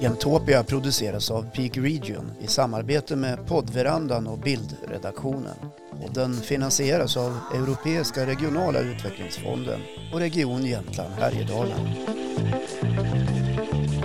Jämtopia 0.00 0.62
produceras 0.64 1.30
av 1.30 1.50
Peak 1.54 1.76
Region 1.76 2.32
i 2.40 2.46
samarbete 2.46 3.16
med 3.16 3.46
poddverandan 3.46 4.26
och 4.26 4.38
bildredaktionen. 4.38 5.56
Den 6.14 6.34
finansieras 6.34 7.16
av 7.16 7.38
Europeiska 7.54 8.26
regionala 8.26 8.80
utvecklingsfonden 8.80 9.80
och 10.12 10.20
Region 10.20 10.66
Jämtland 10.66 11.14
Härjedalen. 11.14 11.88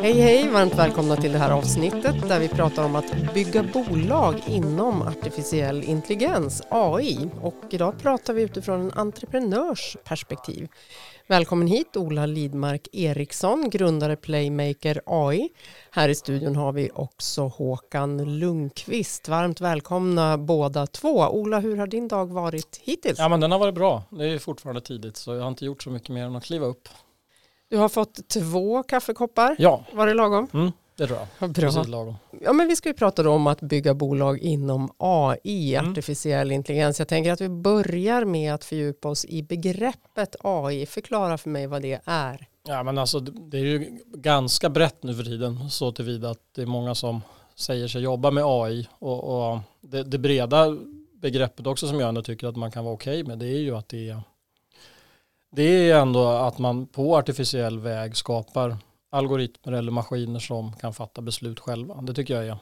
Hej 0.06 0.22
hej, 0.22 0.50
varmt 0.50 0.76
välkomna 0.76 1.16
till 1.16 1.32
det 1.32 1.38
här 1.38 1.52
avsnittet 1.52 2.30
där 2.30 2.40
vi 2.40 2.48
pratar 2.48 2.86
om 2.86 2.96
att 2.96 3.34
bygga 3.34 3.64
bolag 3.64 4.36
inom 4.48 5.02
artificiell 5.02 5.84
intelligens, 5.84 6.62
AI. 6.70 7.30
Och 7.42 7.56
idag 7.70 8.00
pratar 8.00 8.34
vi 8.34 8.42
utifrån 8.42 8.82
en 8.82 8.92
entreprenörs 8.92 9.98
perspektiv. 10.04 10.68
Välkommen 11.28 11.68
hit 11.68 11.98
Ola 11.98 12.26
Lidmark 12.26 12.88
Eriksson, 12.92 13.70
grundare 13.70 14.16
Playmaker 14.16 15.02
AI. 15.06 15.50
Här 15.92 16.10
i 16.10 16.16
studion 16.16 16.56
har 16.56 16.72
vi 16.72 16.90
också 16.94 17.42
Håkan 17.42 18.40
Lundqvist. 18.40 19.28
Varmt 19.28 19.62
välkomna 19.62 20.38
båda 20.38 20.88
två. 20.88 21.30
Ola, 21.30 21.60
hur 21.60 21.78
har 21.78 21.88
din 21.88 22.08
dag 22.08 22.34
varit 22.34 22.82
hittills? 22.84 23.20
Ja, 23.20 23.30
men 23.30 23.40
den 23.40 23.52
har 23.52 23.60
varit 23.60 23.76
bra. 23.76 24.04
Det 24.10 24.26
är 24.26 24.40
fortfarande 24.40 24.82
tidigt 24.82 25.18
så 25.18 25.34
jag 25.34 25.42
har 25.42 25.48
inte 25.48 25.66
gjort 25.66 25.84
så 25.84 25.90
mycket 25.90 26.10
mer 26.10 26.24
än 26.24 26.36
att 26.36 26.44
kliva 26.44 26.66
upp. 26.66 26.90
Du 27.70 27.78
har 27.78 27.90
fått 27.90 28.28
två 28.28 28.84
kaffekoppar. 28.84 29.56
Ja. 29.60 29.84
Var 29.94 30.08
det 30.08 30.14
lagom? 30.14 30.48
Mm, 30.54 30.72
det 30.98 31.08
tror 31.08 31.20
jag. 31.20 31.50
Bra. 31.52 31.64
Precis 31.64 31.88
lagom. 31.88 32.16
Ja, 32.42 32.54
men 32.54 32.68
vi 32.68 32.76
ska 32.76 32.90
ju 32.90 32.94
prata 32.94 33.30
om 33.30 33.48
att 33.48 33.62
bygga 33.62 33.94
bolag 33.94 34.40
inom 34.40 34.92
AI, 34.98 35.76
mm. 35.76 35.92
artificiell 35.92 36.52
intelligens. 36.52 37.00
Jag 37.00 37.08
tänker 37.08 37.32
att 37.32 37.42
vi 37.42 37.50
börjar 37.50 38.26
med 38.26 38.54
att 38.54 38.64
fördjupa 38.64 39.10
oss 39.10 39.26
i 39.26 39.44
begreppet 39.44 40.36
AI. 40.40 40.86
Förklara 40.86 41.38
för 41.38 41.50
mig 41.50 41.68
vad 41.68 41.82
det 41.82 42.02
är. 42.06 42.48
Ja, 42.68 42.84
men 42.84 42.98
alltså, 42.98 43.20
det 43.20 43.58
är 43.58 43.64
ju 43.64 44.00
ganska 44.14 44.70
brett 44.70 45.04
nu 45.04 45.14
för 45.14 45.24
tiden 45.24 45.70
så 45.70 45.92
tillvida 45.92 46.30
att 46.30 46.42
det 46.56 46.62
är 46.62 46.66
många 46.66 46.96
som 46.96 47.22
säger 47.56 47.88
sig 47.88 48.02
jobba 48.02 48.32
med 48.32 48.44
AI 48.46 48.88
och, 48.92 49.24
och 49.24 49.60
det, 49.82 50.04
det, 50.04 50.18
breda 50.18 50.78
begreppet 51.14 51.68
också 51.68 51.88
som 51.88 52.00
jag 52.00 52.10
ändå 52.10 52.22
tycker 52.22 52.48
att 52.48 52.56
man 52.56 52.72
kan 52.72 52.84
vara 52.84 52.94
okej 52.94 53.22
okay 53.22 53.28
med 53.28 53.40
det 53.40 53.48
är 53.48 53.60
ju 53.60 53.76
att 53.76 53.90
det 53.90 54.10
är 54.10 54.22
det 55.56 55.90
är 55.90 56.00
ändå 56.02 56.28
att 56.28 56.58
man 56.58 56.88
på 56.88 57.18
artificiell 57.18 57.80
väg 57.80 58.18
skapar 58.18 58.78
algoritmer 59.12 59.74
eller 59.74 59.92
maskiner 59.92 60.40
som 60.40 60.74
kan 60.74 60.94
fatta 60.94 61.22
beslut 61.22 61.60
själva. 61.60 62.02
Det 62.02 62.14
tycker 62.14 62.34
jag 62.36 62.48
är, 62.48 62.58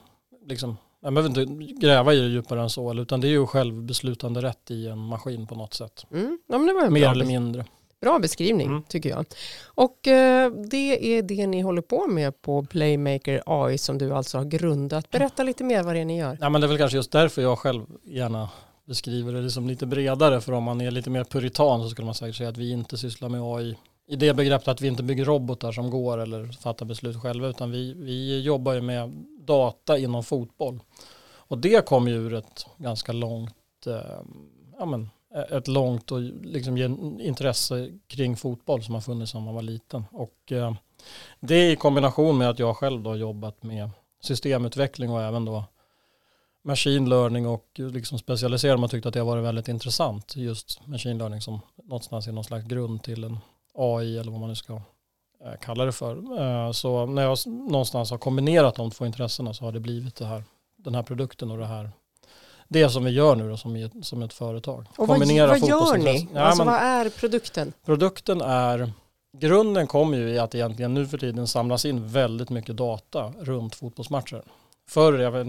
liksom, 0.45 0.77
jag 1.01 1.13
behöver 1.13 1.41
inte 1.41 1.63
gräva 1.87 2.13
i 2.13 2.19
det 2.19 2.27
djupare 2.27 2.61
än 2.61 2.69
så, 2.69 2.93
utan 2.93 3.21
det 3.21 3.27
är 3.27 3.31
ju 3.31 3.47
självbeslutande 3.47 4.41
rätt 4.41 4.71
i 4.71 4.87
en 4.87 4.99
maskin 4.99 5.47
på 5.47 5.55
något 5.55 5.73
sätt. 5.73 6.05
Mm. 6.11 6.39
Ja, 6.47 6.57
Mer 6.89 7.11
eller 7.11 7.25
mindre. 7.25 7.65
Bra 8.01 8.19
beskrivning 8.19 8.67
mm. 8.67 8.83
tycker 8.83 9.09
jag. 9.09 9.25
Och 9.65 10.07
eh, 10.07 10.51
det 10.51 11.17
är 11.17 11.21
det 11.21 11.47
ni 11.47 11.61
håller 11.61 11.81
på 11.81 12.07
med 12.07 12.41
på 12.41 12.63
Playmaker 12.63 13.43
AI 13.45 13.77
som 13.77 13.97
du 13.97 14.13
alltså 14.13 14.37
har 14.37 14.45
grundat. 14.45 15.11
Berätta 15.11 15.43
lite 15.43 15.63
mer 15.63 15.83
vad 15.83 15.95
det 15.95 15.99
är 15.99 16.05
ni 16.05 16.19
gör. 16.19 16.37
Ja, 16.41 16.49
men 16.49 16.61
det 16.61 16.67
är 16.67 16.69
väl 16.69 16.77
kanske 16.77 16.97
just 16.97 17.11
därför 17.11 17.41
jag 17.41 17.59
själv 17.59 17.85
gärna 18.03 18.49
beskriver 18.85 19.33
det 19.33 19.41
liksom 19.41 19.67
lite 19.67 19.85
bredare. 19.85 20.41
För 20.41 20.51
om 20.51 20.63
man 20.63 20.81
är 20.81 20.91
lite 20.91 21.09
mer 21.09 21.23
puritan 21.23 21.83
så 21.83 21.89
skulle 21.89 22.05
man 22.05 22.15
säkert 22.15 22.35
säga 22.35 22.49
att 22.49 22.57
vi 22.57 22.71
inte 22.71 22.97
sysslar 22.97 23.29
med 23.29 23.41
AI 23.41 23.75
i 24.07 24.15
det 24.15 24.33
begreppet 24.33 24.67
att 24.67 24.81
vi 24.81 24.87
inte 24.87 25.03
bygger 25.03 25.25
robotar 25.25 25.71
som 25.71 25.89
går 25.89 26.17
eller 26.17 26.45
fattar 26.45 26.85
beslut 26.85 27.21
själva 27.21 27.47
utan 27.47 27.71
vi, 27.71 27.93
vi 27.93 28.41
jobbar 28.41 28.73
ju 28.73 28.81
med 28.81 29.25
data 29.39 29.97
inom 29.97 30.23
fotboll. 30.23 30.79
Och 31.35 31.57
det 31.57 31.85
kom 31.85 32.07
ju 32.07 32.13
ur 32.13 32.33
ett 32.33 32.65
ganska 32.77 33.11
långt, 33.11 33.87
eh, 33.87 34.21
ja 34.79 34.85
men, 34.85 35.09
e-, 35.35 35.57
ett 35.57 35.67
långt 35.67 36.11
och 36.11 36.21
liksom 36.43 36.77
intresse 37.21 37.89
kring 38.07 38.35
fotboll 38.35 38.83
som 38.83 38.93
har 38.93 39.01
funnits 39.01 39.31
sedan 39.31 39.43
man 39.43 39.55
var 39.55 39.61
liten. 39.61 40.05
Och 40.11 40.51
eh, 40.51 40.73
det 41.39 41.71
i 41.71 41.75
kombination 41.75 42.37
med 42.37 42.49
att 42.49 42.59
jag 42.59 42.77
själv 42.77 43.03
då 43.03 43.15
jobbat 43.15 43.63
med 43.63 43.89
systemutveckling 44.21 45.09
och 45.09 45.21
även 45.21 45.45
då 45.45 45.63
machine 46.63 47.09
learning 47.09 47.47
och 47.47 47.69
liksom 47.75 48.19
specialisera 48.19 48.77
man 48.77 48.89
tyckte 48.89 49.07
att 49.07 49.13
det 49.13 49.19
har 49.19 49.27
varit 49.27 49.43
väldigt 49.43 49.67
intressant. 49.67 50.35
Just 50.35 50.87
machine 50.87 51.17
learning 51.17 51.41
som 51.41 51.59
någonstans 51.83 52.27
är 52.27 52.31
någon 52.31 52.43
slags 52.43 52.65
grund 52.65 53.03
till 53.03 53.23
en 53.23 53.37
AI 53.73 54.17
eller 54.17 54.31
vad 54.31 54.39
man 54.39 54.49
nu 54.49 54.55
ska 54.55 54.73
eh, 55.45 55.53
kalla 55.61 55.85
det 55.85 55.91
för. 55.91 56.41
Eh, 56.41 56.71
så 56.71 57.05
när 57.05 57.23
jag 57.23 57.37
någonstans 57.45 58.11
har 58.11 58.17
kombinerat 58.17 58.75
de 58.75 58.91
två 58.91 59.05
intressena 59.05 59.53
så 59.53 59.65
har 59.65 59.71
det 59.71 59.79
blivit 59.79 60.15
det 60.15 60.25
här, 60.25 60.43
den 60.75 60.95
här 60.95 61.03
produkten 61.03 61.51
och 61.51 61.57
det 61.57 61.65
här 61.65 61.91
det 62.67 62.89
som 62.89 63.03
vi 63.03 63.11
gör 63.11 63.35
nu 63.35 63.49
då, 63.49 63.57
som, 63.57 63.75
ett, 63.75 63.91
som 64.01 64.23
ett 64.23 64.33
företag. 64.33 64.87
Och 64.97 65.07
vad, 65.07 65.19
vad 65.19 65.27
gör 65.27 65.97
ni? 65.97 66.27
Ja, 66.33 66.41
alltså, 66.41 66.63
vad 66.63 66.75
är 66.75 67.09
produkten? 67.09 67.73
Produkten 67.85 68.41
är, 68.41 68.91
grunden 69.37 69.87
kommer 69.87 70.17
ju 70.17 70.29
i 70.29 70.39
att 70.39 70.55
egentligen 70.55 70.93
nu 70.93 71.07
för 71.07 71.17
tiden 71.17 71.47
samlas 71.47 71.85
in 71.85 72.07
väldigt 72.07 72.49
mycket 72.49 72.77
data 72.77 73.33
runt 73.39 73.75
fotbollsmatcher 73.75 74.43
förr, 74.89 75.19
jag, 75.19 75.31
vet, 75.31 75.47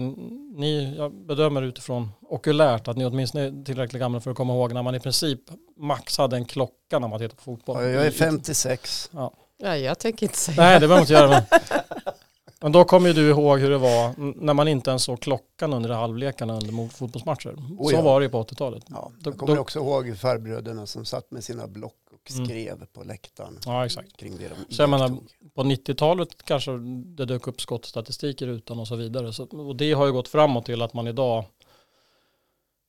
ni, 0.57 0.95
jag 0.97 1.13
bedömer 1.13 1.61
utifrån 1.61 2.11
okulärt 2.21 2.87
att 2.87 2.97
ni 2.97 3.05
åtminstone 3.05 3.43
är 3.43 3.63
tillräckligt 3.63 3.99
gamla 3.99 4.21
för 4.21 4.31
att 4.31 4.37
komma 4.37 4.53
ihåg 4.53 4.73
när 4.73 4.83
man 4.83 4.95
i 4.95 4.99
princip 4.99 5.39
max 5.77 6.17
hade 6.17 6.35
en 6.35 6.45
klocka 6.45 6.99
när 6.99 7.07
man 7.07 7.19
tittar 7.19 7.35
på 7.35 7.43
fotboll. 7.43 7.83
Ja, 7.83 7.89
jag 7.89 8.05
är 8.05 8.11
56. 8.11 9.09
Ja. 9.13 9.33
ja, 9.57 9.77
jag 9.77 9.99
tänker 9.99 10.25
inte 10.25 10.37
säga. 10.37 10.61
Nej, 10.61 10.79
det 10.79 10.87
behöver 10.87 10.95
man 10.95 11.01
inte 11.01 11.13
göra. 11.13 11.29
Men, 11.29 11.43
men 12.61 12.71
då 12.71 12.83
kommer 12.83 13.07
ju 13.07 13.13
du 13.13 13.29
ihåg 13.29 13.59
hur 13.59 13.69
det 13.69 13.77
var 13.77 14.13
när 14.43 14.53
man 14.53 14.67
inte 14.67 14.89
ens 14.89 15.03
såg 15.03 15.19
klockan 15.19 15.73
under 15.73 15.89
halvlekarna 15.89 16.53
under 16.53 16.89
fotbollsmatcher. 16.89 17.55
Oh, 17.77 17.89
Så 17.89 17.95
ja. 17.95 18.01
var 18.01 18.19
det 18.19 18.23
ju 18.23 18.29
på 18.29 18.43
80-talet. 18.43 18.83
Ja, 18.87 19.11
jag 19.23 19.37
kommer 19.37 19.55
då, 19.55 19.61
också 19.61 19.79
ihåg 19.79 20.17
farbröderna 20.17 20.85
som 20.85 21.05
satt 21.05 21.31
med 21.31 21.43
sina 21.43 21.67
block 21.67 21.95
mm. 22.31 22.45
skrev 22.45 22.73
mm. 22.73 22.87
på 22.93 23.03
läktaren. 23.03 23.59
Ja, 23.65 23.85
exakt. 23.85 24.17
Kring 24.17 24.37
det 24.37 24.47
de 24.49 24.75
Så 24.75 24.81
jag 24.81 24.89
menar, 24.89 25.09
på 25.53 25.63
90-talet 25.63 26.43
kanske 26.43 26.71
det 27.17 27.25
dök 27.25 27.47
upp 27.47 27.61
skottstatistik 27.61 28.41
i 28.41 28.45
rutan 28.45 28.79
och 28.79 28.87
så 28.87 28.95
vidare. 28.95 29.33
Så, 29.33 29.43
och 29.43 29.75
det 29.75 29.93
har 29.93 30.05
ju 30.05 30.11
gått 30.11 30.27
framåt 30.27 30.65
till 30.65 30.81
att 30.81 30.93
man 30.93 31.07
idag 31.07 31.45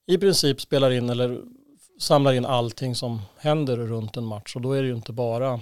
i 0.06 0.18
princip 0.18 0.60
spelar 0.60 0.90
in 0.90 1.10
eller 1.10 1.42
samlar 2.00 2.32
in 2.32 2.44
allting 2.44 2.94
som 2.94 3.20
händer 3.36 3.76
runt 3.76 4.16
en 4.16 4.24
match. 4.24 4.56
Och 4.56 4.62
då 4.62 4.72
är 4.72 4.82
det 4.82 4.88
ju 4.88 4.94
inte 4.94 5.12
bara 5.12 5.60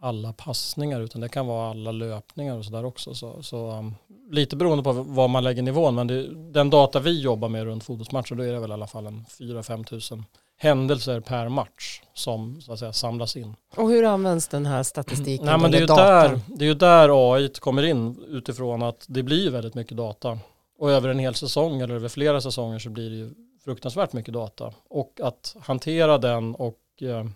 alla 0.00 0.32
passningar 0.32 1.00
utan 1.00 1.20
det 1.20 1.28
kan 1.28 1.46
vara 1.46 1.70
alla 1.70 1.92
löpningar 1.92 2.58
och 2.58 2.64
sådär 2.64 2.84
också. 2.84 3.14
Så, 3.14 3.42
så 3.42 3.70
um, 3.70 3.94
lite 4.30 4.56
beroende 4.56 4.84
på 4.84 4.92
var 4.92 5.28
man 5.28 5.44
lägger 5.44 5.62
nivån 5.62 5.94
men 5.94 6.06
det, 6.06 6.52
den 6.52 6.70
data 6.70 7.00
vi 7.00 7.20
jobbar 7.20 7.48
med 7.48 7.64
runt 7.64 7.84
fotbollsmatcher 7.84 8.34
då 8.34 8.42
är 8.42 8.52
det 8.52 8.60
väl 8.60 8.70
i 8.70 8.72
alla 8.72 8.86
fall 8.86 9.06
en 9.06 9.24
4-5 9.24 9.84
tusen 9.84 10.24
händelser 10.62 11.20
per 11.20 11.48
match 11.48 12.02
som 12.14 12.60
så 12.60 12.72
att 12.72 12.78
säga 12.78 12.92
samlas 12.92 13.36
in. 13.36 13.56
Och 13.76 13.88
hur 13.90 14.04
används 14.04 14.48
den 14.48 14.66
här 14.66 14.82
statistiken? 14.82 15.46
Nej, 15.46 15.58
men 15.58 15.70
det, 15.70 15.76
är 15.76 15.80
ju 15.80 15.86
där, 15.86 16.40
det 16.46 16.64
är 16.64 16.68
ju 16.68 16.74
där 16.74 17.34
AI 17.34 17.48
kommer 17.48 17.82
in 17.82 18.24
utifrån 18.28 18.82
att 18.82 19.04
det 19.08 19.22
blir 19.22 19.50
väldigt 19.50 19.74
mycket 19.74 19.96
data. 19.96 20.38
Och 20.78 20.90
över 20.90 21.08
en 21.08 21.18
hel 21.18 21.34
säsong 21.34 21.80
eller 21.80 21.94
över 21.94 22.08
flera 22.08 22.40
säsonger 22.40 22.78
så 22.78 22.90
blir 22.90 23.10
det 23.10 23.16
ju 23.16 23.30
fruktansvärt 23.64 24.12
mycket 24.12 24.34
data. 24.34 24.72
Och 24.88 25.20
att 25.22 25.56
hantera 25.60 26.18
den 26.18 26.54
och 26.54 26.78
eh, 27.00 27.26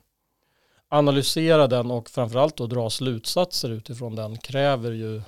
analysera 0.88 1.66
den 1.66 1.90
och 1.90 2.10
framförallt 2.10 2.56
då 2.56 2.66
dra 2.66 2.90
slutsatser 2.90 3.70
utifrån 3.70 4.14
den 4.14 4.38
kräver 4.38 4.92
ju 4.92 5.22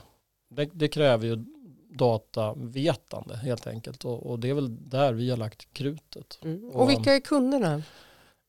det, 0.50 0.70
det 0.72 0.88
kräver 0.88 1.26
ju 1.26 1.44
datavetande 1.88 3.36
helt 3.36 3.66
enkelt 3.66 4.04
och, 4.04 4.30
och, 4.30 4.38
det 4.38 4.50
är 4.50 4.54
väl 4.54 4.88
där 4.88 5.12
vi 5.12 5.30
har 5.30 5.36
lagt 5.36 5.72
krutet. 5.72 6.38
Mm. 6.42 6.70
Och, 6.70 6.82
och 6.82 6.90
vilka 6.90 7.14
är 7.14 7.20
kunderna? 7.20 7.82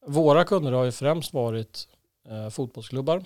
Våra 0.05 0.43
kunder 0.43 0.71
har 0.71 0.83
ju 0.83 0.91
främst 0.91 1.33
varit 1.33 1.87
eh, 2.29 2.49
fotbollsklubbar 2.49 3.25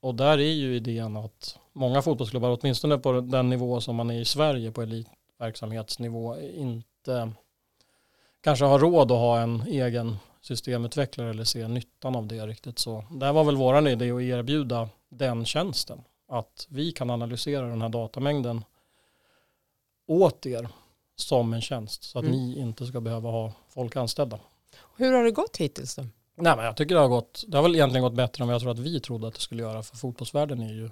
och 0.00 0.14
där 0.14 0.38
är 0.38 0.52
ju 0.52 0.76
idén 0.76 1.16
att 1.16 1.58
många 1.72 2.02
fotbollsklubbar, 2.02 2.58
åtminstone 2.60 2.98
på 2.98 3.20
den 3.20 3.50
nivå 3.50 3.80
som 3.80 3.96
man 3.96 4.10
är 4.10 4.20
i 4.20 4.24
Sverige 4.24 4.72
på 4.72 4.82
elitverksamhetsnivå, 4.82 6.38
inte 6.40 7.32
kanske 8.40 8.64
har 8.64 8.78
råd 8.78 9.12
att 9.12 9.18
ha 9.18 9.40
en 9.40 9.62
egen 9.66 10.16
systemutvecklare 10.40 11.30
eller 11.30 11.44
se 11.44 11.68
nyttan 11.68 12.16
av 12.16 12.26
det 12.26 12.46
riktigt. 12.46 12.78
Så 12.78 13.04
där 13.10 13.32
var 13.32 13.44
väl 13.44 13.56
våran 13.56 13.86
idé 13.86 14.10
att 14.10 14.22
erbjuda 14.22 14.88
den 15.08 15.44
tjänsten. 15.44 16.04
Att 16.28 16.66
vi 16.70 16.92
kan 16.92 17.10
analysera 17.10 17.66
den 17.66 17.82
här 17.82 17.88
datamängden 17.88 18.64
åt 20.08 20.46
er 20.46 20.68
som 21.16 21.52
en 21.52 21.60
tjänst 21.60 22.04
så 22.04 22.18
att 22.18 22.24
mm. 22.24 22.36
ni 22.36 22.58
inte 22.58 22.86
ska 22.86 23.00
behöva 23.00 23.30
ha 23.30 23.52
folk 23.68 23.96
anställda. 23.96 24.38
Hur 24.96 25.12
har 25.12 25.24
det 25.24 25.30
gått 25.30 25.56
hittills 25.56 25.94
då? 25.94 26.02
Nej, 26.36 26.56
men 26.56 26.64
jag 26.64 26.76
tycker 26.76 26.94
det 26.94 27.00
har 27.00 27.08
gått, 27.08 27.44
det 27.48 27.56
har 27.56 27.62
väl 27.62 27.74
egentligen 27.74 28.02
gått 28.02 28.14
bättre 28.14 28.42
än 28.42 28.48
vad 28.48 28.54
jag 28.54 28.62
tror 28.62 28.70
att 28.70 28.78
vi 28.78 29.00
trodde 29.00 29.28
att 29.28 29.34
det 29.34 29.40
skulle 29.40 29.62
göra 29.62 29.82
för 29.82 29.96
fotbollsvärlden 29.96 30.62
är 30.62 30.72
ju 30.72 30.90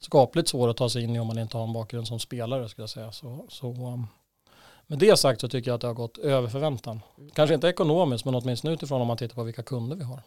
skapligt 0.00 0.48
svår 0.48 0.68
att 0.68 0.76
ta 0.76 0.88
sig 0.88 1.02
in 1.02 1.16
i 1.16 1.20
om 1.20 1.26
man 1.26 1.38
inte 1.38 1.56
har 1.56 1.64
en 1.64 1.72
bakgrund 1.72 2.08
som 2.08 2.18
spelare 2.18 2.68
skulle 2.68 2.82
jag 2.82 2.90
säga. 2.90 3.12
Så, 3.12 3.46
så 3.48 3.66
um, 3.68 4.06
med 4.86 4.98
det 4.98 5.16
sagt 5.16 5.40
så 5.40 5.48
tycker 5.48 5.70
jag 5.70 5.74
att 5.74 5.80
det 5.80 5.86
har 5.86 5.94
gått 5.94 6.18
över 6.18 6.48
förväntan. 6.48 7.00
Kanske 7.34 7.54
inte 7.54 7.68
ekonomiskt 7.68 8.24
men 8.24 8.34
åtminstone 8.34 8.74
utifrån 8.74 9.00
om 9.00 9.06
man 9.06 9.16
tittar 9.16 9.34
på 9.34 9.42
vilka 9.42 9.62
kunder 9.62 9.96
vi 9.96 10.04
har. 10.04 10.22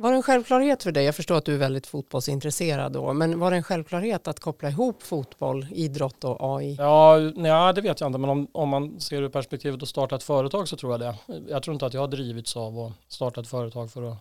Var 0.00 0.10
det 0.10 0.16
en 0.16 0.22
självklarhet 0.22 0.82
för 0.82 0.92
dig, 0.92 1.04
jag 1.04 1.14
förstår 1.14 1.36
att 1.36 1.44
du 1.44 1.54
är 1.54 1.58
väldigt 1.58 1.86
fotbollsintresserad 1.86 2.92
då, 2.92 3.12
men 3.12 3.38
var 3.38 3.50
det 3.50 3.56
en 3.56 3.62
självklarhet 3.62 4.28
att 4.28 4.40
koppla 4.40 4.68
ihop 4.68 5.02
fotboll, 5.02 5.66
idrott 5.70 6.24
och 6.24 6.36
AI? 6.40 6.74
Ja, 6.78 7.18
nej, 7.34 7.74
det 7.74 7.80
vet 7.80 8.00
jag 8.00 8.08
inte, 8.08 8.18
men 8.18 8.30
om, 8.30 8.48
om 8.52 8.68
man 8.68 9.00
ser 9.00 9.22
ur 9.22 9.28
perspektivet 9.28 9.82
att 9.82 9.88
starta 9.88 10.16
ett 10.16 10.22
företag 10.22 10.68
så 10.68 10.76
tror 10.76 10.92
jag 10.92 11.00
det. 11.00 11.14
Jag 11.48 11.62
tror 11.62 11.72
inte 11.74 11.86
att 11.86 11.94
jag 11.94 12.00
har 12.00 12.08
drivits 12.08 12.56
av 12.56 12.78
att 12.78 12.92
starta 13.08 13.40
ett 13.40 13.48
företag 13.48 13.90
för 13.90 14.02
att 14.02 14.18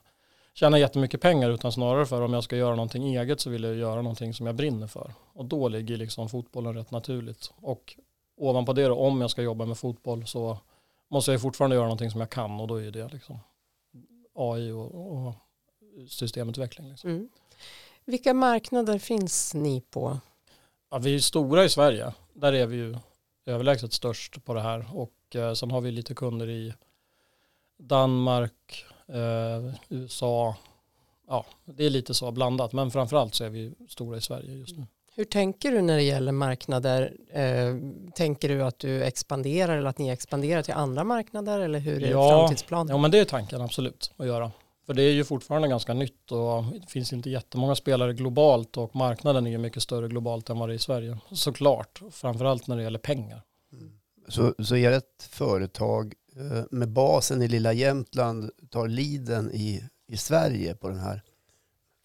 tjäna 0.54 0.80
jättemycket 0.80 1.22
pengar 1.22 1.50
utan 1.50 1.72
snarare 1.72 2.06
för 2.06 2.22
om 2.22 2.34
jag 2.34 2.44
ska 2.44 2.56
göra 2.56 2.76
någonting 2.76 3.16
eget 3.16 3.40
så 3.40 3.50
vill 3.50 3.64
jag 3.64 3.76
göra 3.76 4.02
någonting 4.02 4.34
som 4.34 4.46
jag 4.46 4.56
brinner 4.56 4.88
för. 4.88 5.14
Och 5.34 5.46
då 5.46 5.68
ligger 5.68 5.98
liksom 5.98 6.30
fotbollen 6.30 6.74
rätt 6.74 6.92
naturligt. 6.92 7.54
Och 7.62 7.96
ovanpå 8.38 8.74
det 8.74 8.88
då, 8.88 8.96
om 8.96 9.22
jag 9.22 9.30
ska 9.30 9.42
jobba 9.42 9.66
med 9.66 9.78
fotboll 9.78 10.28
så 10.28 10.58
måste 11.10 11.32
jag 11.32 11.42
fortfarande 11.42 11.76
göra 11.76 11.86
någonting 11.86 12.12
som 12.12 12.20
jag 12.20 12.30
kan 12.30 12.60
och 12.60 12.68
då 12.68 12.82
är 12.82 12.92
det 12.92 13.14
liksom 13.14 13.40
AI 14.36 14.72
och, 14.72 15.28
och 15.28 15.34
systemutveckling. 16.08 16.90
Liksom. 16.90 17.10
Mm. 17.10 17.30
Vilka 18.06 18.34
marknader 18.34 19.00
finns 19.00 19.54
ni 19.54 19.82
på? 19.82 20.20
Ja, 20.92 20.98
vi 20.98 21.16
är 21.16 21.20
stora 21.20 21.66
i 21.66 21.70
Sverige. 21.70 22.14
Där 22.34 22.54
är 22.54 22.66
vi 22.66 22.76
ju 22.76 22.96
överlägset 23.46 23.94
störst 23.94 24.46
på 24.46 24.54
det 24.54 24.62
här. 24.62 24.86
Och 24.94 25.36
eh, 25.36 25.54
sen 25.54 25.72
har 25.72 25.82
vi 25.82 25.92
lite 25.92 26.16
kunder 26.16 26.50
i 26.50 26.74
Danmark, 27.78 28.86
eh, 29.08 29.74
USA. 29.90 30.56
Ja, 31.28 31.46
det 31.66 31.86
är 31.86 31.90
lite 31.90 32.14
så 32.14 32.32
blandat. 32.32 32.74
Men 32.74 32.92
framförallt 32.92 33.36
så 33.36 33.44
är 33.44 33.50
vi 33.50 33.74
stora 33.90 34.18
i 34.18 34.22
Sverige 34.22 34.54
just 34.54 34.78
nu. 34.78 34.86
Hur 35.16 35.26
tänker 35.26 35.72
du 35.72 35.82
när 35.82 35.96
det 35.96 36.04
gäller 36.04 36.32
marknader? 36.32 37.14
Eh, 37.30 37.76
tänker 38.16 38.50
du 38.50 38.64
att 38.64 38.80
du 38.80 39.04
expanderar 39.04 39.78
eller 39.78 39.90
att 39.90 39.98
ni 39.98 40.10
expanderar 40.10 40.62
till 40.62 40.74
andra 40.74 41.04
marknader 41.04 41.60
eller 41.60 41.80
hur 41.80 42.04
är 42.04 42.12
ja, 42.12 42.30
framtidsplanen? 42.30 42.88
Ja, 42.96 42.98
men 42.98 43.12
det 43.12 43.20
är 43.20 43.26
tanken 43.26 43.62
absolut 43.62 44.12
att 44.18 44.28
göra. 44.28 44.52
För 44.90 44.94
det 44.94 45.04
är 45.04 45.12
ju 45.12 45.24
fortfarande 45.24 45.68
ganska 45.68 45.94
nytt 45.94 46.32
och 46.32 46.64
det 46.64 46.90
finns 46.90 47.14
inte 47.14 47.30
jättemånga 47.30 47.76
spelare 47.76 48.14
globalt 48.14 48.78
och 48.78 48.96
marknaden 48.96 49.48
är 49.48 49.52
ju 49.52 49.58
mycket 49.58 49.84
större 49.84 50.08
globalt 50.08 50.50
än 50.50 50.60
vad 50.60 50.70
det 50.70 50.74
är 50.74 50.76
i 50.76 50.80
Sverige. 50.80 51.18
Såklart, 51.32 52.02
framförallt 52.12 52.68
när 52.68 52.78
det 52.78 52.84
gäller 52.84 53.00
pengar. 53.00 53.42
Mm. 53.74 53.92
Så, 54.28 54.56
så 54.64 54.76
är 54.76 54.92
det 54.92 54.98
ett 54.98 55.28
företag 55.30 56.14
eh, 56.36 56.64
med 56.72 56.90
basen 56.90 57.42
i 57.42 57.48
lilla 57.48 57.74
Jämtland 57.74 58.52
tar 58.70 58.88
liden 58.88 59.52
i, 59.52 59.84
i 60.08 60.18
Sverige 60.18 60.76
på 60.76 60.90
den 60.90 61.00
här 61.00 61.24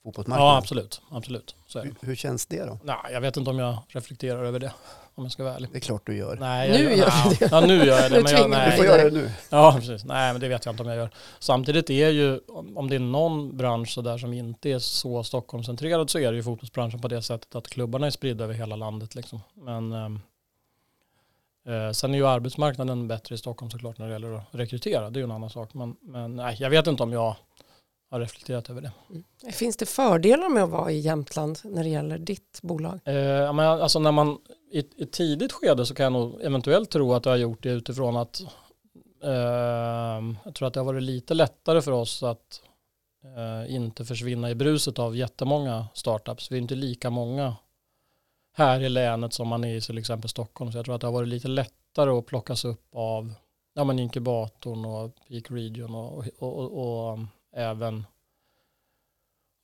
fotbollsmarknaden? 0.03 0.53
Ja, 0.53 0.59
absolut. 0.59 1.03
absolut. 1.11 1.57
Hur, 1.75 1.95
hur, 2.01 2.15
känns 2.15 2.47
det 2.47 2.65
då? 2.65 2.79
Nej, 2.85 2.97
jag 3.13 3.21
vet 3.21 3.37
inte 3.37 3.51
om 3.51 3.59
jag 3.59 3.79
reflekterar 3.89 4.45
över 4.45 4.61
det 4.61 4.73
om 5.15 5.25
jag 5.25 5.33
ska 5.33 5.45
vara 5.45 5.55
ärlig. 5.55 5.69
Det 5.73 5.79
är 5.79 5.81
klart 5.81 6.07
du 6.07 6.17
gör. 6.17 6.37
Nej, 6.41 6.71
nu 6.71 6.85
jag, 6.85 6.97
gör 6.97 7.31
du 7.31 7.37
det. 7.39 7.49
Ja, 7.51 7.61
nu 7.61 7.85
gör 7.85 8.01
jag 8.03 8.11
det. 8.11 8.23
men 8.23 8.33
jag, 8.33 8.51
nej, 8.51 8.71
du 8.71 8.77
får 8.77 8.87
göra 8.87 9.05
det 9.05 9.11
nu. 9.11 9.31
Ja, 9.51 9.75
precis. 9.77 10.05
Nej, 10.05 10.33
men 10.33 10.41
det 10.41 10.49
vet 10.49 10.65
jag 10.65 10.73
inte 10.73 10.83
om 10.83 10.89
jag 10.89 10.99
gör. 10.99 11.11
Samtidigt 11.39 11.91
är 11.91 12.09
ju, 12.09 12.41
om 12.75 12.91
det 12.91 12.97
är 12.97 13.01
någon 13.01 13.57
bransch 13.57 13.89
så 13.89 14.03
där 14.03 14.19
som 14.19 14.33
inte 14.33 14.71
är 14.71 14.79
så 14.79 15.23
Stockholmscentrerad 15.23 16.11
så 16.11 16.19
är 16.19 16.31
det 16.31 16.37
ju 16.37 16.43
fotbollsbranschen 16.43 17.01
på 17.01 17.09
det 17.09 17.23
sättet 17.23 17.55
att 17.55 17.69
klubbarna 17.69 18.07
är 18.07 18.11
spridda 18.11 18.45
över 18.45 18.55
hela 18.55 18.77
landet. 18.77 19.15
Liksom. 19.15 19.41
Men 19.55 19.93
ehm, 19.93 20.21
eh, 21.67 21.91
sen 21.93 22.15
är 22.15 22.19
ju 22.19 22.27
arbetsmarknaden 22.27 23.09
bättre 23.09 23.35
i 23.35 23.39
Stockholm 23.39 23.71
såklart 23.71 23.99
när 23.99 24.07
det 24.07 24.13
gäller 24.13 24.33
att 24.33 24.45
rekrytera. 24.51 25.11
Det 25.11 25.19
är 25.19 25.21
ju 25.21 25.25
en 25.25 25.33
annan 25.33 25.51
sak. 25.51 25.75
Men, 25.75 25.97
men 26.01 26.37
nej, 26.37 26.57
jag 26.61 26.71
vet 26.71 26.87
inte 26.87 27.03
om 27.03 27.13
jag 27.13 27.37
har 28.11 28.21
reflekterat 28.21 28.71
över 28.71 28.81
det. 28.81 28.93
Mm. 29.11 29.25
Finns 29.53 29.77
det 29.77 29.87
fördelar 29.87 30.49
med 30.49 30.63
att 30.63 30.71
vara 30.71 30.91
i 30.91 30.99
Jämtland 30.99 31.59
när 31.65 31.85
det 31.85 31.89
gäller 31.89 32.19
ditt 32.19 32.59
bolag? 32.63 33.01
Eh, 33.05 33.53
men 33.53 33.61
alltså 33.61 33.99
när 33.99 34.13
man 34.13 34.39
i 34.73 34.79
ett 34.79 35.13
tidigt 35.13 35.53
skede 35.53 35.87
så 35.87 35.95
kan 35.95 36.05
jag 36.05 36.13
nog 36.13 36.43
eventuellt 36.43 36.91
tro 36.91 37.15
att 37.15 37.25
jag 37.25 37.33
har 37.33 37.37
gjort 37.37 37.63
det 37.63 37.71
utifrån 37.71 38.17
att 38.17 38.41
eh, 39.23 39.31
jag 40.45 40.55
tror 40.55 40.69
att 40.69 40.75
det 40.75 40.81
har 40.81 40.85
varit 40.85 41.03
lite 41.03 41.35
lättare 41.35 41.83
för 41.83 41.93
oss 41.93 42.23
att 42.23 42.61
eh, 43.25 43.75
inte 43.75 44.05
försvinna 44.05 44.51
i 44.51 44.55
bruset 44.55 44.99
av 44.99 45.17
jättemånga 45.17 45.87
startups. 45.95 46.53
Vi 46.53 46.57
är 46.57 46.61
inte 46.63 46.75
lika 46.75 47.11
många 47.11 47.57
här 48.57 48.81
i 48.81 48.89
länet 48.89 49.33
som 49.33 49.49
man 49.49 49.65
är 49.65 49.75
i 49.75 49.81
till 49.81 49.99
exempel 49.99 50.31
Stockholm. 50.31 50.73
Så 50.73 50.79
jag 50.79 50.85
tror 50.85 50.95
att 50.95 51.01
det 51.01 51.07
har 51.07 51.13
varit 51.13 51.29
lite 51.29 51.49
lättare 51.49 52.11
att 52.11 52.27
plockas 52.27 52.65
upp 52.65 52.87
av 52.93 53.35
ja, 53.75 53.85
men 53.85 53.99
inkubatorn 53.99 54.85
och 54.85 55.11
Peak 55.29 55.51
Region 55.51 55.95
och, 55.95 56.25
och, 56.39 56.59
och, 56.59 57.13
och 57.13 57.19
även 57.55 58.05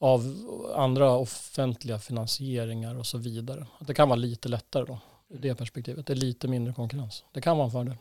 av 0.00 0.36
andra 0.76 1.10
offentliga 1.10 1.98
finansieringar 1.98 2.98
och 2.98 3.06
så 3.06 3.18
vidare. 3.18 3.66
det 3.80 3.94
kan 3.94 4.08
vara 4.08 4.16
lite 4.16 4.48
lättare 4.48 4.84
då, 4.84 4.98
ur 5.28 5.38
det 5.38 5.54
perspektivet. 5.54 6.06
Det 6.06 6.12
är 6.12 6.16
lite 6.16 6.48
mindre 6.48 6.74
konkurrens. 6.74 7.24
Det 7.32 7.40
kan 7.40 7.56
vara 7.56 7.64
en 7.64 7.72
fördel. 7.72 7.96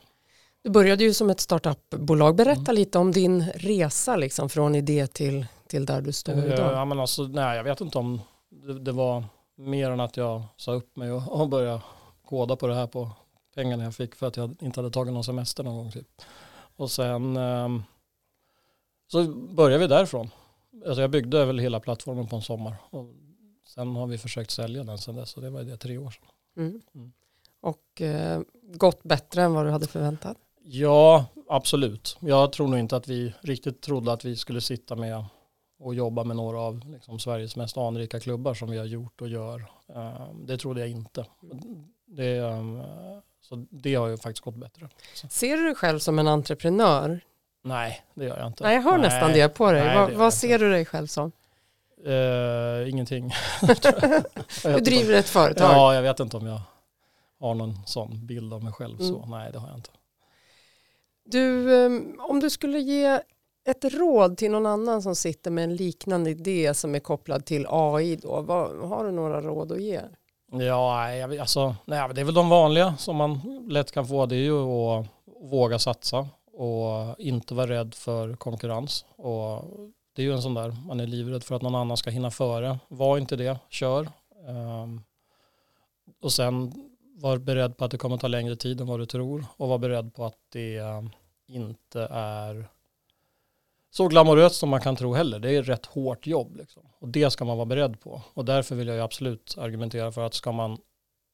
Du 0.62 0.70
började 0.70 1.04
ju 1.04 1.14
som 1.14 1.30
ett 1.30 1.40
startupbolag. 1.40 2.36
Berätta 2.36 2.60
mm. 2.60 2.74
lite 2.74 2.98
om 2.98 3.12
din 3.12 3.44
resa 3.50 4.16
liksom, 4.16 4.48
från 4.48 4.74
idé 4.74 5.06
till, 5.06 5.46
till 5.66 5.86
där 5.86 6.00
du 6.00 6.12
står 6.12 6.44
idag. 6.44 6.72
Ja, 6.72 6.84
men 6.84 7.00
alltså, 7.00 7.22
nej, 7.22 7.56
jag 7.56 7.64
vet 7.64 7.80
inte 7.80 7.98
om 7.98 8.20
det, 8.50 8.78
det 8.78 8.92
var 8.92 9.24
mer 9.56 9.90
än 9.90 10.00
att 10.00 10.16
jag 10.16 10.42
sa 10.56 10.72
upp 10.72 10.96
mig 10.96 11.12
och, 11.12 11.40
och 11.40 11.48
började 11.48 11.80
koda 12.24 12.56
på 12.56 12.66
det 12.66 12.74
här 12.74 12.86
på 12.86 13.10
pengarna 13.54 13.84
jag 13.84 13.94
fick 13.94 14.14
för 14.14 14.26
att 14.26 14.36
jag 14.36 14.56
inte 14.60 14.80
hade 14.80 14.90
tagit 14.90 15.12
någon 15.12 15.24
semester 15.24 15.64
någon 15.64 15.76
gång. 15.76 15.92
Typ. 15.92 16.06
Och 16.76 16.90
sen 16.90 17.36
um, 17.36 17.82
så 19.10 19.24
började 19.34 19.78
vi 19.78 19.86
därifrån. 19.86 20.30
Alltså 20.86 21.00
jag 21.00 21.10
byggde 21.10 21.44
väl 21.44 21.58
hela 21.58 21.80
plattformen 21.80 22.26
på 22.26 22.36
en 22.36 22.42
sommar. 22.42 22.74
Och 22.90 23.06
sen 23.66 23.96
har 23.96 24.06
vi 24.06 24.18
försökt 24.18 24.50
sälja 24.50 24.84
den 24.84 24.98
sen 24.98 25.16
dess. 25.16 25.36
Och 25.36 25.42
det 25.42 25.50
var 25.50 25.62
det 25.62 25.76
tre 25.76 25.98
år 25.98 26.10
sedan. 26.10 26.24
Mm. 26.56 26.80
Mm. 26.94 27.12
Och 27.60 28.00
eh, 28.00 28.40
gått 28.74 29.02
bättre 29.02 29.42
än 29.42 29.54
vad 29.54 29.66
du 29.66 29.70
hade 29.70 29.86
förväntat? 29.86 30.36
Ja, 30.62 31.26
absolut. 31.48 32.16
Jag 32.20 32.52
tror 32.52 32.68
nog 32.68 32.78
inte 32.78 32.96
att 32.96 33.08
vi 33.08 33.34
riktigt 33.40 33.80
trodde 33.80 34.12
att 34.12 34.24
vi 34.24 34.36
skulle 34.36 34.60
sitta 34.60 34.96
med 34.96 35.24
och 35.78 35.94
jobba 35.94 36.24
med 36.24 36.36
några 36.36 36.60
av 36.60 36.82
liksom, 36.86 37.18
Sveriges 37.18 37.56
mest 37.56 37.76
anrika 37.76 38.20
klubbar 38.20 38.54
som 38.54 38.70
vi 38.70 38.78
har 38.78 38.84
gjort 38.84 39.20
och 39.20 39.28
gör. 39.28 39.58
Uh, 39.96 40.34
det 40.34 40.58
trodde 40.58 40.80
jag 40.80 40.88
inte. 40.88 41.26
Det, 42.06 42.40
um, 42.40 42.82
så 43.40 43.66
det 43.70 43.94
har 43.94 44.08
ju 44.08 44.16
faktiskt 44.16 44.44
gått 44.44 44.56
bättre. 44.56 44.88
Så. 45.14 45.28
Ser 45.28 45.56
du 45.56 45.64
dig 45.64 45.74
själv 45.74 45.98
som 45.98 46.18
en 46.18 46.28
entreprenör? 46.28 47.20
Nej, 47.62 48.02
det 48.14 48.24
gör 48.24 48.38
jag 48.38 48.46
inte. 48.46 48.64
Nej, 48.64 48.74
jag 48.74 48.82
hör 48.82 48.98
Nej. 48.98 49.00
nästan 49.00 49.32
det 49.32 49.48
på 49.48 49.72
dig. 49.72 49.84
Nej, 49.84 49.96
vad, 49.96 50.10
vad 50.12 50.34
ser 50.34 50.58
du 50.58 50.70
dig 50.70 50.84
själv 50.84 51.06
som? 51.06 51.32
Uh, 52.06 52.90
ingenting. 52.90 53.30
du 54.62 54.80
driver 54.80 55.14
ett 55.14 55.28
företag? 55.28 55.72
Ja, 55.72 55.94
jag 55.94 56.02
vet 56.02 56.20
inte 56.20 56.36
om 56.36 56.46
jag 56.46 56.60
har 57.40 57.54
någon 57.54 57.86
sån 57.86 58.26
bild 58.26 58.52
av 58.52 58.64
mig 58.64 58.72
själv. 58.72 59.00
Mm. 59.00 59.12
Så 59.12 59.26
nej, 59.26 59.52
det 59.52 59.58
har 59.58 59.68
jag 59.68 59.76
inte. 59.76 59.90
Du, 61.24 61.76
ehm, 61.84 62.20
om 62.20 62.40
du 62.40 62.50
skulle 62.50 62.78
ge 62.78 63.20
ett 63.64 63.84
råd 63.84 64.36
till 64.36 64.50
någon 64.50 64.66
annan 64.66 65.02
som 65.02 65.14
sitter 65.14 65.50
med 65.50 65.64
en 65.64 65.76
liknande 65.76 66.30
idé 66.30 66.74
som 66.74 66.94
är 66.94 66.98
kopplad 66.98 67.44
till 67.44 67.66
AI 67.68 68.16
då, 68.16 68.40
vad, 68.42 68.88
har 68.88 69.04
du 69.04 69.10
några 69.10 69.40
råd 69.40 69.72
att 69.72 69.80
ge? 69.82 70.00
Ja, 70.52 71.06
alltså, 71.40 71.76
nej, 71.84 72.08
det 72.14 72.20
är 72.20 72.24
väl 72.24 72.34
de 72.34 72.48
vanliga 72.48 72.96
som 72.96 73.16
man 73.16 73.40
lätt 73.68 73.92
kan 73.92 74.06
få. 74.06 74.26
Det 74.26 74.36
är 74.36 74.38
ju 74.38 74.62
att 74.62 75.06
våga 75.42 75.78
satsa 75.78 76.28
och 76.60 77.20
inte 77.20 77.54
vara 77.54 77.70
rädd 77.70 77.94
för 77.94 78.36
konkurrens. 78.36 79.04
Och 79.16 79.64
det 80.12 80.22
är 80.22 80.26
ju 80.26 80.32
en 80.32 80.42
sån 80.42 80.54
där, 80.54 80.76
man 80.86 81.00
är 81.00 81.06
livrädd 81.06 81.44
för 81.44 81.54
att 81.54 81.62
någon 81.62 81.74
annan 81.74 81.96
ska 81.96 82.10
hinna 82.10 82.30
före. 82.30 82.78
Var 82.88 83.18
inte 83.18 83.36
det, 83.36 83.58
kör. 83.68 84.08
Um, 84.46 85.02
och 86.22 86.32
sen 86.32 86.72
var 87.14 87.38
beredd 87.38 87.76
på 87.76 87.84
att 87.84 87.90
det 87.90 87.98
kommer 87.98 88.16
ta 88.16 88.28
längre 88.28 88.56
tid 88.56 88.80
än 88.80 88.86
vad 88.86 89.00
du 89.00 89.06
tror 89.06 89.44
och 89.56 89.68
var 89.68 89.78
beredd 89.78 90.14
på 90.14 90.24
att 90.24 90.36
det 90.52 90.76
ehm, 90.76 91.10
inte 91.46 92.08
är 92.10 92.68
så 93.90 94.08
glamoröst 94.08 94.56
som 94.56 94.68
man 94.68 94.80
kan 94.80 94.96
tro 94.96 95.14
heller. 95.14 95.38
Det 95.38 95.50
är 95.50 95.62
rätt 95.62 95.86
hårt 95.86 96.26
jobb 96.26 96.56
liksom. 96.56 96.82
och 96.98 97.08
det 97.08 97.30
ska 97.30 97.44
man 97.44 97.56
vara 97.56 97.66
beredd 97.66 98.00
på. 98.00 98.22
Och 98.34 98.44
därför 98.44 98.74
vill 98.74 98.88
jag 98.88 98.96
ju 98.96 99.02
absolut 99.02 99.58
argumentera 99.58 100.12
för 100.12 100.26
att 100.26 100.34
ska 100.34 100.52
man 100.52 100.78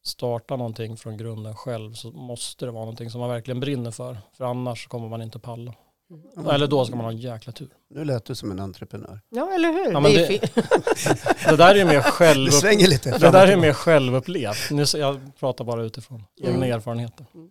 starta 0.06 0.56
någonting 0.56 0.96
från 0.96 1.16
grunden 1.16 1.54
själv 1.54 1.92
så 1.92 2.10
måste 2.10 2.64
det 2.64 2.70
vara 2.70 2.84
någonting 2.84 3.10
som 3.10 3.20
man 3.20 3.30
verkligen 3.30 3.60
brinner 3.60 3.90
för. 3.90 4.18
För 4.32 4.44
annars 4.44 4.86
kommer 4.86 5.08
man 5.08 5.22
inte 5.22 5.38
palla. 5.38 5.74
Mm. 6.10 6.50
Eller 6.50 6.66
då 6.66 6.84
ska 6.84 6.96
man 6.96 7.04
ha 7.04 7.12
en 7.12 7.18
jäkla 7.18 7.52
tur. 7.52 7.68
Nu 7.90 8.04
lät 8.04 8.24
du 8.24 8.34
som 8.34 8.50
en 8.50 8.60
entreprenör. 8.60 9.20
Ja, 9.28 9.52
eller 9.54 9.72
hur? 9.72 9.92
Ja, 9.92 10.00
det, 10.00 10.26
det, 10.26 11.50
det, 11.50 11.56
där 11.56 11.74
är 11.74 11.84
mer 11.84 12.00
själv... 12.00 12.46
Det 12.50 12.52
svänger 12.52 12.88
lite. 12.88 13.18
Det 13.18 13.30
där 13.30 13.46
är 13.46 13.56
mer 13.56 13.72
självupplevt. 13.72 14.70
Nu, 14.70 14.84
jag 14.94 15.20
pratar 15.38 15.64
bara 15.64 15.82
utifrån 15.82 16.24
egna 16.40 16.56
mm. 16.56 16.72
erfarenheter. 16.72 17.26
Mm. 17.34 17.50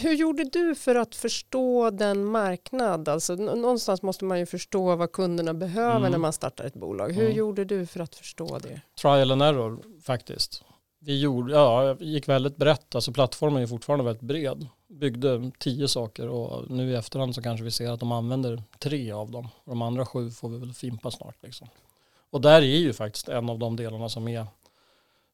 Hur 0.00 0.14
gjorde 0.14 0.44
du 0.44 0.74
för 0.74 0.94
att 0.94 1.14
förstå 1.14 1.90
den 1.90 2.24
marknad? 2.24 3.08
Alltså, 3.08 3.34
någonstans 3.34 4.02
måste 4.02 4.24
man 4.24 4.38
ju 4.38 4.46
förstå 4.46 4.96
vad 4.96 5.12
kunderna 5.12 5.54
behöver 5.54 5.96
mm. 5.96 6.10
när 6.10 6.18
man 6.18 6.32
startar 6.32 6.64
ett 6.64 6.74
bolag. 6.74 7.12
Hur 7.12 7.24
mm. 7.24 7.36
gjorde 7.36 7.64
du 7.64 7.86
för 7.86 8.00
att 8.00 8.14
förstå 8.14 8.58
det? 8.58 8.80
Trial 9.00 9.30
and 9.30 9.42
error 9.42 9.82
faktiskt. 10.02 10.64
Vi 11.00 11.20
gjorde, 11.20 11.52
ja, 11.52 11.96
gick 12.00 12.28
väldigt 12.28 12.56
brett, 12.56 12.94
alltså 12.94 13.12
plattformen 13.12 13.62
är 13.62 13.66
fortfarande 13.66 14.04
väldigt 14.04 14.22
bred. 14.22 14.66
Byggde 14.88 15.50
tio 15.58 15.88
saker 15.88 16.28
och 16.28 16.70
nu 16.70 16.90
i 16.90 16.94
efterhand 16.94 17.34
så 17.34 17.42
kanske 17.42 17.64
vi 17.64 17.70
ser 17.70 17.90
att 17.90 18.00
de 18.00 18.12
använder 18.12 18.62
tre 18.78 19.12
av 19.12 19.30
dem. 19.30 19.48
Och 19.64 19.70
de 19.70 19.82
andra 19.82 20.06
sju 20.06 20.30
får 20.30 20.48
vi 20.48 20.58
väl 20.58 20.72
fimpa 20.72 21.10
snart. 21.10 21.36
Liksom. 21.42 21.68
Och 22.30 22.40
där 22.40 22.62
är 22.62 22.78
ju 22.78 22.92
faktiskt 22.92 23.28
en 23.28 23.50
av 23.50 23.58
de 23.58 23.76
delarna 23.76 24.08
som 24.08 24.28
är 24.28 24.46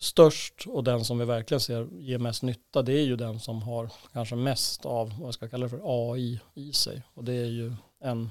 störst 0.05 0.67
och 0.67 0.85
den 0.85 1.05
som 1.05 1.19
vi 1.19 1.25
verkligen 1.25 1.61
ser 1.61 1.89
ger 1.93 2.19
mest 2.19 2.43
nytta 2.43 2.83
det 2.83 2.93
är 2.93 3.05
ju 3.05 3.17
den 3.17 3.41
som 3.41 3.63
har 3.63 3.91
kanske 4.13 4.37
mest 4.37 4.87
av 4.87 5.19
vad 5.19 5.27
jag 5.27 5.35
ska 5.35 5.49
kalla 5.49 5.65
det 5.65 5.71
för 5.71 6.11
AI 6.13 6.41
i 6.55 6.73
sig 6.73 7.03
och 7.15 7.25
det 7.25 7.33
är 7.33 7.47
ju 7.47 7.73
en, 8.01 8.31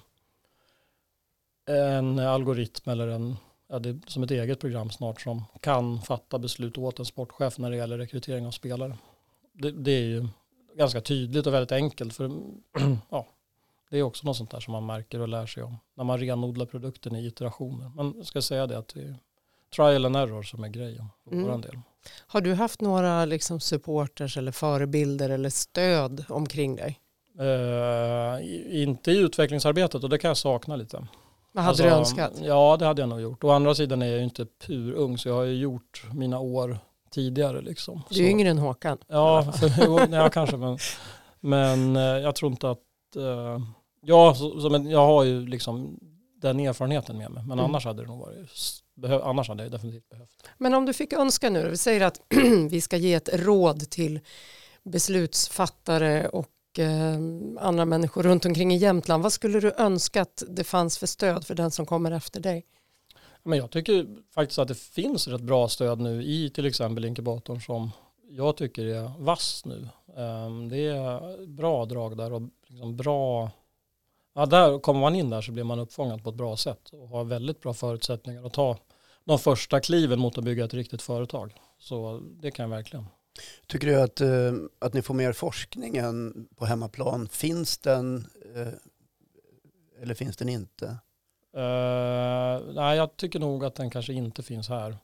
en 1.65 2.20
algoritm 2.20 2.89
eller 2.89 3.08
en 3.08 3.38
ja, 3.74 3.80
det 3.80 3.89
är 3.89 4.00
som 4.08 4.24
ett 4.24 4.32
eget 4.32 4.60
program 4.60 4.89
snart 4.89 5.22
som 5.22 5.44
kan 5.60 6.01
fatta 6.01 6.39
beslut 6.39 6.77
åt 6.77 7.00
en 7.00 7.06
sportchef 7.06 7.58
när 7.58 7.70
det 7.70 7.77
gäller 7.77 7.98
rekrytering 7.98 8.48
av 8.48 8.51
spelare. 8.51 8.98
Det, 9.53 9.72
det 9.72 9.92
är 9.92 10.03
ju 10.03 10.27
ganska 10.75 11.01
tydligt 11.01 11.48
och 11.48 11.53
väldigt 11.53 11.72
enkelt 11.72 12.13
för 12.13 12.32
ja, 13.10 13.27
Det 13.89 13.98
är 13.98 14.03
också 14.03 14.25
något 14.25 14.38
sånt 14.38 14.51
där 14.51 14.60
som 14.60 14.72
man 14.72 14.86
märker 14.86 15.20
och 15.20 15.27
lär 15.27 15.46
sig 15.46 15.63
om 15.63 15.77
när 15.94 16.03
man 16.03 16.20
renodlar 16.20 16.65
produkten 16.65 17.15
i 17.15 17.25
iterationer. 17.25 17.92
Men 17.96 18.13
jag 18.18 18.25
ska 18.25 18.42
säga 18.42 18.68
det 18.68 18.77
att 18.77 18.88
det 18.88 19.01
är 19.01 19.15
trial 19.75 20.06
and 20.06 20.15
error 20.15 20.44
som 20.44 20.63
är 20.63 20.68
grejen 20.68 21.06
Mm. 21.32 21.44
vår 21.48 21.58
del. 21.58 21.80
Har 22.27 22.42
du 22.42 22.53
haft 22.53 22.82
några 22.82 23.25
liksom 23.25 23.60
supporters 23.60 24.38
eller 24.38 24.51
förebilder 24.51 25.30
eller 25.30 25.50
stöd 25.50 26.25
omkring 26.30 26.75
dig? 26.75 27.00
I- 28.42 28.84
inte 28.84 29.12
i 29.12 29.18
utvecklingsarbetet 29.18 30.03
och 30.03 30.10
det 30.10 30.18
kan 30.18 30.27
jag 30.27 30.38
sakna 30.38 30.75
lite. 30.75 31.08
Vad 31.51 31.63
hade 31.63 31.70
Alltså, 31.70 31.84
du 31.84 31.89
önskat? 31.89 32.32
Ja, 32.42 32.77
det 32.80 32.86
hade 32.86 33.01
jag 33.01 33.10
nog 33.10 33.22
gjort. 33.22 33.44
Å 33.44 33.50
andra 33.50 33.75
sidan 33.75 34.01
är 34.01 34.06
jag 34.06 34.18
ju 34.18 34.24
inte 34.24 34.46
pur 34.46 34.94
ung 34.94 35.18
så 35.18 35.30
jag 35.30 35.36
har 35.36 35.44
ju 35.44 35.56
gjort 35.56 36.03
mina 36.13 36.39
år 36.39 36.77
tidigare. 37.12 37.62
Liksom. 37.62 38.01
Du 38.10 38.15
är 38.15 38.24
Så- 38.24 38.30
yngre 38.30 38.50
än 38.50 38.58
Håkan. 38.58 38.98
Ja, 39.08 39.51
för, 39.60 40.13
ja 40.15 40.30
kanske. 40.30 40.58
Men, 40.58 40.77
men 41.39 41.96
eh, 41.96 42.01
jag 42.01 42.36
tror 42.36 42.51
inte 42.51 42.70
att... 42.70 42.80
eh, 43.15 43.60
ja, 44.01 44.36
så, 44.36 44.70
men 44.70 44.89
jag 44.89 45.06
har 45.06 45.24
ju 45.24 45.46
liksom 45.48 46.00
den 46.42 46.60
erfarenheten 46.60 47.18
med 47.18 47.32
mig. 47.32 47.44
Men 47.44 47.51
Mm. 47.60 47.65
annars 47.65 47.86
hade 47.86 48.01
det 48.01 48.08
nog 48.08 48.20
varit... 48.20 48.83
s- 48.96 49.02
Behö, 49.02 49.22
annars 49.22 49.48
hade 49.50 49.64
jag 49.64 49.72
definitivt 49.72 50.10
behövt. 50.10 50.30
Men 50.58 50.74
om 50.74 50.86
du 50.86 50.94
fick 50.94 51.14
önska 51.14 51.50
nu, 51.50 51.70
vi 51.70 51.78
säger 51.78 52.02
att 52.02 52.22
vi 52.70 52.82
ska 52.82 52.98
ge 52.98 53.14
ett 53.14 53.30
råd 53.34 53.90
till 53.90 54.20
beslutsfattare 54.84 56.28
och 56.28 56.80
eh, 56.80 57.14
andra 57.60 57.86
människor 57.86 58.24
runt 58.24 58.46
omkring 58.46 58.74
i 58.74 58.78
Jämtland. 58.78 59.24
Vad 59.24 59.34
skulle 59.34 59.60
du 59.60 59.72
önska 59.78 60.22
att 60.22 60.44
det 60.48 60.64
fanns 60.64 60.98
för 60.98 61.08
stöd 61.08 61.46
för 61.46 61.56
den 61.56 61.72
som 61.72 61.86
kommer 61.86 62.12
efter 62.12 62.40
dig? 62.40 62.66
Men 63.44 63.58
jag 63.58 63.72
tycker 63.72 64.08
faktiskt 64.34 64.60
att 64.60 64.68
det 64.68 64.78
finns 64.78 65.28
rätt 65.28 65.42
bra 65.42 65.68
stöd 65.68 66.00
nu 66.00 66.24
i 66.24 66.50
till 66.50 66.66
exempel 66.66 67.06
inkubatorn 67.06 67.62
som 67.62 67.92
jag 68.30 68.58
tycker 68.58 68.86
är 68.86 69.12
vass 69.20 69.66
nu. 69.66 69.88
Ehm, 70.18 70.70
Det 70.70 70.78
är 70.88 71.48
bra 71.48 71.86
drag 71.86 72.18
där 72.18 72.34
och 72.34 72.42
liksom 72.68 72.98
bra... 72.98 73.52
Ja, 74.34 74.46
där 74.46 74.80
kommer 74.80 75.00
man 75.00 75.16
in 75.16 75.30
där 75.30 75.42
så 75.42 75.52
blir 75.52 75.63
man 75.63 75.80
uppfångad 75.80 76.24
på 76.24 76.30
ett 76.30 76.36
bra 76.36 76.58
sätt 76.58 76.90
och 76.90 77.08
har 77.08 77.24
väldigt 77.24 77.62
bra 77.62 77.74
förutsättningar 77.74 78.46
att 78.46 78.54
ta 78.54 78.78
de 79.24 79.40
första 79.40 79.80
kliven 79.80 80.20
mot 80.20 80.38
att 80.38 80.44
bygga 80.44 80.66
ett 80.66 80.74
riktigt 80.74 81.02
företag. 81.02 81.54
Så 81.80 82.22
det 82.42 82.52
kan 82.52 82.63
jag 82.63 82.78
verkligen. 82.78 83.06
Tycker 83.68 83.88
du 83.88 84.02
att, 84.02 84.22
eh, 84.22 84.54
att 84.80 84.94
ni 84.94 85.02
får 85.02 85.13
mer 85.13 85.34
forskning 85.34 85.98
än 85.98 86.48
på 86.56 86.66
hemmaplan? 86.66 87.28
Finns 87.28 87.78
den 87.78 88.28
eh, 88.56 88.74
eller 90.02 90.16
finns 90.16 90.38
den 90.38 90.50
inte? 90.50 90.86
Uh, 91.58 92.74
nej, 92.74 92.98
jag 92.98 93.18
tycker 93.18 93.40
nog 93.40 93.66
att 93.66 93.75
den 93.75 93.90
kanske 93.90 94.13
inte 94.13 94.44
finns 94.44 94.70
här. 94.70 94.98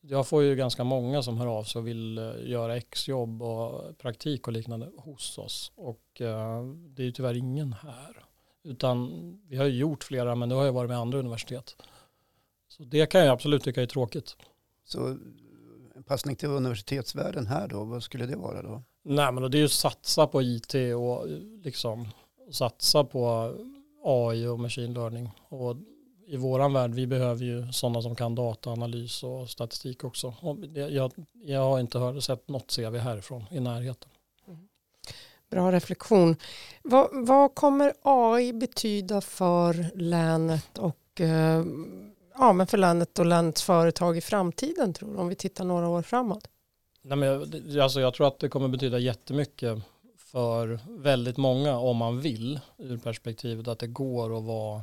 Jag 0.00 0.26
får 0.26 0.42
ju 0.42 0.56
ganska 0.56 0.84
många 0.84 1.22
som 1.22 1.38
hör 1.38 1.46
av 1.46 1.64
sig 1.64 1.78
och 1.78 1.86
vill 1.86 2.34
göra 2.44 2.76
exjobb 2.76 3.42
och 3.42 3.98
praktik 3.98 4.46
och 4.46 4.52
liknande 4.52 4.90
hos 4.96 5.38
oss. 5.38 5.72
Och 5.74 6.20
eh, 6.20 6.64
det 6.64 7.02
är 7.02 7.06
ju 7.06 7.12
tyvärr 7.12 7.34
ingen 7.34 7.72
här. 7.72 8.24
Utan 8.64 9.10
vi 9.48 9.56
har 9.56 9.64
ju 9.64 9.78
gjort 9.78 10.04
flera 10.04 10.34
men 10.34 10.48
det 10.48 10.54
har 10.54 10.64
ju 10.64 10.70
varit 10.70 10.88
med 10.88 10.98
andra 10.98 11.18
universitet. 11.18 11.76
Så 12.68 12.82
det 12.82 13.06
kan 13.06 13.20
jag 13.20 13.28
absolut 13.28 13.64
tycka 13.64 13.82
är 13.82 13.86
tråkigt. 13.86 14.36
Så 14.84 15.06
en 15.94 16.02
passning 16.06 16.36
till 16.36 16.48
universitetsvärlden 16.48 17.46
här 17.46 17.68
då, 17.68 17.84
vad 17.84 18.02
skulle 18.02 18.26
det 18.26 18.36
vara 18.36 18.62
då? 18.62 18.82
Nej 19.04 19.32
men 19.32 19.50
det 19.50 19.58
är 19.58 19.62
ju 19.62 19.68
satsa 19.68 20.26
på 20.26 20.42
IT 20.42 20.74
och 20.96 21.26
liksom 21.62 22.08
satsa 22.50 23.04
på 23.04 23.54
AI 24.04 24.46
och 24.46 24.60
machine 24.60 24.94
learning. 24.94 25.30
Och 25.48 25.76
i 26.26 26.36
våran 26.36 26.72
värld, 26.72 26.94
vi 26.94 27.06
behöver 27.06 27.44
ju 27.44 27.72
sådana 27.72 28.02
som 28.02 28.14
kan 28.14 28.34
dataanalys 28.34 29.22
och 29.22 29.50
statistik 29.50 30.04
också. 30.04 30.34
Jag, 30.90 31.12
jag 31.44 31.60
har 31.60 31.80
inte 31.80 31.98
hört, 31.98 32.22
sett 32.22 32.48
något 32.48 32.76
CV 32.76 32.96
härifrån 32.96 33.44
i 33.50 33.60
närheten. 33.60 34.10
Bra 35.52 35.72
reflektion. 35.72 36.36
Vad, 36.82 37.08
vad 37.12 37.54
kommer 37.54 37.92
AI 38.02 38.52
betyda 38.52 39.20
för 39.20 39.90
länet 39.94 40.78
och 40.78 41.20
eh, 41.20 41.64
ja, 42.34 42.52
men 42.52 42.66
för 42.66 42.78
länet 42.78 43.18
och 43.18 43.26
länets 43.26 43.62
företag 43.62 44.16
i 44.16 44.20
framtiden 44.20 44.92
tror 44.92 45.12
du? 45.12 45.16
Om 45.16 45.28
vi 45.28 45.34
tittar 45.34 45.64
några 45.64 45.88
år 45.88 46.02
framåt. 46.02 46.48
Nej, 47.02 47.18
men 47.18 47.28
jag, 47.28 47.78
alltså 47.78 48.00
jag 48.00 48.14
tror 48.14 48.26
att 48.26 48.38
det 48.38 48.48
kommer 48.48 48.68
betyda 48.68 48.98
jättemycket 48.98 49.78
för 50.18 50.80
väldigt 50.88 51.36
många 51.36 51.78
om 51.78 51.96
man 51.96 52.20
vill 52.20 52.60
ur 52.78 52.98
perspektivet 52.98 53.68
att 53.68 53.78
det 53.78 53.86
går 53.86 54.38
att 54.38 54.44
vara 54.44 54.82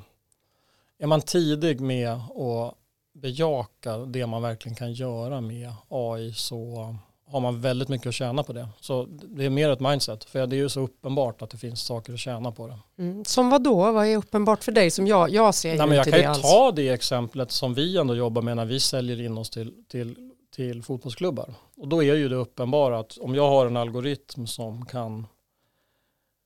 är 1.00 1.08
man 1.08 1.22
tidig 1.22 1.82
med 1.82 2.12
att 2.12 2.76
bejaka 3.14 3.98
det 3.98 4.28
man 4.28 4.42
verkligen 4.42 4.76
kan 4.76 4.94
göra 4.94 5.42
med 5.42 5.74
AI 5.90 6.34
så 6.34 6.96
har 7.32 7.40
man 7.40 7.62
väldigt 7.62 7.90
mycket 7.90 8.08
att 8.08 8.14
tjäna 8.14 8.44
på 8.44 8.54
det. 8.54 8.68
Så 8.80 9.06
det 9.10 9.46
är 9.46 9.50
mer 9.50 9.70
ett 9.70 9.80
mindset 9.80 10.24
för 10.24 10.48
det 10.48 10.56
är 10.56 10.58
ju 10.58 10.70
så 10.70 10.80
uppenbart 10.82 11.42
att 11.42 11.50
det 11.50 11.58
finns 11.58 11.82
saker 11.82 12.14
att 12.14 12.20
tjäna 12.20 12.52
på 12.52 12.68
det. 12.68 12.78
Mm. 13.04 13.26
Som 13.26 13.50
vad 13.50 13.64
då? 13.64 13.92
Vad 13.92 14.06
är 14.08 14.18
uppenbart 14.18 14.64
för 14.64 14.72
dig? 14.72 14.92
Som 14.92 15.08
jag, 15.08 15.30
jag 15.30 15.56
ser 15.56 15.72
ju 15.72 15.78
Nej, 15.78 15.88
men 15.88 15.98
jag 15.98 16.06
kan 16.06 16.20
ju 16.20 16.26
alls. 16.26 16.42
ta 16.42 16.72
det 16.72 16.90
exemplet 16.90 17.52
som 17.52 17.74
vi 17.74 17.98
ändå 17.98 18.16
jobbar 18.16 18.42
med 18.42 18.56
när 18.56 18.66
vi 18.66 18.80
säljer 18.80 19.22
in 19.22 19.38
oss 19.38 19.50
till, 19.50 19.74
till, 19.88 20.32
till 20.56 20.84
fotbollsklubbar. 20.84 21.54
Och 21.78 21.88
då 21.88 22.04
är 22.04 22.16
ju 22.16 22.30
det 22.30 22.36
uppenbara 22.36 23.00
att 23.00 23.18
om 23.18 23.36
jag 23.36 23.50
har 23.50 23.66
en 23.66 23.78
algoritm 23.78 24.48
som 24.48 24.86
kan 24.86 25.28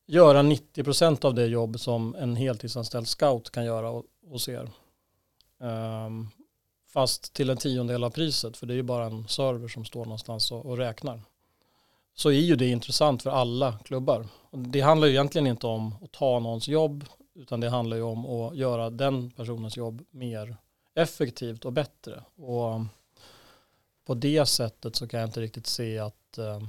göra 0.07 0.41
90% 0.41 1.25
av 1.25 1.33
det 1.33 1.45
jobb 1.45 1.79
som 1.79 2.15
en 2.15 2.35
heltidsanställd 2.35 3.07
scout 3.07 3.49
kan 3.51 3.65
göra 3.65 3.89
och- 3.89 4.05
hos 4.27 4.49
er. 4.49 4.69
Ehm, 5.63 6.29
fast 6.93 7.33
till 7.33 7.49
en 7.49 7.57
tiondel 7.57 8.03
av 8.03 8.09
priset, 8.09 8.57
för 8.57 8.67
det 8.67 8.73
är 8.73 8.75
ju 8.75 8.83
bara 8.83 9.05
en 9.05 9.27
server 9.27 9.67
som 9.67 9.85
står 9.85 10.05
någonstans 10.05 10.51
och, 10.51 10.65
och 10.65 10.77
räknar. 10.77 11.21
Så 12.15 12.29
är 12.29 12.39
ju 12.39 12.55
det 12.55 12.69
intressant 12.69 13.23
för 13.23 13.29
alla 13.29 13.77
klubbar. 13.83 14.27
Det 14.51 14.81
handlar 14.81 15.07
ju 15.07 15.13
egentligen 15.13 15.47
inte 15.47 15.67
om 15.67 15.95
att 16.03 16.11
ta 16.11 16.39
någons 16.39 16.67
jobb, 16.67 17.05
utan 17.35 17.59
det 17.59 17.69
handlar 17.69 17.97
ju 17.97 18.03
om 18.03 18.25
att 18.25 18.55
göra 18.55 18.89
den 18.89 19.31
personens 19.31 19.77
jobb 19.77 20.05
mer 20.11 20.57
effektivt 20.95 21.65
och 21.65 21.73
bättre. 21.73 22.23
Och 22.35 22.75
um, 22.75 22.89
på 24.05 24.13
det 24.13 24.45
sättet 24.45 24.95
så 24.95 25.07
kan 25.07 25.19
jag 25.19 25.27
inte 25.27 25.41
riktigt 25.41 25.67
se 25.67 25.99
att, 25.99 26.37
eh, 26.37 26.63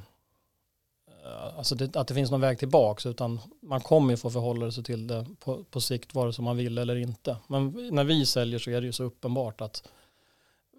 alltså 1.57 1.75
det, 1.75 1.97
att 1.97 2.09
det 2.09 2.15
finns 2.15 2.31
någon 2.31 2.41
väg 2.41 2.59
tillbaka 2.59 3.09
utan 3.09 3.41
man 3.61 3.81
kommer 3.81 4.11
ju 4.11 4.17
få 4.17 4.31
förhålla 4.31 4.71
sig 4.71 4.85
till 4.85 5.07
det 5.07 5.27
på, 5.41 5.65
på 5.65 5.81
sikt 5.81 6.15
vare 6.15 6.33
sig 6.33 6.45
man 6.45 6.57
vill 6.57 6.79
eller 6.79 6.97
inte. 6.97 7.37
Men 7.47 7.89
när 7.93 8.05
vi 8.05 8.27
säljer 8.27 8.59
så 8.59 8.71
är 8.71 8.81
det 8.81 8.87
ju 8.87 8.93
så 8.93 9.05
uppenbart 9.05 9.61
att 9.61 9.89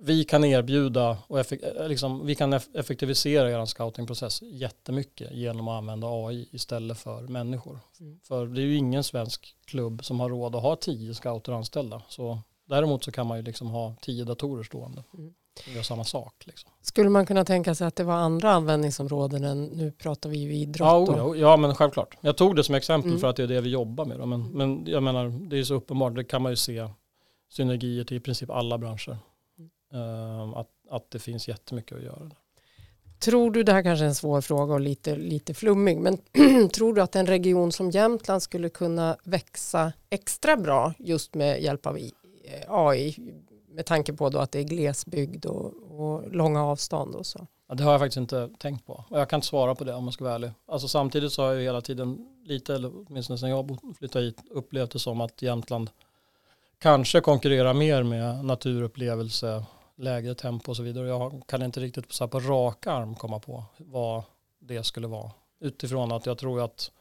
vi 0.02 0.24
kan 0.24 0.44
erbjuda 0.44 1.18
och 1.28 1.40
effek, 1.40 1.60
eh, 1.64 1.88
liksom, 1.88 2.26
vi 2.26 2.36
kan 2.36 2.54
eff- 2.54 2.78
effektivisera 2.80 3.52
er 3.52 3.66
scoutingprocess 3.66 4.42
jättemycket 4.42 5.32
genom 5.32 5.68
att 5.68 5.78
använda 5.78 6.08
AI 6.08 6.50
istället 6.52 6.98
för 7.00 7.22
människor. 7.22 7.80
Mm. 8.00 8.20
För 8.24 8.46
det 8.48 8.62
är 8.62 8.66
ju 8.66 8.76
ingen 8.76 9.04
svensk 9.04 9.56
klubb 9.66 10.06
som 10.06 10.20
har 10.20 10.30
råd 10.30 10.56
att 10.56 10.62
ha 10.62 10.76
tio 10.76 11.14
scouter 11.14 11.52
anställda. 11.52 12.02
Så 12.10 12.40
däremot 12.66 13.04
så 13.04 13.12
kan 13.12 13.28
man 13.28 13.38
ju 13.38 13.44
liksom 13.44 13.68
ha 13.68 13.96
tio 14.02 14.24
datorer 14.24 14.64
stående 14.64 15.04
Mm. 15.14 15.34
och 15.68 15.74
göra 15.74 15.84
samma 15.84 16.04
sak. 16.04 16.44
Liksom. 16.46 16.72
Skulle 16.82 17.10
man 17.10 17.26
kunna 17.26 17.46
tänka 17.46 17.76
sig 17.76 17.88
att 17.88 17.96
det 17.96 18.04
var 18.04 18.14
andra 18.14 18.52
användningsområden 18.52 19.44
än 19.44 19.66
nu 19.66 19.92
pratar 19.92 20.30
vi 20.30 20.38
ju 20.38 20.56
idrott. 20.56 20.80
Ja, 20.88 20.96
och- 21.24 21.38
ja, 21.38 21.42
ja, 21.42 21.58
men 21.58 21.76
självklart. 21.76 22.18
Jag 22.22 22.38
tog 22.38 22.56
det 22.56 22.64
som 22.64 22.76
exempel 22.76 23.10
Mm. 23.10 23.22
för 23.22 23.28
att 23.28 23.36
det 23.36 23.44
är 23.44 23.48
det 23.48 23.62
vi 23.62 23.70
jobbar 23.70 24.06
med. 24.06 24.20
Då. 24.20 24.26
Men, 24.26 24.52
men 24.52 24.84
jag 24.88 25.04
menar, 25.04 25.50
det 25.50 25.60
är 25.60 25.64
så 25.64 25.74
uppenbart, 25.74 26.16
det 26.16 26.24
kan 26.24 26.42
man 26.42 26.52
ju 26.52 26.56
se 26.56 26.90
synergier 27.52 28.04
till 28.04 28.18
i 28.18 28.20
princip 28.20 28.50
alla 28.50 28.78
branscher. 28.78 29.18
Ehm, 29.96 30.54
att, 30.54 30.70
att 30.90 31.12
det 31.12 31.20
finns 31.20 31.48
jättemycket 31.48 31.98
att 31.98 32.04
göra. 32.04 32.20
Där. 32.20 32.38
Tror 33.20 33.52
du, 33.52 33.64
det 33.64 33.74
här 33.74 33.84
kanske 33.84 34.06
är 34.06 34.10
en 34.10 34.16
svår 34.16 34.42
fråga 34.42 34.74
och 34.74 34.80
lite, 34.80 35.16
lite 35.16 35.54
flummig, 35.54 35.98
men 35.98 36.18
tror 36.70 36.94
du 36.94 37.02
att 37.02 37.16
en 37.16 37.26
region 37.26 37.72
som 37.72 37.92
Jämtland 37.92 38.44
skulle 38.44 38.70
kunna 38.70 39.18
växa 39.24 39.94
extra 40.10 40.58
bra 40.58 40.94
just 40.98 41.34
med 41.34 41.62
hjälp 41.62 41.86
av 41.86 41.98
AI? 42.68 43.16
Med 43.70 43.86
tanke 43.86 44.14
på 44.14 44.30
då 44.30 44.40
att 44.40 44.52
det 44.52 44.60
är 44.60 44.64
glesbygd 44.64 45.46
och, 45.46 45.74
och 45.90 46.36
långa 46.36 46.64
avstånd 46.64 47.16
och 47.16 47.26
så. 47.26 47.48
Ja, 47.68 47.76
det 47.76 47.84
har 47.84 47.92
jag 47.92 48.02
faktiskt 48.02 48.18
inte 48.18 48.50
tänkt 48.60 48.86
på. 48.86 49.04
Och 49.10 49.20
jag 49.20 49.30
kan 49.30 49.38
inte 49.38 49.48
svara 49.48 49.76
på 49.76 49.84
det 49.84 49.94
om 49.94 50.04
man 50.04 50.14
ska 50.14 50.24
vara 50.24 50.36
ärlig. 50.36 50.52
Alltså, 50.68 50.88
samtidigt 50.88 51.32
så 51.32 51.44
har 51.44 51.54
jag 51.54 51.62
hela 51.62 51.82
tiden 51.82 52.28
lite, 52.46 52.76
eller 52.76 52.92
åtminstone 53.08 53.40
sedan 53.40 53.50
jag 53.50 53.78
flyttade 53.98 54.26
hit, 54.26 54.44
upplevt 54.52 54.92
det 54.92 55.00
som 55.00 55.22
att 55.22 55.42
Jämtland 55.42 55.90
kanske 56.80 57.22
konkurrerar 57.22 57.74
mer 57.74 58.04
med 58.04 58.46
naturupplevelse, 58.46 59.66
lägre 59.98 60.36
tempo 60.36 60.72
och 60.72 60.78
så 60.78 60.84
vidare. 60.84 61.08
Jag 61.08 61.44
kan 61.48 61.62
inte 61.62 61.80
riktigt 61.80 62.14
så 62.14 62.24
här 62.24 62.30
på 62.30 62.40
rak 62.40 62.88
arm 62.88 63.16
komma 63.16 63.40
på 63.40 63.64
vad 63.78 64.24
det 64.60 64.84
skulle 64.84 65.08
vara. 65.08 65.32
Utifrån 65.60 66.12
att 66.12 66.26
jag 66.26 66.38
tror 66.38 66.62
att 66.64 66.92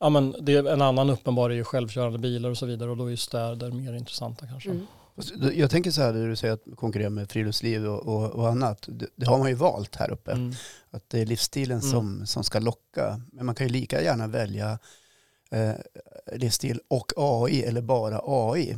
ja, 0.00 0.08
men 0.08 0.34
det 0.40 0.54
är 0.54 0.64
en 0.68 0.82
annan 0.82 1.10
uppenbar 1.10 1.50
är 1.50 1.54
ju 1.54 1.64
självkörande 1.64 2.18
bilar 2.18 2.50
och 2.50 2.58
så 2.58 2.66
vidare 2.66 2.90
och 2.90 2.96
då 2.96 3.06
är 3.06 3.10
ju 3.10 3.16
städer 3.16 3.70
mer 3.70 3.92
intressanta 3.94 4.46
kanske. 4.46 4.70
Mm. 4.70 4.86
Jag 5.54 5.70
tänker 5.70 5.90
så 5.90 6.02
här, 6.02 6.12
när 6.12 6.28
du 6.28 6.36
säger 6.36 6.54
att 6.54 6.64
konkurrera 6.76 7.10
med 7.10 7.30
friluftsliv 7.30 7.86
och, 7.86 8.08
och, 8.08 8.30
och 8.30 8.48
annat. 8.48 8.84
Det, 8.88 9.06
det 9.16 9.26
har 9.26 9.38
man 9.38 9.48
ju 9.48 9.54
valt 9.54 9.96
här 9.96 10.10
uppe. 10.10 10.32
Mm. 10.32 10.52
Att 10.90 11.08
det 11.10 11.20
är 11.20 11.26
livsstilen 11.26 11.78
Mm. 11.78 11.90
som, 11.90 12.26
som 12.26 12.44
ska 12.44 12.58
locka. 12.58 13.20
Men 13.32 13.46
man 13.46 13.54
kan 13.54 13.66
ju 13.66 13.72
lika 13.72 14.02
gärna 14.02 14.26
välja 14.26 14.78
eh, 15.50 15.72
livsstil 16.32 16.80
och 16.88 17.12
AI 17.16 17.62
eller 17.62 17.80
bara 17.82 18.20
AI, 18.24 18.76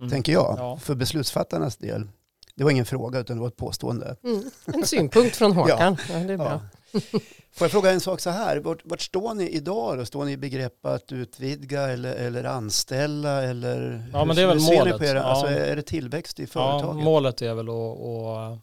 Mm. 0.00 0.10
tänker 0.10 0.32
jag. 0.32 0.54
Ja. 0.58 0.76
För 0.76 0.94
beslutsfattarnas 0.94 1.76
del. 1.76 2.08
Det 2.56 2.64
var 2.64 2.70
ingen 2.70 2.84
fråga 2.86 3.18
utan 3.18 3.36
det 3.36 3.40
var 3.40 3.48
ett 3.48 3.56
påstående. 3.56 4.16
Mm. 4.24 4.50
En 4.66 4.86
synpunkt 4.86 5.36
från 5.36 5.52
Håkan. 5.56 5.96
Ja. 6.08 6.14
det 6.18 6.32
är 6.32 6.36
bra. 6.36 6.60
Ja. 6.92 7.00
Får 7.52 7.64
jag 7.64 7.70
fråga 7.70 7.90
en 7.90 8.00
sak 8.00 8.20
så 8.20 8.30
här, 8.30 8.56
vart, 8.56 8.78
vart 8.84 9.00
står 9.00 9.34
ni 9.34 9.48
idag 9.48 9.98
då? 9.98 10.04
Står 10.04 10.24
ni 10.24 10.32
i 10.32 10.36
begrepp 10.36 10.86
att 10.86 11.12
utvidga 11.12 11.82
eller, 11.82 12.14
eller 12.14 12.44
anställa 12.44 13.42
eller 13.42 14.04
Ja, 14.12 14.24
men 14.24 14.36
det 14.36 14.42
är 14.42 14.46
väl 14.46 14.60
målet. 14.60 14.98
På 14.98 15.04
era, 15.04 15.18
Ja. 15.18 15.22
alltså, 15.24 15.46
är 15.46 15.76
det 15.76 15.82
tillväxt 15.82 16.40
i 16.40 16.42
Ja, 16.42 16.46
företaget? 16.48 17.04
målet 17.04 17.42
är 17.42 17.54
väl 17.54 17.68
att, 17.68 17.74
att 18.00 18.58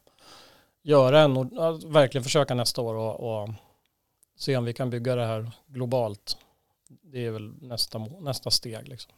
göra 0.83 1.19
en, 1.21 1.37
och 1.37 1.69
att 1.69 1.83
verkligen 1.83 2.23
försöka 2.23 2.53
nästa 2.55 2.81
år 2.81 2.95
och, 2.95 3.41
och 3.43 3.49
se 4.37 4.57
om 4.57 4.65
vi 4.65 4.73
kan 4.73 4.89
bygga 4.89 5.15
det 5.15 5.25
här 5.25 5.51
globalt. 5.67 6.37
Det 7.03 7.25
är 7.25 7.31
väl 7.31 7.51
nästa, 7.61 7.99
nästa 7.99 8.51
steg. 8.51 8.87
Liksom. 8.87 9.13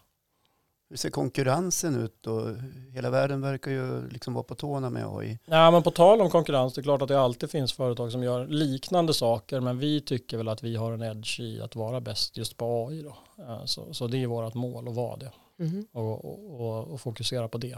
Hur 0.90 0.98
ser 0.98 1.10
konkurrensen 1.10 1.96
ut 2.04 2.18
då? 2.22 2.56
Hela 2.94 3.10
världen 3.10 3.42
verkar 3.42 3.72
ju 3.72 4.10
liksom 4.10 4.34
vara 4.34 4.44
på 4.44 4.56
tårna 4.56 4.90
med 4.90 5.06
AI. 5.08 5.40
Ja, 5.46 5.72
men 5.72 5.84
på 5.84 5.92
tal 5.92 6.22
om 6.22 6.30
konkurrens, 6.30 6.74
det 6.74 6.82
är 6.82 6.84
klart 6.84 7.02
att 7.02 7.08
det 7.08 7.20
alltid 7.20 7.50
finns 7.52 7.74
företag 7.74 8.12
som 8.12 8.24
gör 8.24 8.48
liknande 8.48 9.14
saker, 9.14 9.60
men 9.60 9.80
vi 9.80 10.02
tycker 10.02 10.38
väl 10.38 10.48
att 10.48 10.64
vi 10.64 10.76
har 10.76 10.92
en 10.92 11.02
edge 11.04 11.40
i 11.40 11.62
att 11.62 11.76
vara 11.76 12.02
bäst 12.02 12.38
just 12.38 12.58
på 12.58 12.88
AI. 12.88 13.02
Då. 13.02 13.16
Eh, 13.44 13.66
Så, 13.66 13.94
så 13.94 14.08
det 14.08 14.24
är 14.24 14.28
vårt 14.28 14.54
mål 14.54 14.88
att 14.88 14.96
vara 14.96 15.16
det 15.18 15.32
Mhm. 15.58 15.88
och, 15.92 16.26
och, 16.26 16.62
och, 16.62 16.88
och 16.88 17.02
fokusera 17.02 17.48
på 17.48 17.58
det. 17.58 17.78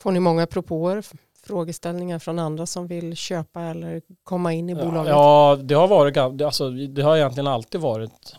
Får 0.00 0.12
ni 0.12 0.20
många 0.20 0.46
propåer, 0.46 1.04
frågeställningar 1.46 2.18
från 2.18 2.38
andra 2.38 2.66
som 2.66 2.86
vill 2.86 3.16
köpa 3.16 3.60
eller 3.62 4.02
komma 4.24 4.52
in 4.52 4.70
i 4.70 4.74
bolaget? 4.74 5.08
Ja, 5.10 5.58
det 5.62 5.74
har 5.74 5.88
varit, 5.88 6.16
alltså, 6.42 6.70
det 6.70 7.02
har 7.02 7.16
egentligen 7.16 7.46
alltid 7.46 7.80
varit 7.80 8.36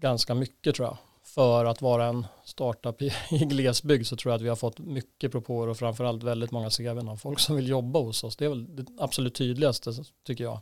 ganska 0.00 0.34
mycket 0.34 0.74
tror 0.74 0.88
jag. 0.88 0.96
För 1.34 1.64
att 1.64 1.82
vara 1.82 2.06
en 2.06 2.26
startup 2.44 3.02
i, 3.02 3.12
i 3.30 3.38
glesbygd 3.38 4.06
så 4.06 4.16
tror 4.16 4.30
jag 4.32 4.36
att 4.36 4.42
vi 4.42 4.48
har 4.48 4.56
fått 4.56 4.78
mycket 4.78 5.32
propåer 5.32 5.68
och 5.68 5.76
framförallt 5.76 6.22
väldigt 6.22 6.50
många 6.50 6.70
CVn 6.70 7.08
av 7.08 7.16
folk 7.16 7.38
som 7.40 7.56
vill 7.56 7.68
jobba 7.68 7.98
hos 8.00 8.24
oss. 8.24 8.36
Det 8.36 8.44
är 8.44 8.48
väl 8.48 8.76
det 8.76 8.86
absolut 8.98 9.34
tydligaste 9.34 9.92
tycker 10.26 10.44
jag. 10.44 10.60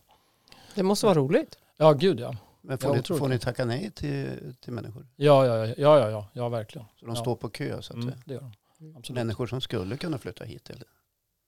Det 0.75 0.83
måste 0.83 1.07
vara 1.07 1.19
roligt. 1.19 1.59
Ja, 1.77 1.93
gud 1.93 2.21
ja. 2.21 2.37
Men 2.63 2.79
får, 2.79 2.97
Ja, 2.97 3.03
ni, 3.11 3.19
får 3.19 3.29
ni 3.29 3.39
tacka 3.39 3.65
nej 3.65 3.91
till, 3.95 4.55
till 4.61 4.73
människor? 4.73 5.07
Ja, 5.17 5.47
ja, 5.47 5.57
ja, 5.67 5.75
ja, 5.79 5.99
ja, 5.99 6.11
ja, 6.11 6.27
ja 6.33 6.49
verkligen. 6.49 6.87
Så 7.01 7.07
de 7.07 7.15
Ja. 7.15 7.21
står 7.21 7.37
på 7.37 7.49
kö 7.49 7.83
så 7.83 7.93
att 7.93 8.03
Mm, 8.03 8.15
det 8.25 8.35
gör 8.35 8.41
de. 8.41 8.53
Absolut. 8.97 9.15
Människor 9.15 9.47
som 9.47 9.61
skulle 9.61 9.97
kunna 9.97 10.19
flytta 10.19 10.45
hit. 10.45 10.71
Eller? 10.71 10.85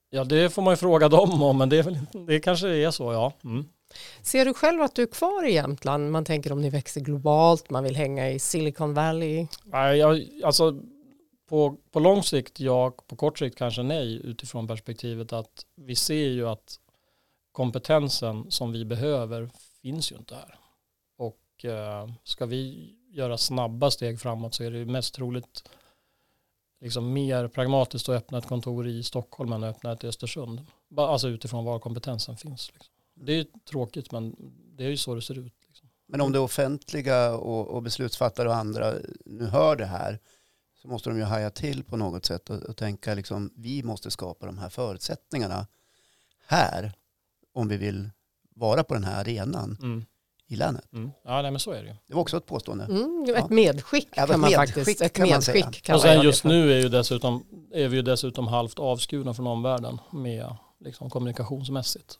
Ja, 0.09 0.23
det 0.23 0.49
får 0.49 0.61
man 0.61 0.71
ju 0.73 0.77
fråga 0.77 1.09
dem 1.09 1.43
om, 1.43 1.57
men 1.57 1.69
det, 1.69 1.77
är 1.77 1.83
väl, 1.83 1.99
det 2.27 2.39
kanske 2.39 2.69
är 2.69 2.91
så, 2.91 3.13
ja. 3.13 3.33
Mm. 3.43 3.65
Ser 4.21 4.45
du 4.45 4.53
själv 4.53 4.81
att 4.81 4.95
du 4.95 5.01
är 5.01 5.07
kvar 5.07 5.45
i 5.45 5.53
Jämtland? 5.53 6.11
Man 6.11 6.25
tänker 6.25 6.51
om 6.51 6.61
ni 6.61 6.69
växer 6.69 7.01
globalt, 7.01 7.69
man 7.69 7.83
vill 7.83 7.95
hänga 7.95 8.29
i 8.29 8.39
Silicon 8.39 8.93
Valley. 8.93 9.47
Nej, 9.63 9.97
jag, 9.97 10.27
alltså 10.43 10.81
på, 11.49 11.77
på 11.91 11.99
lång 11.99 12.23
sikt 12.23 12.59
ja, 12.59 12.91
på 13.07 13.15
kort 13.15 13.39
sikt 13.39 13.57
kanske 13.57 13.83
nej 13.83 14.21
utifrån 14.23 14.67
perspektivet 14.67 15.33
att 15.33 15.65
vi 15.75 15.95
ser 15.95 16.27
ju 16.27 16.47
att 16.47 16.79
kompetensen 17.51 18.51
som 18.51 18.71
vi 18.71 18.85
behöver 18.85 19.49
finns 19.81 20.11
ju 20.11 20.15
inte 20.15 20.35
här. 20.35 20.55
Och 21.17 21.65
eh, 21.65 22.09
ska 22.23 22.45
vi 22.45 22.93
göra 23.09 23.37
snabba 23.37 23.91
steg 23.91 24.19
framåt 24.19 24.53
så 24.53 24.63
är 24.63 24.71
det 24.71 24.77
ju 24.77 24.85
mest 24.85 25.15
troligt 25.15 25.63
liksom 26.81 27.13
mer 27.13 27.47
pragmatiskt 27.47 28.09
att 28.09 28.15
öppna 28.15 28.37
ett 28.37 28.47
kontor 28.47 28.87
i 28.87 29.03
Stockholm 29.03 29.53
än 29.53 29.63
att 29.63 29.75
öppna 29.75 29.91
ett 29.91 30.03
i 30.03 30.07
Östersund. 30.07 30.65
Alltså 30.97 31.27
utifrån 31.27 31.65
var 31.65 31.79
kompetensen 31.79 32.37
finns. 32.37 32.71
Liksom. 32.73 32.90
Det 33.21 33.33
är 33.39 33.45
tråkigt 33.69 34.11
men 34.11 34.35
det 34.77 34.83
är 34.83 34.89
ju 34.89 34.97
så 34.97 35.15
det 35.15 35.21
ser 35.21 35.39
ut. 35.39 35.53
Liksom. 35.67 35.89
Men 36.07 36.21
om 36.21 36.31
det 36.31 36.39
offentliga 36.39 37.35
och, 37.35 37.67
och 37.67 37.81
beslutsfattare 37.83 38.47
och 38.49 38.55
andra 38.55 38.93
nu 39.25 39.45
hör 39.45 39.75
det 39.75 39.85
här 39.85 40.19
så 40.81 40.87
måste 40.87 41.09
de 41.09 41.17
ju 41.17 41.23
haja 41.23 41.49
till 41.49 41.83
på 41.83 41.97
något 41.97 42.25
sätt 42.25 42.49
och, 42.49 42.63
och 42.63 42.77
tänka 42.77 43.13
liksom 43.13 43.51
vi 43.55 43.83
måste 43.83 44.11
skapa 44.11 44.45
de 44.45 44.57
här 44.57 44.69
förutsättningarna 44.69 45.67
här 46.47 46.93
om 47.53 47.67
vi 47.67 47.77
vill 47.77 48.09
vara 48.55 48.83
på 48.83 48.93
den 48.93 49.03
här 49.03 49.21
arenan 49.21 49.77
Mm. 49.81 50.05
i 50.47 50.55
länet. 50.55 50.93
Mm. 50.93 51.11
Ja, 51.23 51.41
nej, 51.41 51.51
men 51.51 51.59
så 51.59 51.71
är 51.71 51.81
det 51.83 51.87
ju. 51.89 51.95
Det 52.07 52.13
var 52.13 52.21
också 52.21 52.37
ett 52.37 52.45
påstående. 52.45 52.83
Mm, 52.85 53.35
ett 53.37 53.49
medskick 53.49 54.07
Ja, 54.15 54.27
kan 54.27 54.39
man 54.39 54.49
medskick 54.51 54.75
faktiskt. 54.75 55.01
Ett 55.01 55.13
kan 55.13 55.29
man 55.29 55.41
säga. 55.41 55.65
medskick 55.65 55.83
kan 55.83 55.95
Och 55.95 56.01
man 56.01 56.07
göra 56.11 56.19
sen 56.21 56.25
just 56.25 56.41
för. 56.41 56.49
nu 56.49 56.73
är, 56.73 56.79
ju 56.79 56.89
dessutom, 56.89 57.43
är 57.71 57.87
vi 57.87 57.95
ju 57.95 58.01
dessutom 58.01 58.47
halvt 58.47 58.79
avskurna 58.79 59.33
från 59.33 59.47
omvärlden 59.47 59.97
med 60.11 60.55
liksom 60.79 61.09
kommunikationsmässigt. 61.09 62.17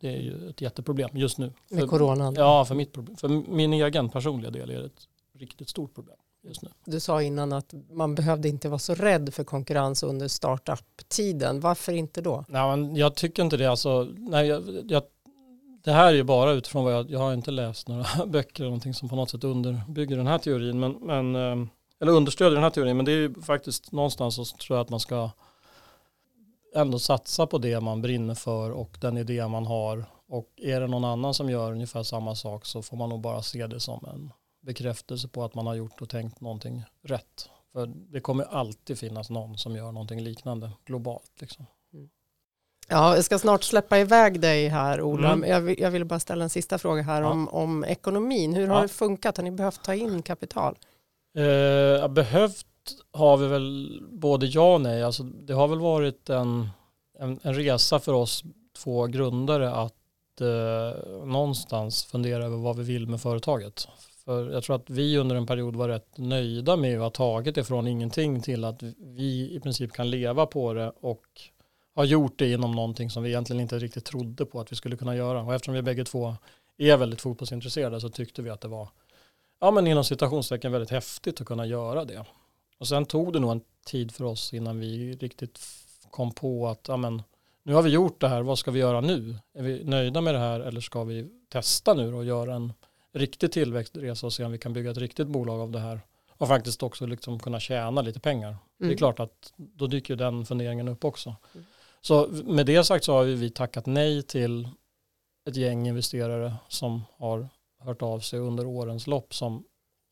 Det 0.00 0.08
är 0.08 0.20
ju 0.20 0.48
ett 0.48 0.60
jätteproblem 0.60 1.10
just 1.12 1.38
nu. 1.38 1.52
Med 1.70 1.80
För, 1.80 1.88
coronan. 1.88 2.34
ja, 2.34 2.64
för, 2.64 2.74
mitt 2.74 2.92
problem, 2.92 3.16
för 3.16 3.28
min 3.28 3.72
egen 3.72 4.08
personliga 4.08 4.50
del 4.50 4.70
är 4.70 4.78
det 4.78 4.86
ett 4.86 5.08
riktigt 5.38 5.68
stort 5.68 5.94
problem 5.94 6.16
just 6.42 6.62
nu. 6.62 6.68
Du 6.84 7.00
sa 7.00 7.22
innan 7.22 7.52
att 7.52 7.74
man 7.90 8.14
behövde 8.14 8.48
inte 8.48 8.68
vara 8.68 8.78
så 8.78 8.94
rädd 8.94 9.34
för 9.34 9.44
konkurrens 9.44 10.02
under 10.02 10.28
startup-tiden. 10.28 11.60
Varför 11.60 11.92
inte 11.92 12.20
då? 12.20 12.44
Nej, 12.48 12.76
men 12.76 12.96
jag 12.96 13.14
tycker 13.14 13.42
inte 13.42 13.56
det. 13.56 13.66
Alltså, 13.66 14.08
nej, 14.16 14.46
jag, 14.46 14.84
jag, 14.88 15.02
det 15.84 15.92
här 15.92 16.08
är 16.08 16.16
ju 16.16 16.22
bara 16.22 16.52
utifrån 16.52 16.84
vad 16.84 16.92
jag, 16.92 17.10
jag 17.10 17.18
har 17.18 17.34
inte 17.34 17.50
läst 17.50 17.88
några 17.88 18.06
böcker 18.26 18.62
eller 18.62 18.70
någonting 18.70 18.94
som 18.94 19.08
på 19.08 19.16
något 19.16 19.30
sätt 19.30 19.44
underbygger 19.44 20.16
den 20.16 20.26
här 20.26 20.38
teorin. 20.38 20.80
Men, 20.80 20.92
men, 20.92 21.34
eh, 21.34 21.68
eller 22.00 22.12
understödjer 22.12 22.54
den 22.54 22.62
här 22.62 22.70
teorin. 22.70 22.96
Men 22.96 23.06
det 23.06 23.12
är 23.12 23.16
ju 23.16 23.34
faktiskt 23.34 23.92
någonstans 23.92 24.34
så 24.34 24.44
tror 24.44 24.76
jag 24.78 24.84
att 24.84 24.90
man 24.90 25.00
ska 25.00 25.30
ändå 26.74 26.98
satsa 26.98 27.46
på 27.46 27.58
det 27.58 27.80
man 27.80 28.02
brinner 28.02 28.34
för 28.34 28.70
och 28.70 28.98
den 29.00 29.16
idé 29.16 29.48
man 29.48 29.66
har. 29.66 30.04
Och 30.28 30.48
är 30.56 30.80
det 30.80 30.86
någon 30.86 31.04
annan 31.04 31.34
som 31.34 31.50
gör 31.50 31.72
ungefär 31.72 32.02
samma 32.02 32.34
sak 32.34 32.66
så 32.66 32.82
får 32.82 32.96
man 32.96 33.08
nog 33.08 33.20
bara 33.20 33.42
se 33.42 33.66
det 33.66 33.80
som 33.80 34.04
en 34.12 34.32
bekräftelse 34.66 35.28
på 35.28 35.44
att 35.44 35.54
man 35.54 35.66
har 35.66 35.74
gjort 35.74 36.02
och 36.02 36.08
tänkt 36.08 36.40
någonting 36.40 36.82
rätt. 37.02 37.48
För 37.72 37.86
det 37.86 38.20
kommer 38.20 38.44
alltid 38.44 38.98
finnas 38.98 39.30
någon 39.30 39.58
som 39.58 39.76
gör 39.76 39.92
någonting 39.92 40.20
liknande 40.20 40.70
globalt. 40.86 41.32
Liksom. 41.40 41.66
Ja, 42.90 43.14
jag 43.14 43.24
ska 43.24 43.38
snart 43.38 43.62
släppa 43.62 43.98
iväg 43.98 44.40
dig 44.40 44.68
här 44.68 45.00
Ola. 45.02 45.32
Mm. 45.32 45.50
Jag, 45.50 45.60
vill, 45.60 45.80
jag 45.80 45.90
vill 45.90 46.04
bara 46.04 46.20
ställa 46.20 46.44
en 46.44 46.50
sista 46.50 46.78
fråga 46.78 47.02
här 47.02 47.22
Ja. 47.22 47.30
om, 47.30 47.48
om 47.48 47.84
ekonomin. 47.84 48.54
Hur 48.54 48.66
har 48.68 48.76
Ja. 48.76 48.82
det 48.82 48.88
funkat? 48.88 49.36
Har 49.36 49.44
ni 49.44 49.50
behövt 49.50 49.84
ta 49.84 49.94
in 49.94 50.22
kapital? 50.22 50.78
Eh, 51.36 52.08
behövt 52.08 52.66
har 53.12 53.36
vi 53.36 53.46
väl 53.46 54.00
både 54.10 54.46
ja 54.46 54.74
och 54.74 54.80
nej. 54.80 55.02
Alltså, 55.02 55.22
det 55.22 55.52
har 55.52 55.68
väl 55.68 55.78
varit 55.78 56.30
en, 56.30 56.68
en, 57.18 57.40
en 57.42 57.54
resa 57.54 57.98
för 57.98 58.12
oss 58.12 58.44
två 58.76 59.06
grundare 59.06 59.70
att 59.70 60.40
eh, 60.40 61.24
någonstans 61.24 62.04
fundera 62.04 62.44
över 62.44 62.56
vad 62.56 62.76
vi 62.76 62.82
vill 62.82 63.08
med 63.08 63.20
företaget. 63.20 63.88
För 64.24 64.50
jag 64.50 64.62
tror 64.62 64.76
att 64.76 64.90
vi 64.90 65.18
under 65.18 65.36
en 65.36 65.46
period 65.46 65.76
var 65.76 65.88
rätt 65.88 66.18
nöjda 66.18 66.76
med 66.76 66.96
att 66.96 67.16
ha 67.16 67.34
tagit 67.34 67.54
det 67.54 67.64
från 67.64 67.86
ingenting 67.86 68.42
till 68.42 68.64
att 68.64 68.82
vi 68.98 69.50
i 69.54 69.60
princip 69.60 69.92
kan 69.92 70.10
leva 70.10 70.46
på 70.46 70.72
det 70.72 70.92
och 71.00 71.24
har 71.94 72.04
gjort 72.04 72.38
det 72.38 72.52
inom 72.52 72.72
någonting 72.72 73.10
som 73.10 73.22
vi 73.22 73.28
egentligen 73.28 73.60
inte 73.60 73.78
riktigt 73.78 74.04
trodde 74.04 74.46
på 74.46 74.60
att 74.60 74.72
vi 74.72 74.76
skulle 74.76 74.96
kunna 74.96 75.16
göra. 75.16 75.42
Och 75.42 75.54
eftersom 75.54 75.74
vi 75.74 75.82
bägge 75.82 76.04
två 76.04 76.34
är 76.78 76.96
väldigt 76.96 77.20
fotbollsintresserade 77.20 78.00
så 78.00 78.08
tyckte 78.08 78.42
vi 78.42 78.50
att 78.50 78.60
det 78.60 78.68
var 78.68 78.88
ja, 79.60 79.70
men 79.70 79.86
inom 79.86 80.04
citationstecken 80.04 80.72
väldigt 80.72 80.90
häftigt 80.90 81.40
att 81.40 81.46
kunna 81.46 81.66
göra 81.66 82.04
det. 82.04 82.24
Och 82.78 82.88
sen 82.88 83.04
tog 83.06 83.32
det 83.32 83.38
nog 83.40 83.50
en 83.50 83.60
tid 83.86 84.12
för 84.12 84.24
oss 84.24 84.54
innan 84.54 84.80
vi 84.80 85.12
riktigt 85.16 85.60
kom 86.10 86.32
på 86.32 86.68
att 86.68 86.88
ja, 86.88 86.96
men, 86.96 87.22
nu 87.62 87.74
har 87.74 87.82
vi 87.82 87.90
gjort 87.90 88.20
det 88.20 88.28
här, 88.28 88.42
vad 88.42 88.58
ska 88.58 88.70
vi 88.70 88.78
göra 88.78 89.00
nu? 89.00 89.36
Är 89.54 89.62
vi 89.62 89.84
nöjda 89.84 90.20
med 90.20 90.34
det 90.34 90.38
här 90.38 90.60
eller 90.60 90.80
ska 90.80 91.04
vi 91.04 91.28
testa 91.48 91.94
nu 91.94 92.14
och 92.14 92.24
göra 92.24 92.54
en 92.54 92.72
riktig 93.12 93.52
tillväxtresa 93.52 94.26
och 94.26 94.32
se 94.32 94.44
om 94.44 94.52
vi 94.52 94.58
kan 94.58 94.72
bygga 94.72 94.90
ett 94.90 94.96
riktigt 94.98 95.28
bolag 95.28 95.60
av 95.60 95.70
det 95.70 95.78
här 95.78 96.00
och 96.30 96.48
faktiskt 96.48 96.82
också 96.82 97.06
liksom 97.06 97.38
kunna 97.38 97.60
tjäna 97.60 98.02
lite 98.02 98.20
pengar. 98.20 98.56
Det 98.78 98.84
är 98.84 98.86
Mm. 98.86 98.98
klart 98.98 99.20
att 99.20 99.52
då 99.56 99.86
dyker 99.86 100.16
den 100.16 100.46
funderingen 100.46 100.88
upp 100.88 101.04
också. 101.04 101.36
Mm. 101.54 101.66
Så 102.00 102.28
med 102.44 102.66
det 102.66 102.84
sagt 102.84 103.04
så 103.04 103.12
har 103.12 103.24
vi 103.24 103.50
tackat 103.50 103.86
nej 103.86 104.22
till 104.22 104.68
ett 105.48 105.56
gäng 105.56 105.88
investerare 105.88 106.54
som 106.68 107.02
har 107.16 107.48
hört 107.78 108.02
av 108.02 108.20
sig 108.20 108.38
under 108.38 108.66
årens 108.66 109.06
lopp 109.06 109.34
som 109.34 109.64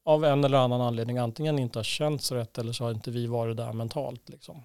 av 0.07 0.25
en 0.25 0.45
eller 0.45 0.59
annan 0.59 0.81
anledning 0.81 1.19
antingen 1.19 1.59
inte 1.59 1.79
har 1.79 1.85
känts 1.85 2.33
rätt 2.33 2.59
eller 2.59 2.73
så 2.73 2.85
har 2.85 2.91
inte 2.91 3.11
vi 3.11 3.27
varit 3.27 3.57
där 3.57 3.73
mentalt. 3.73 4.29
Liksom. 4.29 4.63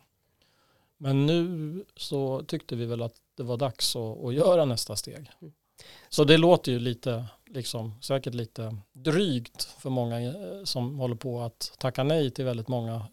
Men 0.98 1.26
nu 1.26 1.86
så 1.96 2.44
tyckte 2.48 2.76
vi 2.76 2.86
väl 2.86 3.02
att 3.02 3.16
det 3.38 3.44
var 3.44 3.58
dags 3.58 3.96
att, 3.96 4.24
att 4.26 4.34
göra 4.34 4.66
nästa 4.66 4.96
steg. 4.96 5.32
Mm. 5.42 5.54
Så 6.10 6.24
det 6.24 6.38
låter 6.38 6.72
ju 6.72 6.80
lite, 6.80 7.26
liksom, 7.48 7.94
säkert 8.02 8.34
lite 8.34 8.76
drygt 8.94 9.64
för 9.64 9.90
många 9.90 10.22
eh, 10.22 10.34
som 10.64 11.00
håller 11.00 11.16
på 11.16 11.42
att 11.42 11.74
tacka 11.80 12.04
nej 12.04 12.32
till 12.32 12.46
väldigt 12.46 12.68
många 12.68 13.06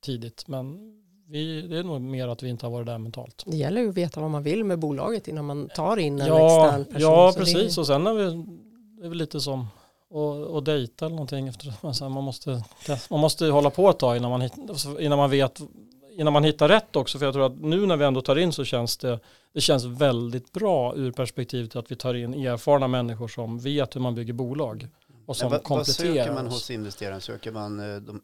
tidigt. 0.00 0.48
Men 0.48 0.94
vi, 1.26 1.62
det 1.62 1.78
är 1.78 1.82
nog 1.82 2.00
mer 2.00 2.28
att 2.28 2.42
vi 2.42 2.48
inte 2.48 2.66
har 2.66 2.70
varit 2.70 2.86
där 2.86 2.98
mentalt. 2.98 3.42
Det 3.46 3.56
gäller 3.56 3.80
ju 3.80 3.88
att 3.88 3.94
veta 3.94 4.20
vad 4.20 4.30
man 4.30 4.42
vill 4.42 4.64
med 4.64 4.78
bolaget 4.78 5.28
innan 5.28 5.44
man 5.44 5.68
tar 5.68 5.96
in 5.96 6.20
en 6.20 6.26
Ja, 6.26 6.66
extern 6.66 6.84
person. 6.84 7.00
ja 7.00 7.32
precis. 7.36 7.78
Och 7.78 7.86
sen 7.86 8.06
är 8.06 8.14
vi, 8.14 8.24
det 9.00 9.04
är 9.04 9.08
väl 9.08 9.18
lite 9.18 9.40
som 9.40 9.66
att, 10.10 10.56
att 10.56 10.64
dejta 10.64 11.06
eller 11.06 11.16
någonting. 11.16 11.48
Efter, 11.48 11.74
alltså 11.80 12.08
man, 12.08 12.24
måste, 12.24 12.64
man 13.10 13.20
måste 13.20 13.46
hålla 13.46 13.70
på 13.70 13.90
ett 13.90 13.98
tag 13.98 14.16
innan 14.16 14.30
man, 14.30 14.48
innan 14.98 15.18
man 15.18 15.30
vet 15.30 15.60
innan 16.18 16.32
man 16.32 16.44
hittar 16.44 16.68
rätt 16.68 16.96
också. 16.96 17.18
För 17.18 17.26
jag 17.26 17.34
tror 17.34 17.46
att 17.46 17.60
nu 17.60 17.86
när 17.86 17.96
vi 17.96 18.04
ändå 18.04 18.20
tar 18.20 18.38
in 18.38 18.52
så 18.52 18.64
känns 18.64 18.96
det, 18.96 19.20
det 19.52 19.60
känns 19.60 19.84
väldigt 19.84 20.52
bra 20.52 20.96
ur 20.96 21.12
perspektivet 21.12 21.76
att 21.76 21.90
vi 21.90 21.96
tar 21.96 22.14
in 22.14 22.34
erfarna 22.34 22.88
människor 22.88 23.28
som 23.28 23.58
vet 23.58 23.96
hur 23.96 24.00
man 24.00 24.14
bygger 24.14 24.32
bolag. 24.32 24.88
Och 25.26 25.36
som 25.36 25.50
vad, 25.50 25.58
vad 25.58 25.64
kompletterar 25.64 26.14
söker 26.14 26.32
man 26.32 26.46
hos 26.46 26.70
investeraren? 26.70 27.20
Söker 27.20 27.52
man 27.52 27.80
eh, 27.80 27.96
de, 27.96 28.22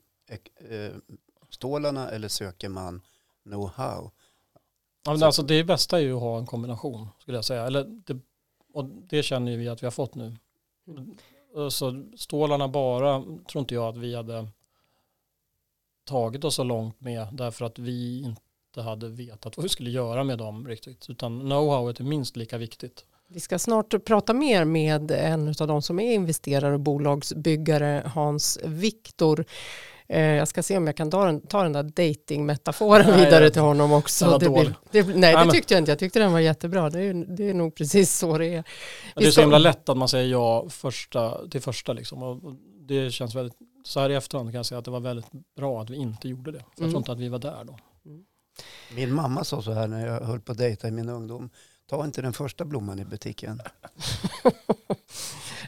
eh, 0.71 0.93
stålarna 1.51 2.11
eller 2.11 2.29
söker 2.29 2.69
man 2.69 3.03
know-how? 3.45 4.11
Ja, 5.05 5.27
alltså 5.27 5.43
det 5.43 5.65
bästa 5.65 5.99
är 5.99 6.03
ju 6.03 6.15
att 6.15 6.21
ha 6.21 6.39
en 6.39 6.47
kombination 6.47 7.09
skulle 7.19 7.39
jag 7.39 7.45
säga. 7.45 7.67
Eller 7.67 7.85
det, 7.85 8.19
och 8.73 8.85
det 8.85 9.23
känner 9.23 9.57
vi 9.57 9.69
att 9.69 9.83
vi 9.83 9.87
har 9.87 9.91
fått 9.91 10.15
nu. 10.15 10.37
Så 11.71 12.05
stålarna 12.17 12.69
bara 12.69 13.23
tror 13.23 13.61
inte 13.61 13.75
jag 13.75 13.89
att 13.89 13.97
vi 13.97 14.15
hade 14.15 14.49
tagit 16.05 16.45
oss 16.45 16.55
så 16.55 16.65
långt 16.65 17.01
med 17.01 17.27
därför 17.33 17.65
att 17.65 17.79
vi 17.79 18.23
inte 18.23 18.83
hade 18.83 19.09
vetat 19.09 19.57
vad 19.57 19.63
vi 19.63 19.69
skulle 19.69 19.91
göra 19.91 20.25
med 20.25 20.39
dem 20.39 20.69
riktigt. 20.69 21.11
Utan 21.11 21.43
know-howet 21.43 22.01
är 22.01 22.05
minst 22.05 22.37
lika 22.37 22.59
viktigt. 22.59 23.05
Vi 23.29 23.41
ska 23.41 23.59
snart 23.59 24.05
prata 24.05 24.35
mer 24.35 24.65
med 24.65 25.11
en 25.11 25.49
av 25.49 25.67
de 25.69 25.83
som 25.83 26.01
är 26.01 26.15
investerare 26.15 26.75
och 26.75 26.81
bolagsbyggare, 26.81 28.11
Hans 28.15 28.59
Viktor. 28.65 29.45
Eh, 30.09 30.21
jag 30.21 30.49
ska 30.49 30.63
se 30.63 30.77
om 30.77 30.87
jag 30.87 30.97
kan 30.97 31.11
ta 31.11 31.25
den, 31.25 31.41
ta 31.41 31.63
den 31.63 31.73
där 31.73 31.83
dating-metaforen 31.83 33.17
vidare 33.17 33.51
till 33.51 33.63
honom 33.63 33.93
också. 33.93 34.39
Det 34.39 34.51
blir, 34.51 34.75
det, 34.91 35.17
nej, 35.17 35.47
det 35.47 35.51
tyckte 35.51 35.75
jag 35.75 35.81
inte. 35.81 35.91
Jag 35.91 35.99
tyckte 35.99 36.19
den 36.19 36.33
var 36.33 36.41
jättebra. 36.41 36.91
Det 36.91 37.01
är, 37.01 37.15
det 37.15 37.51
är 37.51 37.55
nog 37.55 37.75
precis 37.75 38.19
så 38.19 38.39
det 38.39 38.47
är. 38.47 38.65
det 39.15 39.27
är 39.27 39.31
så 39.31 39.41
himla 39.41 39.59
lätt 39.59 39.89
att 39.89 39.97
man 39.97 40.09
säger 40.09 40.31
ja 40.31 40.69
första, 40.69 41.49
till 41.49 41.61
första. 41.61 41.93
Liksom. 41.93 42.23
Och 42.23 42.41
det 42.89 43.11
känns 43.11 43.35
väldigt, 43.35 43.59
så 43.85 44.01
här 44.01 44.11
i 44.11 44.15
efterhand 44.15 44.51
kan 44.51 44.57
jag 44.57 44.67
säga 44.67 44.79
att 44.79 44.85
det 44.85 44.91
var 44.91 45.01
väldigt 45.01 45.27
bra 45.57 45.83
att 45.83 45.91
vi 45.91 45.97
inte 45.97 46.29
gjorde 46.29 46.53
det. 46.53 46.65
Jag 46.77 46.79
mm. 46.79 46.91
tror 46.91 47.01
inte 47.01 47.13
att 47.13 47.21
vi 47.21 47.29
var 47.29 47.39
där 47.39 47.65
då. 47.65 47.79
Mm. 48.07 48.25
Min 48.95 49.15
mamma 49.15 49.45
sa 49.45 49.63
så 49.63 49.73
här 49.73 49.89
när 49.89 50.07
jag 50.07 50.21
höll 50.21 50.41
på 50.41 50.53
att 50.53 50.59
dejta 50.59 50.89
i 50.89 50.91
min 50.91 51.09
ungdom. 51.09 51.51
Ta 51.91 52.05
inte 52.05 52.23
den 52.23 52.33
första 52.33 52.65
blomman 52.65 52.99
i 52.99 53.05
butiken. 53.05 53.61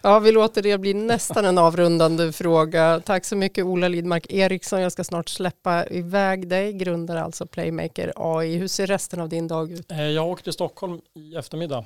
ja, 0.03 0.19
vi 0.19 0.33
låter 0.33 0.63
det 0.63 0.79
bli 0.79 0.95
nästan 0.95 1.45
en 1.45 1.59
avrundande 1.59 2.33
fråga. 2.33 3.01
Tack 3.05 3.25
så 3.25 3.37
mycket 3.37 3.65
Ola 3.65 3.89
Lidmark 3.89 4.27
Eriksson. 4.31 4.81
Jag 4.81 4.93
ska 4.93 5.05
snart 5.05 5.29
släppa 5.29 5.87
iväg 5.87 6.49
dig, 6.49 6.73
grundare 6.73 7.23
alltså 7.23 7.47
Playmaker 7.47 8.13
AI. 8.17 8.57
Hur 8.57 8.69
ser 8.69 8.87
resten 8.87 9.21
av 9.21 9.29
din 9.29 9.49
dag 9.49 9.73
ut? 9.73 9.93
Eh, 9.93 10.03
jag 10.03 10.29
åker 10.29 10.45
till 10.45 10.53
Stockholm 10.53 11.01
i 11.15 11.37
eftermiddag 11.37 11.85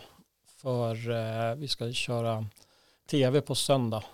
för 0.63 1.11
eh, 1.11 1.57
vi 1.57 1.69
ska 1.69 1.93
köra 1.93 2.47
tv 3.11 3.41
på 3.41 3.55
söndag. 3.55 4.05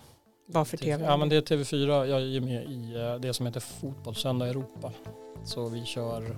Vad 0.47 0.67
för 0.67 0.77
tv? 0.77 1.05
Ja, 1.05 1.17
men 1.17 1.29
det 1.29 1.35
är 1.35 1.41
TV4. 1.41 2.05
Jag 2.05 2.21
är 2.21 2.41
med 2.41 2.63
i 2.63 2.95
eh, 2.95 3.15
det 3.15 3.33
som 3.33 3.45
heter 3.45 3.59
Fotbollssöndag 3.59 4.47
Europa. 4.47 4.91
Så 5.45 5.69
vi 5.69 5.85
kör 5.85 6.37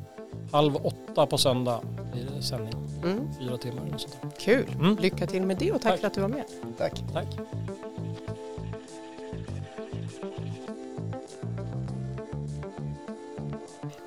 halv 0.52 0.76
åtta 0.76 1.26
på 1.26 1.38
söndag 1.38 1.82
blir 2.13 2.28
det 2.36 2.42
sändning. 2.42 2.74
Mm. 3.04 3.28
Fyra 3.39 3.58
timmar 3.58 3.86
eller 3.86 3.98
sånt. 3.98 4.38
Kul. 4.39 4.76
Mm. 4.80 4.98
Lycka 4.98 5.28
till 5.28 5.42
med 5.42 5.58
det 5.58 5.72
och 5.72 5.82
tack, 5.82 5.92
tack, 5.92 6.00
för 6.00 6.08
att 6.08 6.13
du 6.13 6.22
var 6.22 6.28
med. 6.28 6.46
Tack. 6.78 7.04
tack. 7.13 7.28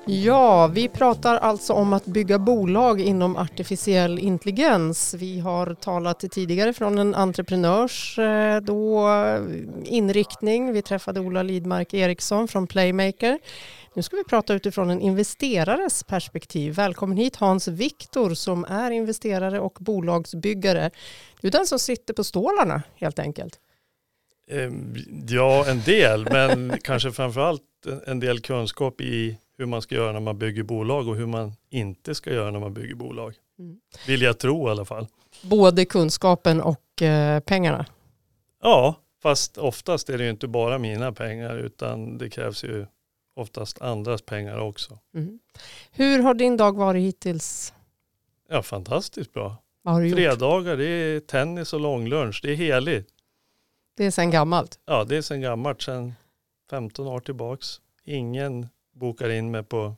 Ja, 0.05 0.67
vi 0.67 0.87
pratar 0.89 1.37
alltså 1.37 1.73
om 1.73 1.93
att 1.93 2.05
bygga 2.05 2.39
bolag 2.39 3.01
inom 3.01 3.37
artificiell 3.37 4.19
intelligens. 4.19 5.13
Vi 5.13 5.39
har 5.39 5.73
talat 5.73 6.19
tidigare 6.31 6.73
från 6.73 6.97
en 6.97 7.15
entreprenörs 7.15 8.19
eh, 8.19 8.61
då, 8.61 9.09
inriktning. 9.83 10.73
Vi 10.73 10.81
träffade 10.81 11.19
Ola 11.19 11.43
Lidmark 11.43 11.93
Eriksson 11.93 12.47
från 12.47 12.67
Playmaker. 12.67 13.39
Nu 13.93 14.01
ska 14.01 14.15
vi 14.15 14.23
prata 14.23 14.53
utifrån 14.53 14.89
en 14.89 15.01
investerares 15.01 16.03
perspektiv. 16.03 16.73
Välkommen 16.73 17.17
hit 17.17 17.35
Hans 17.35 17.67
Viktor 17.67 18.33
som 18.33 18.65
är 18.65 18.91
investerare 18.91 19.59
och 19.59 19.77
bolagsbyggare. 19.79 20.91
Du 21.41 21.47
är 21.47 21.51
den 21.51 21.67
som 21.67 21.79
sitter 21.79 22.13
på 22.13 22.23
stålarna 22.23 22.83
helt 22.95 23.19
enkelt. 23.19 23.59
Ehm, 24.51 24.95
ja, 25.27 25.65
en 25.67 25.81
del, 25.81 26.27
men 26.31 26.77
kanske 26.83 27.11
framförallt 27.11 27.61
en 28.05 28.19
del 28.19 28.39
kunskap 28.39 29.01
i 29.01 29.37
hur 29.57 29.65
man 29.65 29.81
ska 29.81 29.95
göra 29.95 30.11
när 30.11 30.19
man 30.19 30.37
bygger 30.37 30.63
bolag 30.63 31.07
och 31.07 31.15
hur 31.15 31.25
man 31.25 31.53
inte 31.69 32.15
ska 32.15 32.33
göra 32.33 32.51
när 32.51 32.59
man 32.59 32.73
bygger 32.73 32.95
bolag. 32.95 33.33
Mm. 33.59 33.79
Vill 34.07 34.21
jag 34.21 34.37
tro 34.39 34.67
i 34.67 34.71
alla 34.71 34.85
fall. 34.85 35.07
Både 35.41 35.85
kunskapen 35.85 36.61
och 36.61 37.01
eh, 37.01 37.39
pengarna? 37.39 37.85
Ja, 38.61 38.95
fast 39.21 39.57
oftast 39.57 40.09
är 40.09 40.17
det 40.17 40.23
ju 40.23 40.29
inte 40.29 40.47
bara 40.47 40.77
mina 40.77 41.11
pengar 41.11 41.57
utan 41.57 42.17
det 42.17 42.29
krävs 42.29 42.63
ju 42.63 42.85
oftast 43.35 43.81
andras 43.81 44.21
pengar 44.21 44.57
också. 44.57 44.99
Mm. 45.15 45.39
Hur 45.91 46.19
har 46.19 46.33
din 46.33 46.57
dag 46.57 46.77
varit 46.77 47.01
hittills? 47.01 47.73
Ja, 48.49 48.63
fantastiskt 48.63 49.33
bra. 49.33 49.55
Vad 49.81 49.93
har 49.93 50.01
du 50.01 50.11
Fredagar, 50.11 50.71
gjort? 50.71 50.77
det 50.79 50.85
är 50.85 51.19
tennis 51.19 51.73
och 51.73 51.79
långlunch. 51.79 52.39
Det 52.43 52.51
är 52.51 52.55
heligt. 52.55 53.09
Det 53.97 54.05
är 54.05 54.11
sedan 54.11 54.31
gammalt? 54.31 54.79
Ja, 54.85 55.03
det 55.03 55.17
är 55.17 55.21
sedan 55.21 55.41
gammalt, 55.41 55.81
sedan 55.81 56.13
15 56.69 57.07
år 57.07 57.19
tillbaks. 57.19 57.81
Ingen 58.05 58.67
bokar 58.93 59.29
in 59.29 59.51
mig 59.51 59.63
på 59.63 59.95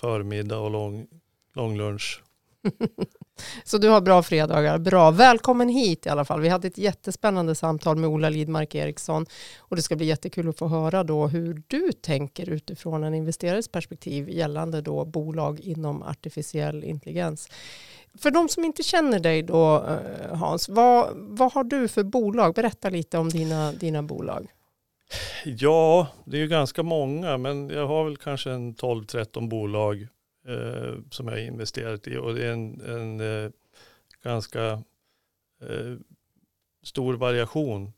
förmiddag 0.00 0.58
och 0.58 0.70
lång, 0.70 1.06
långlunch. 1.52 2.22
Så 3.64 3.78
du 3.78 3.88
har 3.88 4.00
bra 4.00 4.22
fredagar. 4.22 4.78
Bra. 4.78 5.10
Välkommen 5.10 5.68
hit 5.68 6.06
i 6.06 6.08
alla 6.08 6.24
fall. 6.24 6.40
Vi 6.40 6.48
hade 6.48 6.68
ett 6.68 6.78
jättespännande 6.78 7.54
samtal 7.54 7.96
med 7.96 8.10
Ola 8.10 8.28
Lidmark 8.28 8.74
Eriksson 8.74 9.26
och 9.58 9.76
det 9.76 9.82
ska 9.82 9.96
bli 9.96 10.06
jättekul 10.06 10.48
att 10.48 10.58
få 10.58 10.68
höra 10.68 11.04
då 11.04 11.26
hur 11.26 11.62
du 11.66 11.92
tänker 11.92 12.50
utifrån 12.50 13.04
en 13.04 13.14
investerares 13.14 13.68
perspektiv 13.68 14.28
gällande 14.28 14.80
då 14.80 15.04
bolag 15.04 15.60
inom 15.60 16.02
artificiell 16.02 16.84
intelligens. 16.84 17.48
För 18.18 18.30
de 18.30 18.48
som 18.48 18.64
inte 18.64 18.82
känner 18.82 19.20
dig 19.20 19.42
då 19.42 19.76
eh, 19.76 20.36
Hans, 20.36 20.68
vad, 20.68 21.08
vad 21.14 21.52
har 21.52 21.64
du 21.64 21.88
för 21.88 22.02
bolag? 22.02 22.54
Berätta 22.54 22.90
lite 22.90 23.18
om 23.18 23.28
dina, 23.28 23.72
dina 23.72 24.02
bolag. 24.02 24.48
Ja, 25.44 26.08
det 26.24 26.36
är 26.36 26.40
ju 26.40 26.48
ganska 26.48 26.82
många, 26.82 27.38
men 27.38 27.68
jag 27.68 27.86
har 27.86 28.04
väl 28.04 28.16
kanske 28.16 28.50
en 28.50 28.74
12-13 28.74 29.48
bolag 29.48 30.08
eh, 30.48 30.94
som 31.10 31.28
jag 31.28 31.34
har 31.34 31.40
investerat 31.40 32.06
i 32.08 32.16
och 32.16 32.34
det 32.34 32.46
är 32.46 32.52
en, 32.52 32.80
en 32.80 33.20
eh, 33.20 33.50
ganska 34.22 34.62
eh, 35.62 35.96
stor 36.82 37.14
variation. 37.14 37.92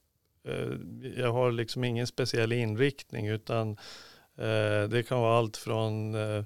Eh, 0.44 0.72
jag 1.16 1.32
har 1.32 1.52
liksom 1.52 1.84
ingen 1.84 2.06
speciell 2.06 2.52
inriktning 2.52 3.26
utan 3.26 3.70
eh, 4.36 4.88
det 4.88 5.06
kan 5.08 5.20
vara 5.20 5.38
allt 5.38 5.56
från 5.56 6.14
eh, 6.14 6.44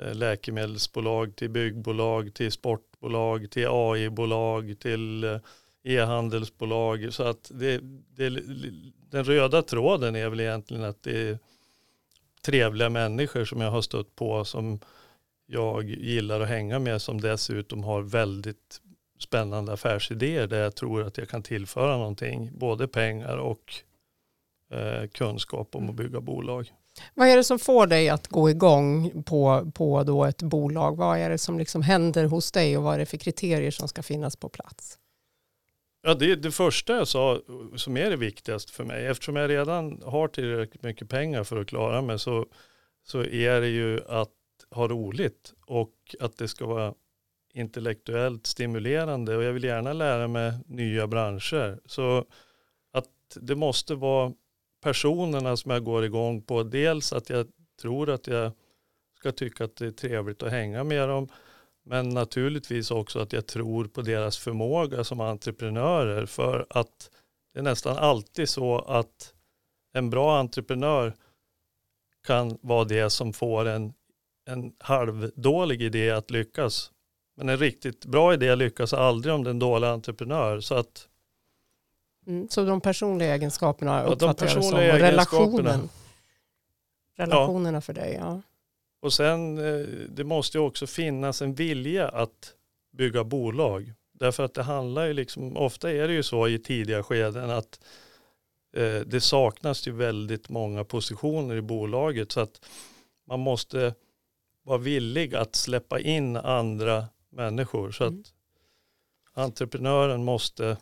eh 0.00 0.14
läkemedelsbolag 0.14 1.36
till 1.36 1.50
byggbolag 1.50 2.34
till 2.34 2.52
sportbolag 2.52 3.50
till 3.50 3.66
AI-bolag 3.70 4.78
till 4.80 5.24
eh, 5.24 5.38
e-handelsbolag. 5.82 7.08
Så 7.10 7.22
att 7.22 7.50
det, 7.54 7.80
det, 8.16 8.30
den 9.10 9.24
röda 9.24 9.62
tråden 9.62 10.16
är 10.16 10.28
väl 10.28 10.40
egentligen 10.40 10.84
att 10.84 11.02
det 11.02 11.28
är 11.28 11.38
trevliga 12.42 12.88
människor 12.88 13.44
som 13.44 13.60
jag 13.60 13.70
har 13.70 13.82
stött 13.82 14.16
på 14.16 14.44
som 14.44 14.80
jag 15.46 15.84
gillar 15.84 16.40
att 16.40 16.48
hänga 16.48 16.78
med 16.78 17.02
som 17.02 17.20
dessutom 17.20 17.84
har 17.84 18.02
väldigt 18.02 18.80
spännande 19.18 19.72
affärsidéer 19.72 20.46
där 20.46 20.62
jag 20.62 20.74
tror 20.74 21.06
att 21.06 21.18
jag 21.18 21.28
kan 21.28 21.42
tillföra 21.42 21.96
någonting, 21.96 22.50
både 22.58 22.88
pengar 22.88 23.36
och 23.36 23.74
eh, 24.70 25.08
kunskap 25.08 25.76
om 25.76 25.90
att 25.90 25.94
bygga 25.94 26.20
bolag. 26.20 26.72
Vad 27.14 27.28
är 27.28 27.36
det 27.36 27.44
som 27.44 27.58
får 27.58 27.86
dig 27.86 28.08
att 28.08 28.28
gå 28.28 28.50
igång 28.50 29.22
på, 29.22 29.72
på 29.74 30.02
då 30.02 30.24
ett 30.24 30.42
bolag? 30.42 30.96
Vad 30.96 31.18
är 31.18 31.30
det 31.30 31.38
som 31.38 31.58
liksom 31.58 31.82
händer 31.82 32.24
hos 32.24 32.52
dig 32.52 32.76
och 32.76 32.82
vad 32.82 32.94
är 32.94 32.98
det 32.98 33.06
för 33.06 33.16
kriterier 33.16 33.70
som 33.70 33.88
ska 33.88 34.02
finnas 34.02 34.36
på 34.36 34.48
plats? 34.48 34.98
Ja, 36.02 36.14
det, 36.14 36.36
det 36.36 36.50
första 36.50 36.96
jag 36.96 37.08
sa 37.08 37.34
eh, 37.34 37.76
som 37.76 37.96
är 37.96 38.10
det 38.10 38.16
viktigaste 38.16 38.72
för 38.72 38.84
mig, 38.84 39.06
eftersom 39.06 39.36
jag 39.36 39.50
redan 39.50 40.02
har 40.02 40.28
tillräckligt 40.28 40.82
mycket 40.82 41.08
pengar 41.08 41.44
för 41.44 41.56
att 41.56 41.66
klara 41.66 42.02
mig 42.02 42.18
så, 42.18 42.46
så 43.04 43.24
är 43.24 43.60
det 43.60 43.68
ju 43.68 44.00
att 44.08 44.30
ha 44.70 44.88
roligt 44.88 45.54
och 45.66 45.94
att 46.20 46.36
det 46.36 46.48
ska 46.48 46.66
vara 46.66 46.94
intellektuellt 47.54 48.46
stimulerande 48.46 49.36
och 49.36 49.42
jag 49.42 49.52
vill 49.52 49.64
gärna 49.64 49.92
lära 49.92 50.28
mig 50.28 50.52
nya 50.66 51.06
branscher. 51.06 51.80
Så 51.86 52.24
att 52.92 53.08
det 53.34 53.54
måste 53.54 53.94
vara 53.94 54.32
personerna 54.82 55.56
som 55.56 55.70
jag 55.70 55.84
går 55.84 56.04
igång 56.04 56.42
på. 56.42 56.62
Dels 56.62 57.12
att 57.12 57.30
jag 57.30 57.46
tror 57.82 58.10
att 58.10 58.26
jag 58.26 58.52
ska 59.18 59.32
tycka 59.32 59.64
att 59.64 59.76
det 59.76 59.86
är 59.86 59.90
trevligt 59.90 60.42
att 60.42 60.50
hänga 60.50 60.84
med 60.84 61.08
dem. 61.08 61.28
Men 61.84 62.08
naturligtvis 62.08 62.90
också 62.90 63.18
att 63.18 63.32
jag 63.32 63.46
tror 63.46 63.84
på 63.84 64.02
deras 64.02 64.38
förmåga 64.38 65.04
som 65.04 65.20
entreprenörer. 65.20 66.26
För 66.26 66.66
att 66.70 67.10
det 67.52 67.58
är 67.58 67.62
nästan 67.62 67.96
alltid 67.96 68.48
så 68.48 68.78
att 68.78 69.34
en 69.92 70.10
bra 70.10 70.38
entreprenör 70.38 71.14
kan 72.26 72.58
vara 72.62 72.84
det 72.84 73.10
som 73.10 73.32
får 73.32 73.68
en 73.68 73.92
en 74.44 74.72
halvdålig 74.78 75.82
idé 75.82 76.10
att 76.10 76.30
lyckas. 76.30 76.92
Men 77.36 77.48
en 77.48 77.56
riktigt 77.56 78.04
bra 78.04 78.34
idé 78.34 78.54
lyckas 78.54 78.92
aldrig 78.92 79.34
om 79.34 79.44
det 79.44 79.48
är 79.48 79.52
en 79.52 79.58
dålig 79.58 79.88
entreprenör. 79.88 80.60
Så, 80.60 80.74
att, 80.74 81.08
mm, 82.26 82.48
så 82.48 82.64
de 82.64 82.80
personliga 82.80 83.34
egenskaperna 83.34 84.02
uppfattar 84.04 84.26
ja, 84.26 84.32
de 84.32 84.46
personliga 84.60 84.86
jag 84.86 84.94
det 84.94 85.24
som, 85.24 85.38
och 85.38 85.58
relationen, 85.58 85.88
relationerna 87.16 87.76
ja. 87.76 87.80
för 87.80 87.92
dig. 87.92 88.14
Ja. 88.20 88.42
Och 89.02 89.12
sen 89.12 89.58
eh, 89.58 89.86
det 90.08 90.24
måste 90.24 90.58
ju 90.58 90.64
också 90.64 90.86
finnas 90.86 91.42
en 91.42 91.54
vilja 91.54 92.08
att 92.08 92.54
bygga 92.92 93.24
bolag. 93.24 93.92
Därför 94.12 94.42
att 94.42 94.54
det 94.54 94.62
handlar 94.62 95.06
ju 95.06 95.12
liksom, 95.12 95.56
ofta 95.56 95.90
är 95.90 96.08
det 96.08 96.14
ju 96.14 96.22
så 96.22 96.48
i 96.48 96.58
tidiga 96.58 97.02
skeden 97.02 97.50
att 97.50 97.80
eh, 98.76 99.00
det 99.00 99.20
saknas 99.20 99.88
ju 99.88 99.92
väldigt 99.92 100.48
många 100.48 100.84
positioner 100.84 101.56
i 101.56 101.62
bolaget. 101.62 102.32
Så 102.32 102.40
att 102.40 102.64
man 103.26 103.40
måste 103.40 103.94
vara 104.62 104.78
villig 104.78 105.34
att 105.34 105.54
släppa 105.56 106.00
in 106.00 106.36
andra 106.36 107.04
människor. 107.30 107.90
Så 107.90 108.04
mm. 108.04 108.20
att 108.20 108.32
entreprenören 109.44 110.24
måste 110.24 110.76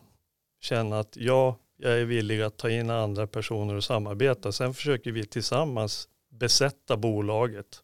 känna 0.61 0.99
att 0.99 1.17
ja, 1.17 1.57
jag 1.77 1.93
är 1.93 2.05
villig 2.05 2.43
att 2.43 2.57
ta 2.57 2.71
in 2.71 2.91
andra 2.91 3.27
personer 3.27 3.75
och 3.75 3.85
samarbeta. 3.85 4.53
Sen 4.53 4.75
försöker 4.75 5.13
vi 5.13 5.27
tillsammans 5.27 6.09
besätta 6.31 6.97
bolaget 6.97 7.83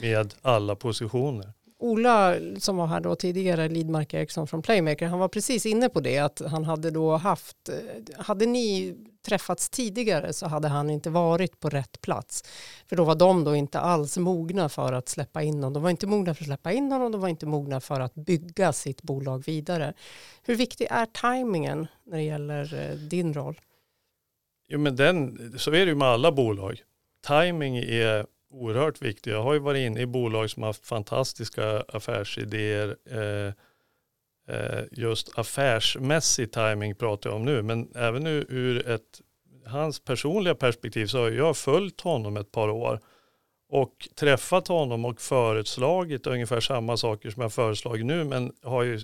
med 0.00 0.34
alla 0.42 0.76
positioner. 0.76 1.52
Ola 1.78 2.36
som 2.58 2.76
var 2.76 2.86
här 2.86 3.00
då 3.00 3.14
tidigare, 3.14 3.68
Lidmark 3.68 4.14
Eriksson 4.14 4.46
från 4.46 4.62
Playmaker, 4.62 5.06
han 5.06 5.18
var 5.18 5.28
precis 5.28 5.66
inne 5.66 5.88
på 5.88 6.00
det 6.00 6.18
att 6.18 6.42
han 6.46 6.64
hade 6.64 6.90
då 6.90 7.16
haft, 7.16 7.68
eh, 7.68 8.22
hade 8.24 8.46
ni 8.46 8.96
träffats 9.22 9.70
tidigare 9.70 10.32
så 10.32 10.46
hade 10.46 10.68
han 10.68 10.90
inte 10.90 11.10
varit 11.10 11.60
på 11.60 11.68
rätt 11.68 12.00
plats. 12.00 12.44
För 12.86 12.96
då 12.96 13.04
var 13.04 13.14
de 13.14 13.44
då 13.44 13.56
inte 13.56 13.80
alls 13.80 14.16
mogna 14.16 14.68
för 14.68 14.92
att 14.92 15.08
släppa 15.08 15.42
in 15.42 15.54
honom. 15.54 15.72
De 15.72 15.82
var 15.82 15.90
inte 15.90 16.06
mogna 16.06 16.34
för 16.34 16.42
att 16.42 16.46
släppa 16.46 16.72
in 16.72 16.92
honom, 16.92 17.12
de 17.12 17.20
var 17.20 17.28
inte 17.28 17.46
mogna 17.46 17.80
för 17.80 18.00
att 18.00 18.14
bygga 18.14 18.72
sitt 18.72 19.02
bolag 19.02 19.44
vidare. 19.46 19.94
Hur 20.42 20.56
viktig 20.56 20.86
är 20.90 21.06
tajmingen 21.06 21.86
när 22.06 22.16
det 22.16 22.24
gäller 22.24 22.74
eh, 22.74 22.96
din 22.96 23.34
roll? 23.34 23.60
Jo 24.68 24.78
men 24.78 24.96
den, 24.96 25.38
så 25.58 25.70
är 25.70 25.86
det 25.86 25.90
ju 25.90 25.94
med 25.94 26.08
alla 26.08 26.32
bolag. 26.32 26.82
Timing 27.26 27.76
är 27.76 28.26
oerhört 28.50 29.02
viktig. 29.02 29.30
Jag 29.30 29.42
har 29.42 29.52
ju 29.52 29.58
varit 29.58 29.86
inne 29.86 30.00
i 30.00 30.06
bolag 30.06 30.50
som 30.50 30.62
har 30.62 30.68
haft 30.68 30.86
fantastiska 30.86 31.80
affärsidéer. 31.80 32.96
Eh, 33.10 33.52
eh, 34.56 34.84
just 34.92 35.38
affärsmässig 35.38 36.52
timing 36.52 36.94
pratar 36.94 37.30
jag 37.30 37.36
om 37.36 37.44
nu, 37.44 37.62
men 37.62 37.92
även 37.94 38.26
ur, 38.26 38.46
ur 38.48 38.88
ett, 38.88 39.20
hans 39.66 40.00
personliga 40.00 40.54
perspektiv 40.54 41.06
så 41.06 41.18
har 41.18 41.30
jag 41.30 41.56
följt 41.56 42.00
honom 42.00 42.36
ett 42.36 42.52
par 42.52 42.68
år 42.70 43.00
och 43.68 44.08
träffat 44.14 44.68
honom 44.68 45.04
och 45.04 45.20
föreslagit 45.20 46.26
ungefär 46.26 46.60
samma 46.60 46.96
saker 46.96 47.30
som 47.30 47.42
jag 47.42 47.52
föreslagit 47.52 48.06
nu, 48.06 48.24
men 48.24 48.52
har 48.62 48.82
ju, 48.82 49.00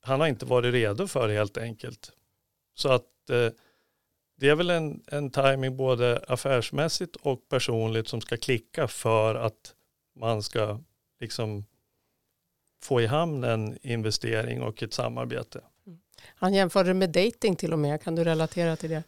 han 0.00 0.20
har 0.20 0.26
inte 0.26 0.46
varit 0.46 0.74
redo 0.74 1.06
för 1.06 1.28
det 1.28 1.34
helt 1.34 1.58
enkelt. 1.58 2.12
Så 2.74 2.88
att 2.88 3.30
eh, 3.30 3.48
det 4.40 4.48
är 4.48 4.54
väl 4.54 4.70
en, 4.70 5.02
en 5.06 5.30
timing 5.30 5.76
både 5.76 6.24
affärsmässigt 6.28 7.16
och 7.16 7.48
personligt 7.48 8.08
som 8.08 8.20
ska 8.20 8.36
klicka 8.36 8.88
för 8.88 9.34
att 9.34 9.74
man 10.16 10.42
ska 10.42 10.80
liksom 11.20 11.64
få 12.82 13.00
i 13.00 13.06
hamn 13.06 13.44
en 13.44 13.78
investering 13.82 14.62
och 14.62 14.82
ett 14.82 14.92
samarbete. 14.92 15.60
Han 16.34 16.54
jämförde 16.54 16.94
med 16.94 17.10
dating 17.10 17.56
till 17.56 17.72
och 17.72 17.78
med. 17.78 18.02
Kan 18.02 18.14
du 18.14 18.24
relatera 18.24 18.76
till 18.76 18.90
det? 18.90 19.02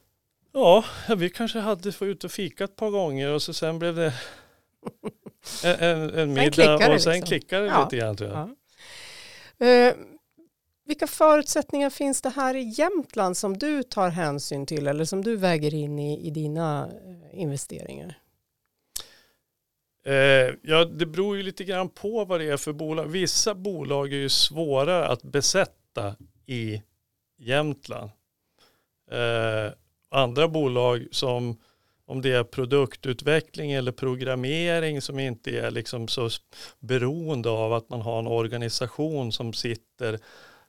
Ja, 0.52 0.84
vi 1.16 1.30
kanske 1.30 1.58
hade 1.58 1.92
fått 1.92 2.06
ut 2.06 2.24
och 2.24 2.32
fika 2.32 2.64
ett 2.64 2.76
par 2.76 2.90
gånger 2.90 3.32
och 3.32 3.42
så 3.42 3.52
sen 3.52 3.78
blev 3.78 3.94
det 3.94 4.14
en, 5.64 5.80
en, 5.80 6.14
en 6.14 6.32
middag 6.32 6.74
och 6.74 7.02
sen 7.02 7.12
liksom. 7.12 7.22
klickade 7.22 7.64
det 7.64 7.70
ja. 7.70 7.84
lite 7.84 7.96
grann 7.96 8.16
tror 8.16 8.30
jag. 8.30 8.56
Ja. 9.58 9.88
Uh, 9.88 9.94
vilka 10.90 11.06
förutsättningar 11.06 11.90
finns 11.90 12.22
det 12.22 12.30
här 12.30 12.56
i 12.56 12.62
Jämtland 12.62 13.36
som 13.36 13.58
du 13.58 13.82
tar 13.82 14.08
hänsyn 14.08 14.66
till 14.66 14.86
eller 14.86 15.04
som 15.04 15.24
du 15.24 15.36
väger 15.36 15.74
in 15.74 15.98
i, 15.98 16.26
i 16.26 16.30
dina 16.30 16.88
eh, 16.88 17.40
investeringar? 17.40 18.18
Eh, 20.06 20.54
ja, 20.62 20.84
det 20.84 21.06
beror 21.06 21.36
ju 21.36 21.42
lite 21.42 21.64
grann 21.64 21.88
på 21.88 22.24
vad 22.24 22.40
det 22.40 22.46
är 22.46 22.56
för 22.56 22.72
bolag. 22.72 23.06
Vissa 23.06 23.54
bolag 23.54 24.12
är 24.12 24.16
ju 24.16 24.28
svårare 24.28 25.06
att 25.06 25.22
besätta 25.22 26.16
i 26.46 26.82
Jämtland. 27.38 28.10
Eh, 29.10 29.72
andra 30.08 30.48
bolag 30.48 31.06
som 31.10 31.58
om 32.06 32.22
det 32.22 32.32
är 32.32 32.44
produktutveckling 32.44 33.72
eller 33.72 33.92
programmering 33.92 35.02
som 35.02 35.18
inte 35.18 35.50
är 35.50 35.70
liksom 35.70 36.08
så 36.08 36.30
beroende 36.78 37.50
av 37.50 37.72
att 37.72 37.88
man 37.88 38.00
har 38.00 38.18
en 38.18 38.26
organisation 38.26 39.32
som 39.32 39.52
sitter 39.52 40.18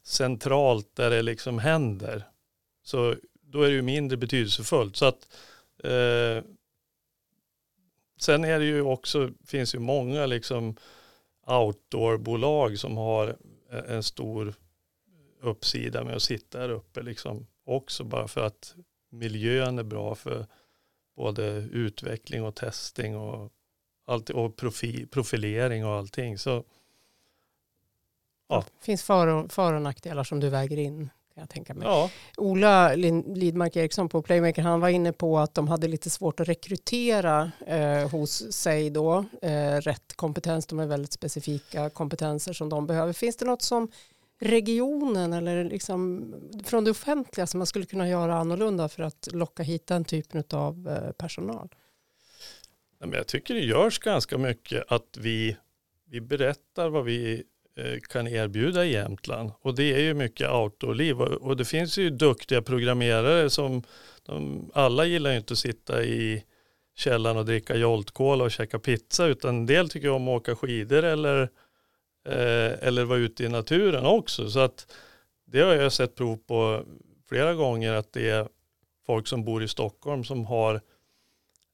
centralt 0.03 0.95
där 0.95 1.09
det 1.09 1.21
liksom 1.21 1.59
händer. 1.59 2.27
Så 2.83 3.15
då 3.41 3.61
är 3.61 3.69
det 3.69 3.75
ju 3.75 3.81
mindre 3.81 4.17
betydelsefullt. 4.17 4.95
Så 4.95 5.05
att, 5.05 5.27
eh, 5.83 6.43
sen 8.19 8.43
är 8.43 8.59
det 8.59 8.65
ju 8.65 8.81
också, 8.81 9.29
finns 9.45 9.75
ju 9.75 9.79
många 9.79 10.25
liksom 10.25 10.75
outdoorbolag 11.47 12.79
som 12.79 12.97
har 12.97 13.27
eh, 13.71 13.95
en 13.95 14.03
stor 14.03 14.53
uppsida 15.41 16.03
med 16.03 16.15
att 16.15 16.21
sitta 16.21 16.59
där 16.59 16.69
uppe 16.69 17.01
liksom 17.01 17.47
också 17.65 18.03
bara 18.03 18.27
för 18.27 18.41
att 18.41 18.75
miljön 19.09 19.79
är 19.79 19.83
bra 19.83 20.15
för 20.15 20.45
både 21.15 21.43
utveckling 21.71 22.43
och 22.43 22.55
testing 22.55 23.17
och, 23.17 23.51
allt, 24.05 24.29
och 24.29 24.55
profi, 24.55 25.05
profilering 25.05 25.85
och 25.85 25.91
allting. 25.91 26.37
Så 26.37 26.63
Ja. 28.51 28.63
Det 28.79 28.85
finns 28.85 29.03
för, 29.03 29.47
för 29.49 29.73
och 29.73 29.81
nackdelar 29.81 30.23
som 30.23 30.39
du 30.39 30.49
väger 30.49 30.77
in. 30.77 31.09
Kan 31.33 31.41
jag 31.41 31.49
tänka 31.49 31.73
mig. 31.73 31.87
Ja. 31.87 32.09
Ola 32.37 32.95
Lidmark 32.95 33.75
Eriksson 33.75 34.09
på 34.09 34.21
Playmaker 34.21 34.61
han 34.61 34.79
var 34.79 34.89
inne 34.89 35.13
på 35.13 35.39
att 35.39 35.53
de 35.53 35.67
hade 35.67 35.87
lite 35.87 36.09
svårt 36.09 36.39
att 36.39 36.47
rekrytera 36.47 37.51
eh, 37.67 38.09
hos 38.09 38.53
sig 38.53 38.89
då. 38.89 39.25
Eh, 39.41 39.75
rätt 39.75 40.13
kompetens, 40.15 40.65
de 40.65 40.79
är 40.79 40.85
väldigt 40.85 41.13
specifika 41.13 41.89
kompetenser 41.89 42.53
som 42.53 42.69
de 42.69 42.87
behöver. 42.87 43.13
Finns 43.13 43.35
det 43.35 43.45
något 43.45 43.61
som 43.61 43.91
regionen 44.39 45.33
eller 45.33 45.63
liksom 45.63 46.33
från 46.63 46.83
det 46.83 46.91
offentliga 46.91 47.47
som 47.47 47.57
man 47.57 47.67
skulle 47.67 47.85
kunna 47.85 48.09
göra 48.09 48.35
annorlunda 48.35 48.89
för 48.89 49.03
att 49.03 49.27
locka 49.31 49.63
hit 49.63 49.87
den 49.87 50.05
typen 50.05 50.43
av 50.51 50.89
eh, 50.89 51.11
personal? 51.11 51.69
Jag 52.99 53.27
tycker 53.27 53.53
det 53.53 53.59
görs 53.59 53.99
ganska 53.99 54.37
mycket 54.37 54.91
att 54.91 55.17
vi, 55.17 55.57
vi 56.09 56.21
berättar 56.21 56.89
vad 56.89 57.05
vi 57.05 57.43
Eh, 57.75 57.99
kan 57.99 58.27
erbjuda 58.27 58.85
i 58.85 58.91
Jämtland. 58.93 59.51
Och 59.61 59.75
det 59.75 59.93
är 59.93 59.99
ju 59.99 60.13
mycket 60.13 60.49
outdoor-liv. 60.49 61.21
Och 61.21 61.57
det 61.57 61.65
finns 61.65 61.97
ju 61.97 62.09
duktiga 62.09 62.61
programmerare 62.61 63.49
som 63.49 63.83
de, 64.25 64.69
alla 64.73 65.05
gillar 65.05 65.31
ju 65.31 65.37
inte 65.37 65.53
att 65.53 65.59
sitta 65.59 66.03
i 66.03 66.43
källaren 66.95 67.37
och 67.37 67.45
dricka 67.45 67.75
Jolt-Cola 67.75 68.43
och 68.43 68.51
käka 68.51 68.79
pizza 68.79 69.25
utan 69.25 69.55
en 69.55 69.65
del 69.65 69.89
tycker 69.89 70.09
om 70.09 70.27
att 70.27 70.41
åka 70.41 70.55
skidor 70.55 71.03
eller, 71.03 71.41
eh, 72.27 72.87
eller 72.87 73.03
vara 73.03 73.19
ute 73.19 73.43
i 73.43 73.49
naturen 73.49 74.05
också. 74.05 74.49
Så 74.49 74.59
att 74.59 74.93
det 75.45 75.61
har 75.61 75.73
jag 75.73 75.93
sett 75.93 76.15
prov 76.15 76.37
på 76.37 76.85
flera 77.29 77.53
gånger 77.53 77.93
att 77.93 78.13
det 78.13 78.29
är 78.29 78.47
folk 79.05 79.27
som 79.27 79.45
bor 79.45 79.63
i 79.63 79.67
Stockholm 79.67 80.23
som 80.23 80.45
har 80.45 80.75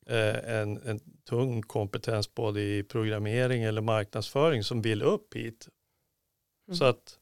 eh, 0.09 0.51
en, 0.59 0.77
en 0.77 0.99
tung 1.29 1.61
kompetens 1.61 2.33
både 2.33 2.61
i 2.61 2.83
programmering 2.83 3.63
eller 3.63 3.81
marknadsföring 3.81 4.63
som 4.63 4.81
vill 4.81 5.01
upp 5.01 5.35
hit 5.35 5.67
så 6.71 6.85
att 6.85 7.19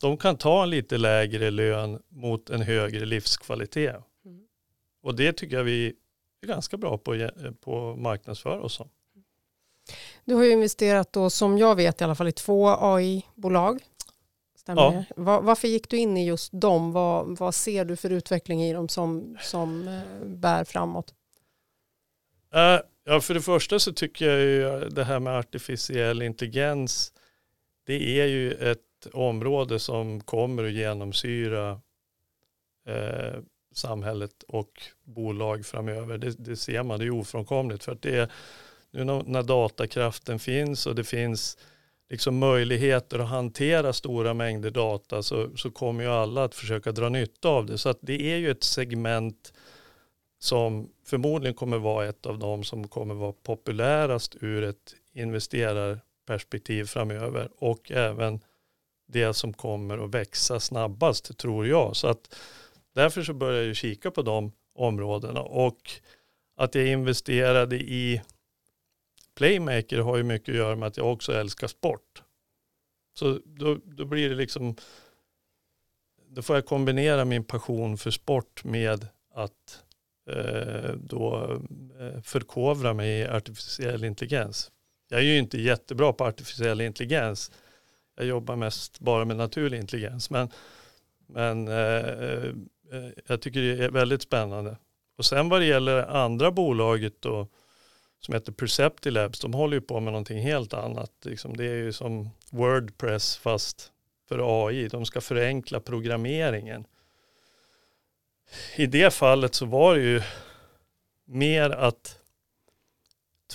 de 0.00 0.16
kan 0.16 0.36
ta 0.36 0.62
en 0.62 0.70
lite 0.70 0.98
lägre 0.98 1.50
lön 1.50 2.02
mot 2.08 2.50
en 2.50 2.62
högre 2.62 3.04
livskvalitet. 3.04 3.96
Mm. 4.24 4.46
Och 5.02 5.14
det 5.14 5.32
tycker 5.32 5.56
jag 5.56 5.64
vi 5.64 5.94
är 6.42 6.46
ganska 6.46 6.76
bra 6.76 6.98
på, 6.98 7.28
på 7.60 7.96
marknadsföra 7.96 8.60
oss 8.60 8.74
som. 8.74 8.88
Du 10.24 10.34
har 10.34 10.44
ju 10.44 10.50
investerat 10.50 11.12
då, 11.12 11.30
som 11.30 11.58
jag 11.58 11.74
vet 11.76 12.00
i 12.00 12.04
alla 12.04 12.14
fall, 12.14 12.28
i 12.28 12.32
två 12.32 12.68
AI-bolag. 12.68 13.82
Stämmer 14.56 14.82
ja. 14.82 15.04
Var, 15.16 15.42
varför 15.42 15.68
gick 15.68 15.88
du 15.88 15.96
in 15.96 16.16
i 16.16 16.26
just 16.26 16.52
dem? 16.52 16.92
Vad, 16.92 17.38
vad 17.38 17.54
ser 17.54 17.84
du 17.84 17.96
för 17.96 18.10
utveckling 18.10 18.62
i 18.62 18.72
dem 18.72 18.88
som, 18.88 19.36
som 19.40 19.88
eh, 19.88 20.26
bär 20.26 20.64
framåt? 20.64 21.14
Uh, 22.54 22.80
ja, 23.04 23.20
för 23.20 23.34
det 23.34 23.40
första 23.40 23.78
så 23.78 23.92
tycker 23.92 24.26
jag 24.28 24.40
ju 24.40 24.88
det 24.88 25.04
här 25.04 25.20
med 25.20 25.38
artificiell 25.38 26.22
intelligens 26.22 27.12
det 27.84 28.20
är 28.20 28.26
ju 28.26 28.52
ett 28.52 29.06
område 29.12 29.78
som 29.78 30.20
kommer 30.20 30.64
att 30.64 30.72
genomsyra 30.72 31.80
eh, 32.86 33.40
samhället 33.74 34.42
och 34.48 34.82
bolag 35.04 35.66
framöver. 35.66 36.18
Det, 36.18 36.30
det, 36.30 36.56
ser 36.56 36.82
man, 36.82 36.98
det 36.98 37.06
är 37.06 37.10
ofrånkomligt 37.10 37.84
för 37.84 37.92
att 37.92 38.02
det 38.02 38.16
är 38.16 38.32
nu 38.90 39.04
när 39.04 39.42
datakraften 39.42 40.38
finns 40.38 40.86
och 40.86 40.94
det 40.94 41.04
finns 41.04 41.58
liksom 42.10 42.38
möjligheter 42.38 43.18
att 43.18 43.28
hantera 43.28 43.92
stora 43.92 44.34
mängder 44.34 44.70
data 44.70 45.22
så, 45.22 45.56
så 45.56 45.70
kommer 45.70 46.04
ju 46.04 46.10
alla 46.10 46.44
att 46.44 46.54
försöka 46.54 46.92
dra 46.92 47.08
nytta 47.08 47.48
av 47.48 47.66
det. 47.66 47.78
Så 47.78 47.88
att 47.88 47.98
det 48.00 48.32
är 48.32 48.36
ju 48.36 48.50
ett 48.50 48.64
segment 48.64 49.52
som 50.38 50.88
förmodligen 51.06 51.54
kommer 51.54 51.78
vara 51.78 52.08
ett 52.08 52.26
av 52.26 52.38
de 52.38 52.64
som 52.64 52.88
kommer 52.88 53.14
vara 53.14 53.32
populärast 53.32 54.36
ur 54.40 54.64
ett 54.64 54.94
investerar 55.12 56.00
perspektiv 56.26 56.84
framöver 56.84 57.48
och 57.58 57.90
även 57.90 58.40
det 59.08 59.34
som 59.34 59.52
kommer 59.52 60.04
att 60.04 60.14
växa 60.14 60.60
snabbast 60.60 61.38
tror 61.38 61.66
jag. 61.66 61.96
Så 61.96 62.08
att 62.08 62.34
därför 62.94 63.22
så 63.22 63.32
börjar 63.34 63.62
jag 63.62 63.76
kika 63.76 64.10
på 64.10 64.22
de 64.22 64.52
områdena 64.74 65.40
och 65.40 65.90
att 66.56 66.74
jag 66.74 66.86
investerade 66.86 67.76
i 67.76 68.22
Playmaker 69.34 69.98
har 69.98 70.16
ju 70.16 70.22
mycket 70.22 70.48
att 70.48 70.56
göra 70.56 70.76
med 70.76 70.86
att 70.86 70.96
jag 70.96 71.12
också 71.12 71.32
älskar 71.32 71.66
sport. 71.66 72.22
Så 73.14 73.40
då, 73.44 73.78
då 73.84 74.04
blir 74.04 74.28
det 74.28 74.34
liksom, 74.34 74.76
då 76.28 76.42
får 76.42 76.56
jag 76.56 76.66
kombinera 76.66 77.24
min 77.24 77.44
passion 77.44 77.98
för 77.98 78.10
sport 78.10 78.64
med 78.64 79.06
att 79.34 79.84
eh, 80.30 80.94
då 80.94 81.58
eh, 82.00 82.22
förkovra 82.22 82.94
mig 82.94 83.20
i 83.20 83.26
artificiell 83.26 84.04
intelligens. 84.04 84.70
Jag 85.12 85.20
är 85.20 85.24
ju 85.24 85.38
inte 85.38 85.60
jättebra 85.60 86.12
på 86.12 86.24
artificiell 86.24 86.80
intelligens. 86.80 87.50
jag 88.16 88.26
jobbar 88.26 88.56
mest 88.56 89.00
bara 89.00 89.24
med 89.24 89.36
naturlig 89.36 89.78
intelligens. 89.78 90.30
Men, 90.30 90.48
men 91.26 91.68
eh, 91.68 91.74
eh 91.96 92.52
jag 93.26 93.40
tycker 93.40 93.60
det 93.60 93.84
är 93.84 93.90
väldigt 93.90 94.22
spännande. 94.22 94.76
Och 95.16 95.24
sen 95.24 95.48
vad 95.48 95.60
det 95.60 95.64
gäller 95.64 96.02
andra 96.02 96.50
bolaget 96.50 97.22
då, 97.22 97.48
som 98.20 98.34
heter 98.34 98.52
Perceptilabs. 98.52 99.40
De 99.40 99.54
håller 99.54 99.74
ju 99.74 99.80
på 99.80 100.00
med 100.00 100.12
någonting 100.12 100.40
helt 100.40 100.74
annat. 100.74 101.12
Liksom 101.24 101.56
det 101.56 101.64
är 101.64 101.76
ju 101.76 101.92
som 101.92 102.30
Wordpress 102.50 103.36
fast 103.36 103.92
för 104.28 104.66
AI. 104.68 104.88
De 104.88 105.06
ska 105.06 105.20
förenkla 105.20 105.80
programmeringen. 105.80 106.84
I 108.76 108.86
det 108.86 109.14
fallet 109.14 109.54
så 109.54 109.66
var 109.66 109.94
det 109.94 110.02
ju 110.02 110.22
mer 111.24 111.70
att 111.70 112.18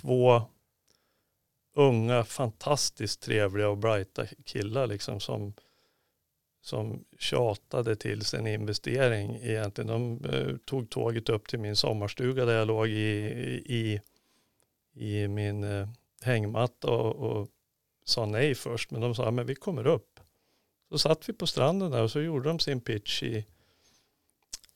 två 0.01 0.41
unga, 1.77 2.23
fantastiskt 2.23 3.21
trevliga 3.21 3.69
och 3.69 3.77
brighta 3.77 4.25
killar 4.45 4.87
liksom 4.87 5.19
som, 5.19 5.53
som 6.61 7.05
tjatade 7.19 7.95
till 7.95 8.21
sin 8.21 8.47
investering 8.47 9.35
egentligen. 9.35 9.87
De 9.87 10.25
eh, 10.25 10.57
tog 10.57 10.89
tåget 10.89 11.29
upp 11.29 11.47
till 11.47 11.59
min 11.59 11.75
sommarstuga 11.75 12.45
där 12.45 12.57
jag 12.57 12.67
låg 12.67 12.87
i, 12.87 13.01
i, 13.65 14.01
i 14.93 15.27
min 15.27 15.63
eh, 15.63 15.87
hängmatta 16.21 16.91
och, 16.91 17.15
och 17.15 17.49
sa 18.05 18.25
nej 18.25 18.55
först. 18.55 18.91
Men 18.91 19.01
de 19.01 19.15
sa, 19.15 19.31
men 19.31 19.45
vi 19.45 19.55
kommer 19.55 19.87
upp. 19.87 20.19
Så 20.89 20.97
satt 20.97 21.29
vi 21.29 21.33
på 21.33 21.47
stranden 21.47 21.91
där 21.91 22.03
och 22.03 22.11
så 22.11 22.21
gjorde 22.21 22.49
de 22.49 22.59
sin 22.59 22.81
pitch 22.81 23.23
i 23.23 23.45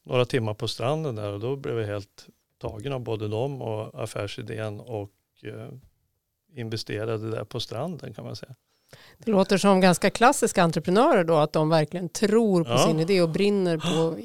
några 0.03 0.25
timmar 0.25 0.53
på 0.53 0.67
stranden 0.67 1.15
där 1.15 1.31
och 1.31 1.39
då 1.39 1.55
blev 1.55 1.79
jag 1.79 1.87
helt 1.87 2.27
tagen 2.57 2.93
av 2.93 2.99
både 2.99 3.27
dem 3.27 3.61
och 3.61 4.03
affärsidén 4.03 4.79
och 4.79 5.13
eh, 5.43 5.71
investerade 6.55 7.31
där 7.31 7.43
på 7.43 7.59
stranden 7.59 8.13
kan 8.13 8.25
man 8.25 8.35
säga. 8.35 8.55
Det 9.17 9.31
låter 9.31 9.57
som 9.57 9.81
ganska 9.81 10.09
klassiska 10.09 10.63
entreprenörer 10.63 11.23
då, 11.23 11.37
att 11.37 11.53
de 11.53 11.69
verkligen 11.69 12.09
tror 12.09 12.63
på 12.63 12.69
Ja. 12.69 12.87
sin 12.87 12.99
idé 12.99 13.21
och 13.21 13.29
brinner 13.29 13.77
på 13.77 14.17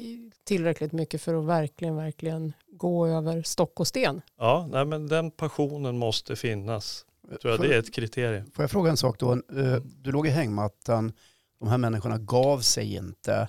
tillräckligt 0.43 0.91
mycket 0.91 1.21
för 1.21 1.33
att 1.39 1.45
verkligen, 1.45 1.95
verkligen 1.95 2.53
gå 2.71 3.07
över 3.07 3.41
stock 3.43 3.79
och 3.79 3.87
sten. 3.87 4.21
Ja, 4.37 4.67
nej, 4.71 4.85
men 4.85 5.07
den 5.07 5.31
passionen 5.31 5.97
måste 5.97 6.35
finnas. 6.35 7.05
Jag 7.31 7.41
tror 7.41 7.51
jag 7.51 7.59
Får- 7.59 7.67
det 7.67 7.75
är 7.75 7.79
ett 7.79 7.93
kriterium. 7.93 8.51
Får 8.55 8.63
jag 8.63 8.71
fråga 8.71 8.89
en 8.91 8.97
sak 8.97 9.19
då? 9.19 9.31
Eh, 9.33 9.75
Du 10.01 10.11
låg 10.11 10.27
i 10.27 10.29
hängmattan, 10.29 11.11
de 11.59 11.67
här 11.69 11.77
människorna 11.77 12.17
gav 12.17 12.59
sig 12.59 12.95
inte. 12.95 13.47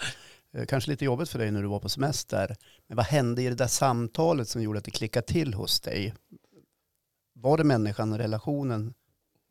Eh, 0.56 0.64
Kanske 0.66 0.90
lite 0.90 1.04
jobbigt 1.04 1.28
för 1.28 1.38
dig 1.38 1.50
när 1.50 1.62
du 1.62 1.68
var 1.68 1.78
på 1.80 1.88
semester. 1.88 2.56
Men 2.88 2.96
vad 2.96 3.06
hände 3.06 3.42
i 3.42 3.48
det 3.48 3.54
där 3.54 3.66
samtalet 3.66 4.48
som 4.48 4.62
gjorde 4.62 4.78
att 4.78 4.84
det 4.84 4.90
klickade 4.90 5.26
till 5.26 5.54
hos 5.54 5.80
dig? 5.80 6.14
Var 7.40 7.56
det 7.56 7.64
människan, 7.64 8.18
relationen 8.18 8.94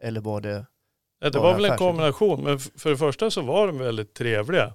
eller 0.02 0.21
var 0.21 0.41
det... 0.41 0.65
Ja, 1.19 1.30
det 1.30 1.39
var 1.39 1.54
väl 1.54 1.65
en 1.65 1.78
kombination, 1.78 2.43
men 2.43 2.60
för 2.60 2.89
det 2.89 2.97
första 2.97 3.32
så 3.32 3.41
var 3.41 3.67
de 3.67 3.78
väldigt 3.78 4.13
trevliga. 4.13 4.73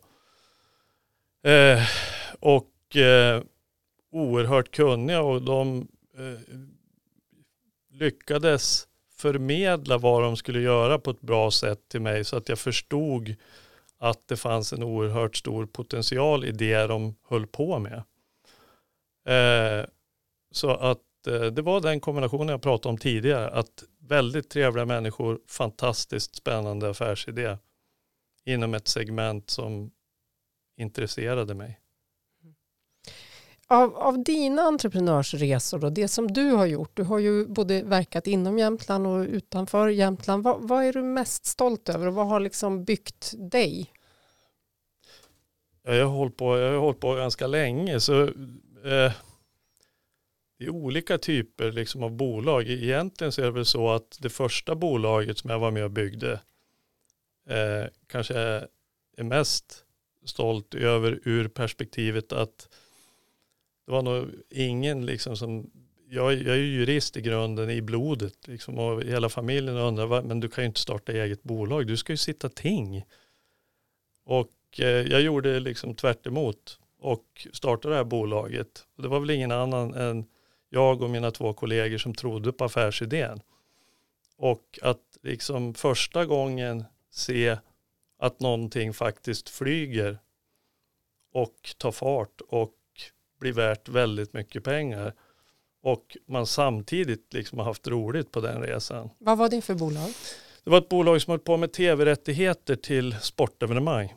Eh, 1.44 1.82
och 2.40 2.96
eh, 2.96 3.42
oerhört 4.12 4.70
kunniga 4.70 5.22
och 5.22 5.42
de 5.42 5.88
eh, 6.18 6.40
lyckades 7.90 8.88
förmedla 9.16 9.98
vad 9.98 10.22
de 10.22 10.36
skulle 10.36 10.60
göra 10.60 10.98
på 10.98 11.10
ett 11.10 11.20
bra 11.20 11.50
sätt 11.50 11.88
till 11.88 12.00
mig 12.00 12.24
så 12.24 12.36
att 12.36 12.48
jag 12.48 12.58
förstod 12.58 13.34
att 13.98 14.28
det 14.28 14.36
fanns 14.36 14.72
en 14.72 14.82
oerhört 14.82 15.36
stor 15.36 15.66
potential 15.66 16.44
i 16.44 16.52
det 16.52 16.86
de 16.86 17.14
höll 17.28 17.46
på 17.46 17.78
med. 17.78 18.02
Eh, 19.26 19.86
så 20.50 20.70
att 20.70 20.98
det 21.24 21.62
var 21.62 21.80
den 21.80 22.00
kombinationen 22.00 22.48
jag 22.48 22.62
pratade 22.62 22.90
om 22.90 22.98
tidigare, 22.98 23.50
att 23.50 23.84
väldigt 24.00 24.50
trevliga 24.50 24.86
människor, 24.86 25.40
fantastiskt 25.48 26.34
spännande 26.34 26.90
affärsidé 26.90 27.58
inom 28.44 28.74
ett 28.74 28.88
segment 28.88 29.50
som 29.50 29.90
intresserade 30.76 31.54
mig. 31.54 31.78
Av, 33.66 33.96
av 33.96 34.24
dina 34.24 34.62
entreprenörsresor 34.62 35.78
då, 35.78 35.90
det 35.90 36.08
som 36.08 36.32
du 36.32 36.50
har 36.50 36.66
gjort, 36.66 36.90
du 36.94 37.02
har 37.02 37.18
ju 37.18 37.46
både 37.46 37.82
verkat 37.82 38.26
inom 38.26 38.58
Jämtland 38.58 39.06
och 39.06 39.20
utanför 39.20 39.88
Jämtland. 39.88 40.44
Vad, 40.44 40.68
vad 40.68 40.84
är 40.84 40.92
du 40.92 41.02
mest 41.02 41.46
stolt 41.46 41.88
över 41.88 42.06
och 42.06 42.14
vad 42.14 42.26
har 42.26 42.40
liksom 42.40 42.84
byggt 42.84 43.34
dig? 43.36 43.92
Ja, 45.82 45.94
Jag 45.94 46.06
har 46.06 46.16
hållit 46.16 46.36
på, 46.36 46.58
jag 46.58 46.72
har 46.72 46.78
hållit 46.78 47.00
på 47.00 47.14
ganska 47.14 47.46
länge 47.46 48.00
så 48.00 48.22
eh, 48.84 49.12
det 50.62 50.68
är 50.68 50.70
olika 50.70 51.18
typer 51.18 51.72
liksom 51.72 52.02
av 52.02 52.10
bolag. 52.10 52.68
E-, 52.68 52.84
egentligen 52.84 53.32
så 53.32 53.40
är 53.40 53.44
det 53.44 53.52
väl 53.52 53.64
så 53.64 53.90
att 53.90 54.18
det 54.20 54.30
första 54.30 54.74
bolaget 54.74 55.38
som 55.38 55.50
jag 55.50 55.58
var 55.58 55.70
med 55.70 55.84
och 55.84 55.90
byggde 55.90 56.32
eh, 57.48 57.84
kanske 58.06 58.34
är 59.16 59.22
mest 59.22 59.84
stolt 60.24 60.74
över 60.74 61.20
ur 61.24 61.48
perspektivet 61.48 62.32
att 62.32 62.68
det 63.86 63.92
var 63.92 64.02
nog 64.02 64.30
ingen 64.50 65.06
liksom 65.06 65.36
som 65.36 65.70
jag, 66.08 66.32
jag 66.32 66.54
är 66.54 66.60
ju 66.60 66.72
jurist 66.72 67.16
i 67.16 67.20
grunden 67.20 67.70
i 67.70 67.82
blodet 67.82 68.48
liksom, 68.48 68.78
och 68.78 69.02
hela 69.02 69.28
familjen 69.28 69.76
undrar 69.76 70.22
men 70.22 70.40
du 70.40 70.48
kan 70.48 70.64
ju 70.64 70.66
inte 70.68 70.80
starta 70.80 71.12
eget 71.12 71.42
bolag, 71.42 71.86
du 71.86 71.96
ska 71.96 72.12
ju 72.12 72.16
sitta 72.16 72.48
ting. 72.48 73.04
Och 74.24 74.80
eh, 74.80 74.86
jag 74.86 75.20
gjorde 75.20 75.60
liksom 75.60 75.94
tvärt 75.94 76.26
emot 76.26 76.78
och 76.98 77.46
startade 77.52 77.94
det 77.94 77.96
här 77.96 78.04
bolaget. 78.04 78.86
Och 78.96 79.02
det 79.02 79.08
var 79.08 79.20
väl 79.20 79.30
ingen 79.30 79.52
annan 79.52 79.94
än 79.94 80.26
jag 80.72 81.02
och 81.02 81.10
mina 81.10 81.30
två 81.30 81.52
kollegor 81.52 81.98
som 81.98 82.14
trodde 82.14 82.52
på 82.52 82.64
affärsidén. 82.64 83.40
Och 84.36 84.78
att 84.82 85.18
liksom 85.22 85.74
första 85.74 86.26
gången 86.26 86.84
se 87.10 87.56
att 88.18 88.40
någonting 88.40 88.94
faktiskt 88.94 89.48
flyger 89.48 90.18
och 91.32 91.74
tar 91.78 91.92
fart 91.92 92.40
och 92.48 92.74
blir 93.40 93.52
värt 93.52 93.88
väldigt 93.88 94.32
mycket 94.32 94.64
pengar. 94.64 95.14
Och 95.82 96.16
man 96.26 96.46
samtidigt 96.46 97.34
liksom 97.34 97.58
har 97.58 97.66
haft 97.66 97.88
roligt 97.88 98.30
på 98.30 98.40
den 98.40 98.62
resan. 98.62 99.10
Vad 99.18 99.38
var 99.38 99.48
det 99.48 99.62
för 99.62 99.74
bolag? 99.74 100.10
Det 100.64 100.70
var 100.70 100.78
ett 100.78 100.88
bolag 100.88 101.22
som 101.22 101.30
höll 101.30 101.40
på 101.40 101.56
med 101.56 101.72
tv-rättigheter 101.72 102.76
till 102.76 103.16
sportevenemang. 103.20 104.14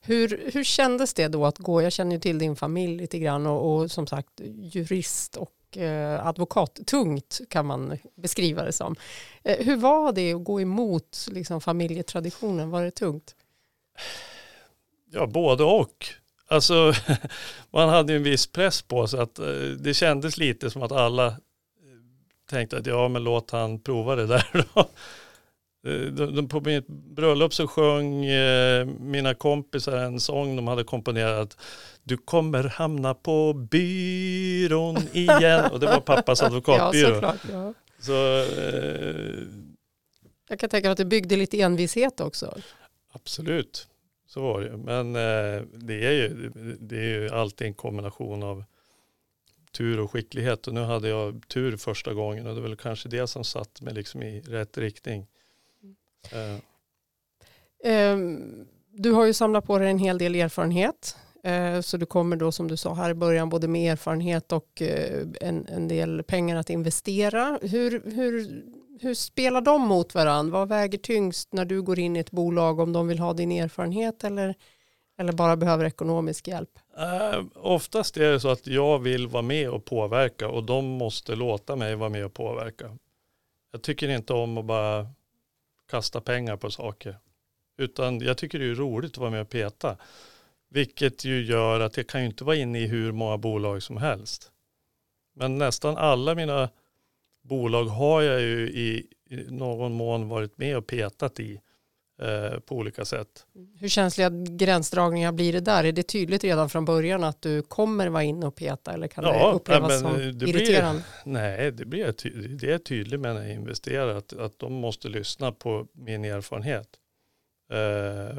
Hur, 0.00 0.50
hur 0.52 0.64
kändes 0.64 1.14
det 1.14 1.28
då 1.28 1.46
att 1.46 1.58
gå, 1.58 1.82
jag 1.82 1.92
känner 1.92 2.12
ju 2.12 2.20
till 2.20 2.38
din 2.38 2.56
familj 2.56 2.96
lite 2.96 3.18
grann 3.18 3.46
och, 3.46 3.74
och 3.74 3.90
som 3.90 4.06
sagt 4.06 4.40
jurist 4.72 5.36
och 5.36 5.76
eh, 5.76 6.26
advokat, 6.26 6.80
tungt 6.86 7.40
kan 7.50 7.66
man 7.66 7.98
beskriva 8.14 8.62
det 8.62 8.72
som. 8.72 8.96
Eh, 9.42 9.66
hur 9.66 9.76
var 9.76 10.12
det 10.12 10.34
att 10.34 10.44
gå 10.44 10.60
emot 10.60 11.26
liksom, 11.30 11.60
familjetraditionen, 11.60 12.70
var 12.70 12.84
det 12.84 12.90
tungt? 12.90 13.34
Ja, 15.12 15.26
både 15.26 15.64
och. 15.64 16.06
Alltså, 16.48 16.92
man 17.70 17.88
hade 17.88 18.12
ju 18.12 18.16
en 18.16 18.22
viss 18.22 18.46
press 18.46 18.82
på 18.82 19.06
sig 19.06 19.20
att 19.20 19.38
eh, 19.38 19.46
det 19.78 19.94
kändes 19.94 20.36
lite 20.36 20.70
som 20.70 20.82
att 20.82 20.92
alla 20.92 21.26
eh, 21.26 21.34
tänkte 22.50 22.78
att 22.78 22.86
ja, 22.86 23.08
men 23.08 23.24
låt 23.24 23.50
han 23.50 23.80
prova 23.80 24.16
det 24.16 24.26
där 24.26 24.66
då. 24.74 24.88
Eh, 25.86 26.46
På 26.46 26.60
mitt 26.60 26.86
bröllop 26.88 27.54
så 27.54 27.66
sjöng 27.66 28.24
eh, 28.24 28.86
mina 28.86 29.34
kompisar 29.34 29.96
en 29.96 30.20
sång 30.20 30.56
de 30.56 30.66
hade 30.68 30.84
komponerat. 30.84 31.56
Du 32.02 32.16
kommer 32.16 32.64
hamna 32.64 33.14
på 33.14 33.52
byrån 33.52 34.96
igen. 35.12 35.64
Och 35.72 35.80
det 35.80 35.86
var 35.86 36.00
pappas 36.00 36.40
Ja, 36.40 36.46
advokatbyrå. 36.46 37.14
såklart. 37.14 37.40
Ja. 37.52 37.74
så 38.00 38.38
eh, 38.42 39.42
Jag 40.48 40.58
kan 40.60 40.68
tänka 40.70 40.88
mig 40.88 40.92
att 40.92 40.98
det 40.98 41.04
byggde 41.04 41.36
lite 41.36 41.60
envishet 41.60 42.20
också. 42.20 42.58
Absolut, 43.12 43.88
så 44.26 44.40
var 44.42 44.60
det. 44.60 44.76
Men 44.76 45.16
eh, 45.16 45.62
det, 45.72 46.06
är 46.06 46.12
ju, 46.12 46.50
det 46.80 46.96
är 46.96 47.02
ju 47.20 47.28
alltid 47.28 47.66
en 47.66 47.74
kombination 47.74 48.42
av 48.42 48.64
tur 49.72 50.00
och 50.00 50.10
skicklighet. 50.10 50.66
Och 50.66 50.74
nu 50.74 50.80
hade 50.80 51.08
jag 51.08 51.42
tur 51.48 51.76
första 51.76 52.14
gången 52.14 52.46
och 52.46 52.54
det 52.54 52.60
är 52.60 52.62
väl 52.62 52.76
kanske 52.76 53.08
det 53.08 53.26
som 53.26 53.44
satt 53.44 53.80
mig 53.80 53.94
liksom 53.94 54.22
i 54.22 54.40
rätt 54.40 54.78
riktning. 54.78 55.26
Ehm, 57.84 58.66
du 58.92 59.12
har 59.12 59.24
ju 59.24 59.32
samlat 59.32 59.66
på 59.66 59.78
dig 59.78 59.90
en 59.90 59.98
hel 59.98 60.18
del 60.18 60.34
erfarenhet. 60.34 61.16
Ehm, 61.44 61.82
så 61.82 61.96
du 61.96 62.06
kommer 62.06 62.36
då 62.36 62.52
som 62.52 62.68
du 62.68 62.76
sa 62.76 62.94
här 62.94 63.10
i 63.10 63.14
början 63.14 63.48
både 63.48 63.68
med 63.68 63.92
erfarenhet 63.92 64.52
och 64.52 64.82
eh, 64.82 65.26
en, 65.40 65.66
en 65.68 65.88
del 65.88 66.22
pengar 66.22 66.56
att 66.56 66.70
investera. 66.70 67.58
Hur, 67.62 68.02
hur, 68.14 68.62
hur 69.00 69.14
spelar 69.14 69.60
de 69.60 69.80
mot 69.82 70.14
varandra? 70.14 70.58
Vad 70.58 70.68
väger 70.68 70.98
tyngst 70.98 71.52
när 71.52 71.64
du 71.64 71.82
går 71.82 71.98
in 71.98 72.16
i 72.16 72.18
ett 72.18 72.30
bolag 72.30 72.80
om 72.80 72.92
de 72.92 73.08
vill 73.08 73.18
ha 73.18 73.32
din 73.32 73.52
erfarenhet 73.52 74.24
eller, 74.24 74.54
eller 75.18 75.32
bara 75.32 75.56
behöver 75.56 75.84
ekonomisk 75.84 76.48
hjälp? 76.48 76.70
eh, 76.98 77.44
oftast 77.54 78.16
är 78.16 78.32
det 78.32 78.40
så 78.40 78.48
att 78.48 78.66
jag 78.66 78.98
vill 78.98 79.26
vara 79.28 79.42
med 79.42 79.70
och 79.70 79.84
påverka 79.84 80.48
och 80.48 80.64
de 80.64 80.84
måste 80.84 81.34
låta 81.34 81.76
mig 81.76 81.94
vara 81.94 82.10
med 82.10 82.24
och 82.24 82.34
påverka. 82.34 82.96
Jag 83.72 83.82
tycker 83.82 84.08
inte 84.08 84.32
om 84.32 84.58
att 84.58 84.64
bara 84.64 85.06
kasta 85.86 86.20
pengar 86.20 86.56
på 86.56 86.70
saker. 86.70 87.18
Utan 87.78 88.20
jag 88.20 88.38
tycker 88.38 88.58
det 88.58 88.64
är 88.64 88.74
roligt 88.74 89.12
att 89.12 89.18
vara 89.18 89.30
med 89.30 89.40
och 89.40 89.48
peta. 89.48 89.96
Vilket 90.68 91.24
ju 91.24 91.44
gör 91.44 91.80
att 91.80 91.96
jag 91.96 92.06
kan 92.06 92.20
ju 92.20 92.26
inte 92.26 92.44
vara 92.44 92.56
inne 92.56 92.78
i 92.78 92.86
hur 92.86 93.12
många 93.12 93.38
bolag 93.38 93.82
som 93.82 93.96
helst. 93.96 94.52
Men 95.34 95.58
nästan 95.58 95.96
alla 95.96 96.34
mina 96.34 96.70
bolag 97.42 97.84
har 97.84 98.22
jag 98.22 98.40
ju 98.40 98.68
i, 98.68 99.06
någon 99.48 99.92
mån 99.92 100.28
varit 100.28 100.58
med 100.58 100.76
och 100.76 100.86
petat 100.86 101.40
i 101.40 101.60
eh, 102.22 102.58
på 102.60 102.76
olika 102.76 103.04
sätt. 103.04 103.46
Hur 103.78 103.88
känsliga 103.88 104.30
gränsdragningar 104.50 105.32
blir 105.32 105.52
det 105.52 105.60
där? 105.60 105.84
Är 105.84 105.92
det 105.92 106.02
tydligt 106.02 106.44
redan 106.44 106.68
från 106.70 106.84
början 106.84 107.24
att 107.24 107.42
du 107.42 107.62
kommer 107.62 108.08
vara 108.08 108.22
inne 108.22 108.46
och 108.46 108.54
peta 108.56 108.92
eller 108.92 109.08
kan 109.08 109.24
Ja, 109.24 109.48
det 109.48 109.54
upplevas 109.54 109.88
men 109.88 110.00
som 110.00 110.12
det 110.22 110.32
blir- 110.32 110.56
irriterande? 110.56 111.02
Nej, 111.24 111.72
det, 111.72 111.84
blir 111.84 112.14
det 112.58 112.72
är 112.72 112.78
tydligt 112.78 113.20
med 113.20 113.34
när 113.34 113.42
jag 113.42 113.52
investerar 113.52 114.14
att, 114.14 114.32
att 114.32 114.58
de 114.58 114.72
måste 114.72 115.08
lyssna 115.08 115.52
på 115.52 115.86
min 115.92 116.24
erfarenhet. 116.24 116.88
Eh, 117.72 118.38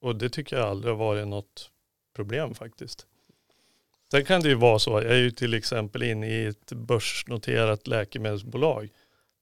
och 0.00 0.16
det 0.16 0.28
tycker 0.30 0.56
jag 0.56 0.66
aldrig 0.68 0.94
har 0.94 0.98
varit 0.98 1.28
något 1.28 1.70
problem 2.16 2.54
faktiskt. 2.54 3.06
Sen 4.10 4.24
kan 4.24 4.40
det 4.40 4.48
ju 4.48 4.54
vara 4.54 4.78
så, 4.78 4.90
jag 4.90 5.04
är 5.12 5.16
ju 5.16 5.30
till 5.30 5.54
exempel 5.54 6.02
inne 6.02 6.26
i 6.30 6.46
ett 6.46 6.72
börsnoterat 6.72 7.86
läkemedelsbolag. 7.86 8.88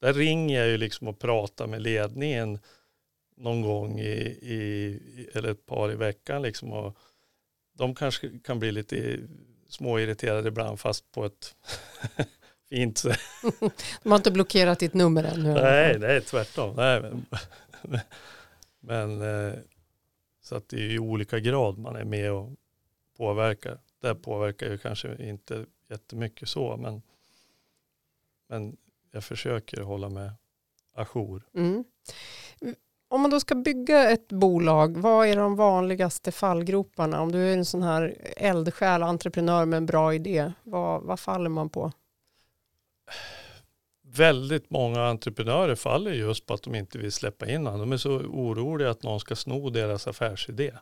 Där 0.01 0.13
ringer 0.15 0.59
jag 0.59 0.69
ju 0.69 0.77
liksom 0.77 1.09
och 1.09 1.19
pratar 1.19 1.67
med 1.67 1.83
ledningen 1.83 2.59
någon 3.37 3.63
gång 3.63 4.01
i, 4.01 4.19
i 4.43 5.01
eller 5.35 5.51
ett 5.51 5.67
par 5.67 5.93
i 5.93 5.95
veckan 5.95 6.43
liksom 6.43 6.73
och 6.73 6.99
de 7.73 7.95
kanske 7.95 8.39
kan 8.39 8.59
bli 8.59 8.73
lite 8.73 9.19
småirriterade 9.69 10.49
ibland 10.49 10.81
fast 10.81 11.13
på 11.13 11.25
ett 11.25 11.57
fint 12.69 12.99
sätt. 12.99 13.21
De 14.03 14.11
har 14.11 14.17
inte 14.17 14.31
blockerat 14.31 14.79
ditt 14.79 14.95
nummer 14.95 15.25
ännu? 15.25 15.55
Nej, 15.55 15.99
nej 15.99 16.21
tvärtom. 16.21 16.77
Nej, 16.77 17.01
men 17.01 17.27
men 18.81 19.23
eh, 19.23 19.55
så 20.43 20.57
att 20.57 20.69
det 20.69 20.77
är 20.77 20.81
ju 20.81 20.93
i 20.93 20.99
olika 20.99 21.39
grad 21.39 21.79
man 21.79 21.97
är 21.97 22.05
med 22.05 22.33
och 22.33 22.51
påverkar. 23.17 23.79
Det 24.01 24.15
påverkar 24.15 24.71
ju 24.71 24.79
kanske 24.79 25.17
inte 25.29 25.67
jättemycket 25.91 26.49
så 26.49 26.77
men, 26.77 27.03
men 28.49 28.77
jag 29.11 29.25
försöker 29.25 29.81
hålla 29.81 30.09
mig 30.09 30.31
ajour. 30.95 31.43
Mm. 31.55 31.85
Om 33.09 33.21
man 33.21 33.31
då 33.31 33.41
ska 33.41 33.55
bygga 33.55 34.11
ett 34.11 34.29
bolag, 34.29 34.97
vad 34.97 35.27
är 35.27 35.37
de 35.37 35.57
vanligaste 35.57 36.33
fallgroparna? 36.33 37.21
Om 37.21 37.33
du 37.33 37.49
är 37.49 37.57
en 37.57 37.65
sån 37.65 37.83
här 37.83 38.17
eldsjäl, 38.37 39.03
entreprenör 39.03 39.65
med 39.65 39.77
en 39.77 39.87
bra 39.87 40.15
idé, 40.15 40.53
vad, 40.63 41.03
vad 41.03 41.21
faller 41.21 41.49
man 41.49 41.69
på? 41.69 41.93
väldigt 44.17 44.71
många 44.71 45.03
entreprenörer 45.03 45.75
faller 45.75 46.13
just 46.13 46.47
på 46.47 46.55
att 46.55 46.63
de 46.63 46.75
inte 46.75 46.99
vill 46.99 47.13
släppa 47.13 47.51
in 47.51 47.65
någon. 47.65 47.81
De 47.81 47.93
är 47.93 47.97
så 47.97 48.11
oroliga 48.17 48.91
att 48.91 49.03
någon 49.03 49.21
ska 49.21 49.37
sno 49.37 49.71
deras 49.71 50.07
affärsidé. 50.07 50.73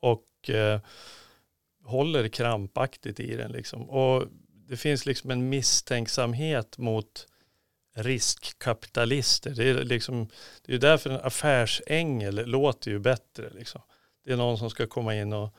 Och 0.00 0.50
eh, 0.50 0.80
håller 1.84 2.28
krampaktigt 2.28 3.20
i 3.20 3.36
den. 3.36 3.52
Liksom. 3.52 3.90
Och 3.90 4.24
det 4.68 4.76
finns 4.76 5.06
liksom 5.06 5.30
en 5.30 5.48
misstänksamhet 5.48 6.78
mot 6.78 7.26
riskkapitalister. 7.96 9.50
Det 9.50 9.64
är, 9.64 9.74
liksom, 9.74 10.28
det 10.66 10.74
är 10.74 10.78
därför 10.78 11.10
en 11.10 11.20
affärsängel 11.20 12.46
låter 12.46 12.90
ju 12.90 12.98
bättre. 12.98 13.50
Liksom. 13.50 13.80
Det 14.24 14.32
är 14.32 14.36
någon 14.36 14.58
som 14.58 14.70
ska 14.70 14.86
komma 14.86 15.14
in 15.14 15.32
och 15.32 15.54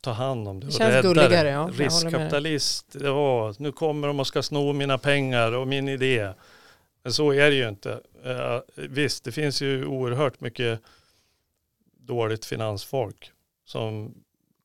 ta 0.00 0.10
hand 0.10 0.48
om 0.48 0.60
det. 0.60 0.66
Det 0.66 0.68
och 0.68 0.72
känns 0.72 0.94
rädda 0.94 1.08
gulligare, 1.08 1.48
det. 1.48 1.50
ja. 1.50 1.70
Riskkapitalist, 1.72 2.96
ja, 3.00 3.54
nu 3.58 3.72
kommer 3.72 4.08
de 4.08 4.20
och 4.20 4.26
ska 4.26 4.42
sno 4.42 4.72
mina 4.72 4.98
pengar 4.98 5.52
och 5.52 5.68
min 5.68 5.88
idé. 5.88 6.32
Men 7.02 7.12
så 7.12 7.32
är 7.32 7.50
det 7.50 7.56
ju 7.56 7.68
inte. 7.68 8.00
Eh, 8.24 8.60
visst, 8.74 9.24
det 9.24 9.32
finns 9.32 9.62
ju 9.62 9.86
oerhört 9.86 10.40
mycket 10.40 10.80
dåligt 11.98 12.44
finansfolk 12.44 13.32
som 13.64 14.14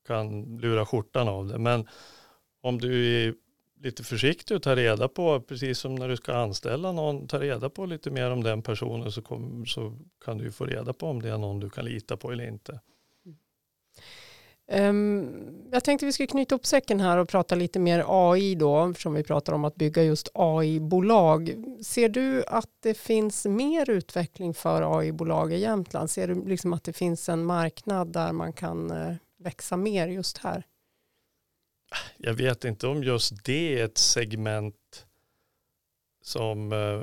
kan 0.07 0.57
lura 0.57 0.85
skjortan 0.85 1.27
av 1.27 1.47
det. 1.47 1.57
Men 1.57 1.87
om 2.61 2.79
du 2.79 3.23
är 3.27 3.33
lite 3.81 4.03
försiktig 4.03 4.57
och 4.57 4.63
ta 4.63 4.75
reda 4.75 5.07
på, 5.07 5.41
precis 5.41 5.79
som 5.79 5.95
när 5.95 6.07
du 6.07 6.17
ska 6.17 6.33
anställa 6.33 6.91
någon, 6.91 7.27
ta 7.27 7.39
reda 7.39 7.69
på 7.69 7.85
lite 7.85 8.11
mer 8.11 8.31
om 8.31 8.43
den 8.43 8.61
personen 8.61 9.11
så, 9.11 9.21
kom, 9.21 9.65
så 9.65 9.97
kan 10.25 10.37
du 10.37 10.43
ju 10.43 10.51
få 10.51 10.65
reda 10.65 10.93
på 10.93 11.07
om 11.07 11.21
det 11.21 11.29
är 11.29 11.37
någon 11.37 11.59
du 11.59 11.69
kan 11.69 11.85
lita 11.85 12.17
på 12.17 12.31
eller 12.31 12.47
inte. 12.47 12.79
Um, 14.71 15.67
jag 15.71 15.83
tänkte 15.83 16.05
vi 16.05 16.11
skulle 16.11 16.27
knyta 16.27 16.55
upp 16.55 16.65
säcken 16.65 16.99
här 16.99 17.17
och 17.17 17.29
prata 17.29 17.55
lite 17.55 17.79
mer 17.79 18.03
AI 18.07 18.55
då, 18.55 18.89
eftersom 18.89 19.13
vi 19.13 19.23
pratar 19.23 19.53
om 19.53 19.65
att 19.65 19.75
bygga 19.75 20.03
just 20.03 20.29
AI-bolag. 20.33 21.55
Ser 21.83 22.09
du 22.09 22.43
att 22.45 22.69
det 22.79 22.93
finns 22.93 23.45
mer 23.45 23.89
utveckling 23.89 24.53
för 24.53 24.99
AI-bolag 24.99 25.53
i 25.53 25.57
Jämtland? 25.57 26.09
Ser 26.09 26.27
du 26.27 26.45
liksom 26.45 26.73
att 26.73 26.83
det 26.83 26.93
finns 26.93 27.29
en 27.29 27.45
marknad 27.45 28.13
där 28.13 28.31
man 28.31 28.53
kan 28.53 28.91
eh, 28.91 29.15
växa 29.39 29.77
mer 29.77 30.07
just 30.07 30.37
här? 30.37 30.63
Jag 32.17 32.33
vet 32.33 32.65
inte 32.65 32.87
om 32.87 33.03
just 33.03 33.43
det 33.45 33.79
är 33.79 33.85
ett 33.85 33.97
segment 33.97 35.05
som 36.21 36.71
eh, 36.73 37.01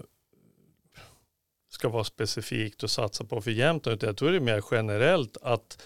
ska 1.69 1.89
vara 1.89 2.05
specifikt 2.05 2.83
och 2.83 2.91
satsa 2.91 3.25
på 3.25 3.41
för 3.41 3.51
jämt 3.51 3.87
utan 3.87 4.07
Jag 4.07 4.17
tror 4.17 4.31
det 4.31 4.37
är 4.37 4.41
mer 4.41 4.65
generellt 4.71 5.37
att 5.43 5.83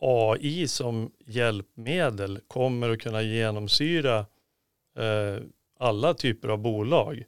AI 0.00 0.68
som 0.68 1.12
hjälpmedel 1.26 2.40
kommer 2.48 2.90
att 2.90 3.00
kunna 3.00 3.22
genomsyra 3.22 4.18
eh, 4.98 5.36
alla 5.78 6.14
typer 6.14 6.48
av 6.48 6.58
bolag. 6.58 7.24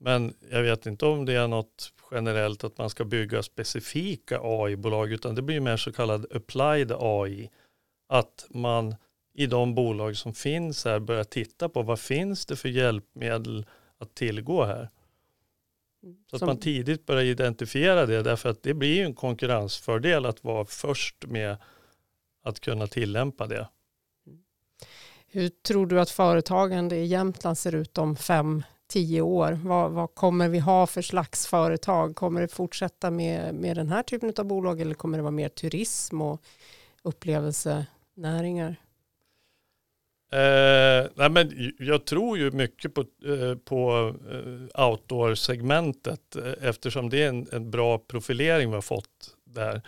Men 0.00 0.34
jag 0.50 0.62
vet 0.62 0.86
inte 0.86 1.06
om 1.06 1.24
det 1.24 1.32
är 1.32 1.48
något 1.48 1.92
generellt 2.10 2.64
att 2.64 2.78
man 2.78 2.90
ska 2.90 3.04
bygga 3.04 3.42
specifika 3.42 4.40
AI-bolag 4.42 5.12
utan 5.12 5.34
det 5.34 5.42
blir 5.42 5.60
mer 5.60 5.76
så 5.76 5.92
kallad 5.92 6.36
applied 6.36 6.92
AI. 6.92 7.50
Att 8.08 8.46
man 8.50 8.94
i 9.34 9.46
de 9.46 9.74
bolag 9.74 10.16
som 10.16 10.34
finns 10.34 10.84
här 10.84 10.98
börjar 10.98 11.24
titta 11.24 11.68
på 11.68 11.82
vad 11.82 12.00
finns 12.00 12.46
det 12.46 12.56
för 12.56 12.68
hjälpmedel 12.68 13.66
att 13.98 14.14
tillgå 14.14 14.64
här. 14.64 14.88
Så 16.30 16.36
att 16.36 16.42
man 16.42 16.56
tidigt 16.56 17.06
börjar 17.06 17.22
identifiera 17.22 18.06
det 18.06 18.22
därför 18.22 18.48
att 18.48 18.62
det 18.62 18.74
blir 18.74 18.94
ju 18.96 19.04
en 19.04 19.14
konkurrensfördel 19.14 20.26
att 20.26 20.44
vara 20.44 20.64
först 20.64 21.26
med 21.26 21.56
att 22.42 22.60
kunna 22.60 22.86
tillämpa 22.86 23.46
det. 23.46 23.68
Hur 25.26 25.48
tror 25.48 25.86
du 25.86 26.00
att 26.00 26.10
företagande 26.10 26.96
i 26.96 27.04
Jämtland 27.04 27.58
ser 27.58 27.74
ut 27.74 27.98
om 27.98 28.16
fem, 28.16 28.62
tio 28.86 29.20
år? 29.20 29.52
Vad, 29.64 29.90
vad 29.90 30.14
kommer 30.14 30.48
vi 30.48 30.58
ha 30.58 30.86
för 30.86 31.02
slags 31.02 31.46
företag? 31.46 32.16
Kommer 32.16 32.40
det 32.40 32.48
fortsätta 32.48 33.10
med, 33.10 33.54
med 33.54 33.76
den 33.76 33.88
här 33.88 34.02
typen 34.02 34.32
av 34.36 34.44
bolag 34.44 34.80
eller 34.80 34.94
kommer 34.94 35.18
det 35.18 35.22
vara 35.22 35.30
mer 35.30 35.48
turism 35.48 36.20
och 36.22 36.42
upplevelsenäringar? 37.02 38.81
Eh, 40.32 41.06
nej 41.14 41.30
men 41.30 41.72
jag 41.78 42.04
tror 42.04 42.38
ju 42.38 42.50
mycket 42.50 42.94
på, 42.94 43.00
eh, 43.00 43.54
på 43.54 44.14
eh, 44.30 44.86
outdoor-segmentet 44.86 46.36
eh, 46.36 46.68
eftersom 46.68 47.10
det 47.10 47.22
är 47.22 47.28
en, 47.28 47.48
en 47.52 47.70
bra 47.70 47.98
profilering 47.98 48.68
vi 48.68 48.74
har 48.74 48.82
fått 48.82 49.36
där. 49.44 49.82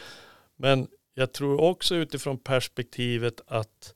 Men 0.57 0.87
jag 1.15 1.33
tror 1.33 1.61
också 1.61 1.95
utifrån 1.95 2.39
perspektivet 2.39 3.41
att 3.47 3.95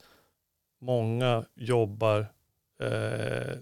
många 0.80 1.44
jobbar 1.54 2.26
eh, 2.82 3.56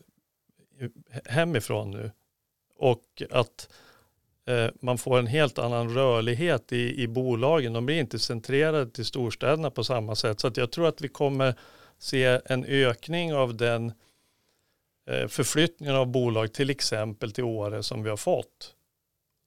hemifrån 1.25 1.91
nu 1.91 2.11
och 2.79 3.23
att 3.31 3.69
eh, 4.47 4.69
man 4.81 4.99
får 4.99 5.19
en 5.19 5.27
helt 5.27 5.59
annan 5.59 5.95
rörlighet 5.95 6.73
i, 6.73 7.03
i 7.03 7.09
bolagen. 7.09 7.73
De 7.73 7.87
blir 7.87 8.01
inte 8.01 8.19
centrerade 8.19 8.91
till 8.91 9.05
storstäderna 9.05 9.71
på 9.71 9.85
samma 9.85 10.15
sätt. 10.15 10.41
Så 10.41 10.47
att 10.47 10.57
jag 10.57 10.71
tror 10.71 10.89
att 10.89 11.01
vi 11.01 11.09
kommer 11.09 11.55
se 11.99 12.41
en 12.45 12.65
ökning 12.65 13.35
av 13.35 13.57
den 13.57 13.93
eh, 15.11 15.29
förflyttningen 15.29 15.97
av 15.97 16.07
bolag 16.07 16.53
till 16.53 16.71
exempel 16.71 17.33
till 17.33 17.45
Åre 17.45 17.83
som 17.83 18.03
vi 18.03 18.11
har 18.11 18.17
fått. 18.17 18.75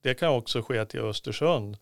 Det 0.03 0.13
kan 0.13 0.29
också 0.29 0.61
ske 0.61 0.85
till 0.85 0.99
Östersund 0.99 1.77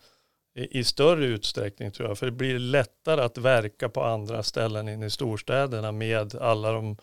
i, 0.55 0.79
i 0.79 0.83
större 0.83 1.25
utsträckning 1.25 1.91
tror 1.91 2.09
jag. 2.09 2.17
För 2.17 2.25
det 2.25 2.31
blir 2.31 2.59
lättare 2.59 3.21
att 3.21 3.37
verka 3.37 3.89
på 3.89 4.03
andra 4.03 4.43
ställen 4.43 4.87
än 4.87 5.03
i 5.03 5.09
storstäderna 5.09 5.91
med 5.91 6.35
alla 6.35 6.71
de 6.71 6.97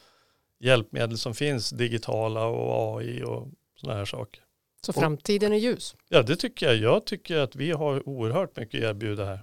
hjälpmedel 0.61 1.19
som 1.19 1.35
finns, 1.35 1.71
digitala 1.71 2.47
och 2.47 2.99
AI 2.99 3.23
och 3.23 3.49
sådana 3.77 3.99
här 3.99 4.05
saker. 4.05 4.43
Så 4.87 4.93
framtiden 4.93 5.53
är 5.53 5.57
ljus. 5.57 5.97
Ja, 6.09 6.23
det 6.23 6.37
tycker 6.37 6.67
jag. 6.67 6.77
Jag 6.77 7.05
tycker 7.05 7.39
att 7.39 7.57
vi 7.57 7.71
har 7.71 8.09
oerhört 8.09 8.57
mycket 8.57 8.79
att 8.79 8.91
erbjuda 8.91 9.25
här. 9.25 9.41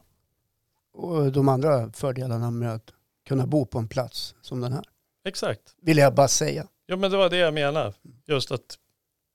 Och 0.94 1.32
de 1.32 1.50
andra 1.50 1.92
fördelarna 1.92 2.52
med 2.52 2.74
att 2.74 2.94
kunna 3.28 3.48
bo 3.48 3.66
på 3.66 3.80
en 3.80 3.88
plats 3.88 4.36
som 4.42 4.62
den 4.62 4.74
här. 4.74 4.84
Exakt. 5.26 5.76
Vill 5.82 5.98
jag 5.98 6.16
bara 6.16 6.28
säga. 6.28 6.68
Ja, 6.86 6.96
men 6.96 7.12
det 7.12 7.18
var 7.18 7.30
det 7.30 7.38
jag 7.38 7.54
menar. 7.54 7.94
Just 8.28 8.52
att 8.52 8.78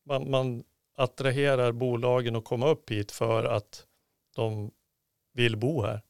man, 0.06 0.30
man 0.30 0.64
attraherar 0.96 1.72
bolagen 1.72 2.36
att 2.36 2.44
komma 2.44 2.68
upp 2.68 2.90
hit 2.90 3.12
för 3.12 3.44
att 3.44 3.84
de 4.36 4.70
vill 5.34 5.56
bo 5.56 5.82
här. 5.82 6.02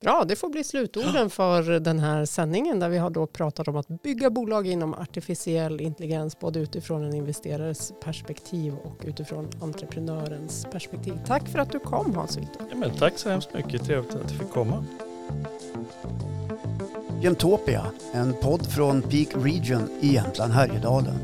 Bra, 0.00 0.24
det 0.28 0.36
får 0.36 0.48
bli 0.48 0.64
slutorden 0.64 1.30
för 1.30 1.80
den 1.80 1.98
här 1.98 2.24
sändningen 2.24 2.80
där 2.80 2.88
vi 2.88 2.98
har 2.98 3.10
då 3.10 3.26
pratat 3.26 3.68
om 3.68 3.76
att 3.76 4.02
bygga 4.02 4.30
bolag 4.30 4.66
inom 4.66 4.94
artificiell 4.94 5.80
intelligens 5.80 6.38
både 6.38 6.60
utifrån 6.60 7.04
en 7.04 7.14
investerares 7.14 7.92
perspektiv 8.02 8.74
och 8.74 9.02
utifrån 9.04 9.50
entreprenörens 9.60 10.66
perspektiv. 10.72 11.18
Tack 11.26 11.48
för 11.48 11.58
att 11.58 11.72
du 11.72 11.78
kom 11.78 12.14
Hans 12.14 12.38
Victor. 12.38 12.66
Ja, 12.70 12.76
men 12.76 12.90
tack 12.90 13.18
så 13.18 13.28
hemskt 13.30 13.54
mycket. 13.54 13.84
Trevligt 13.84 14.14
att 14.14 14.28
du 14.28 14.34
fick 14.34 14.50
komma. 14.50 14.84
Jämtopia, 17.22 17.86
en 18.12 18.34
podd 18.42 18.66
från 18.66 19.02
Peak 19.02 19.28
Region 19.34 19.88
i 20.00 20.14
Jämtland 20.14 20.52
Härjedalen. 20.52 21.18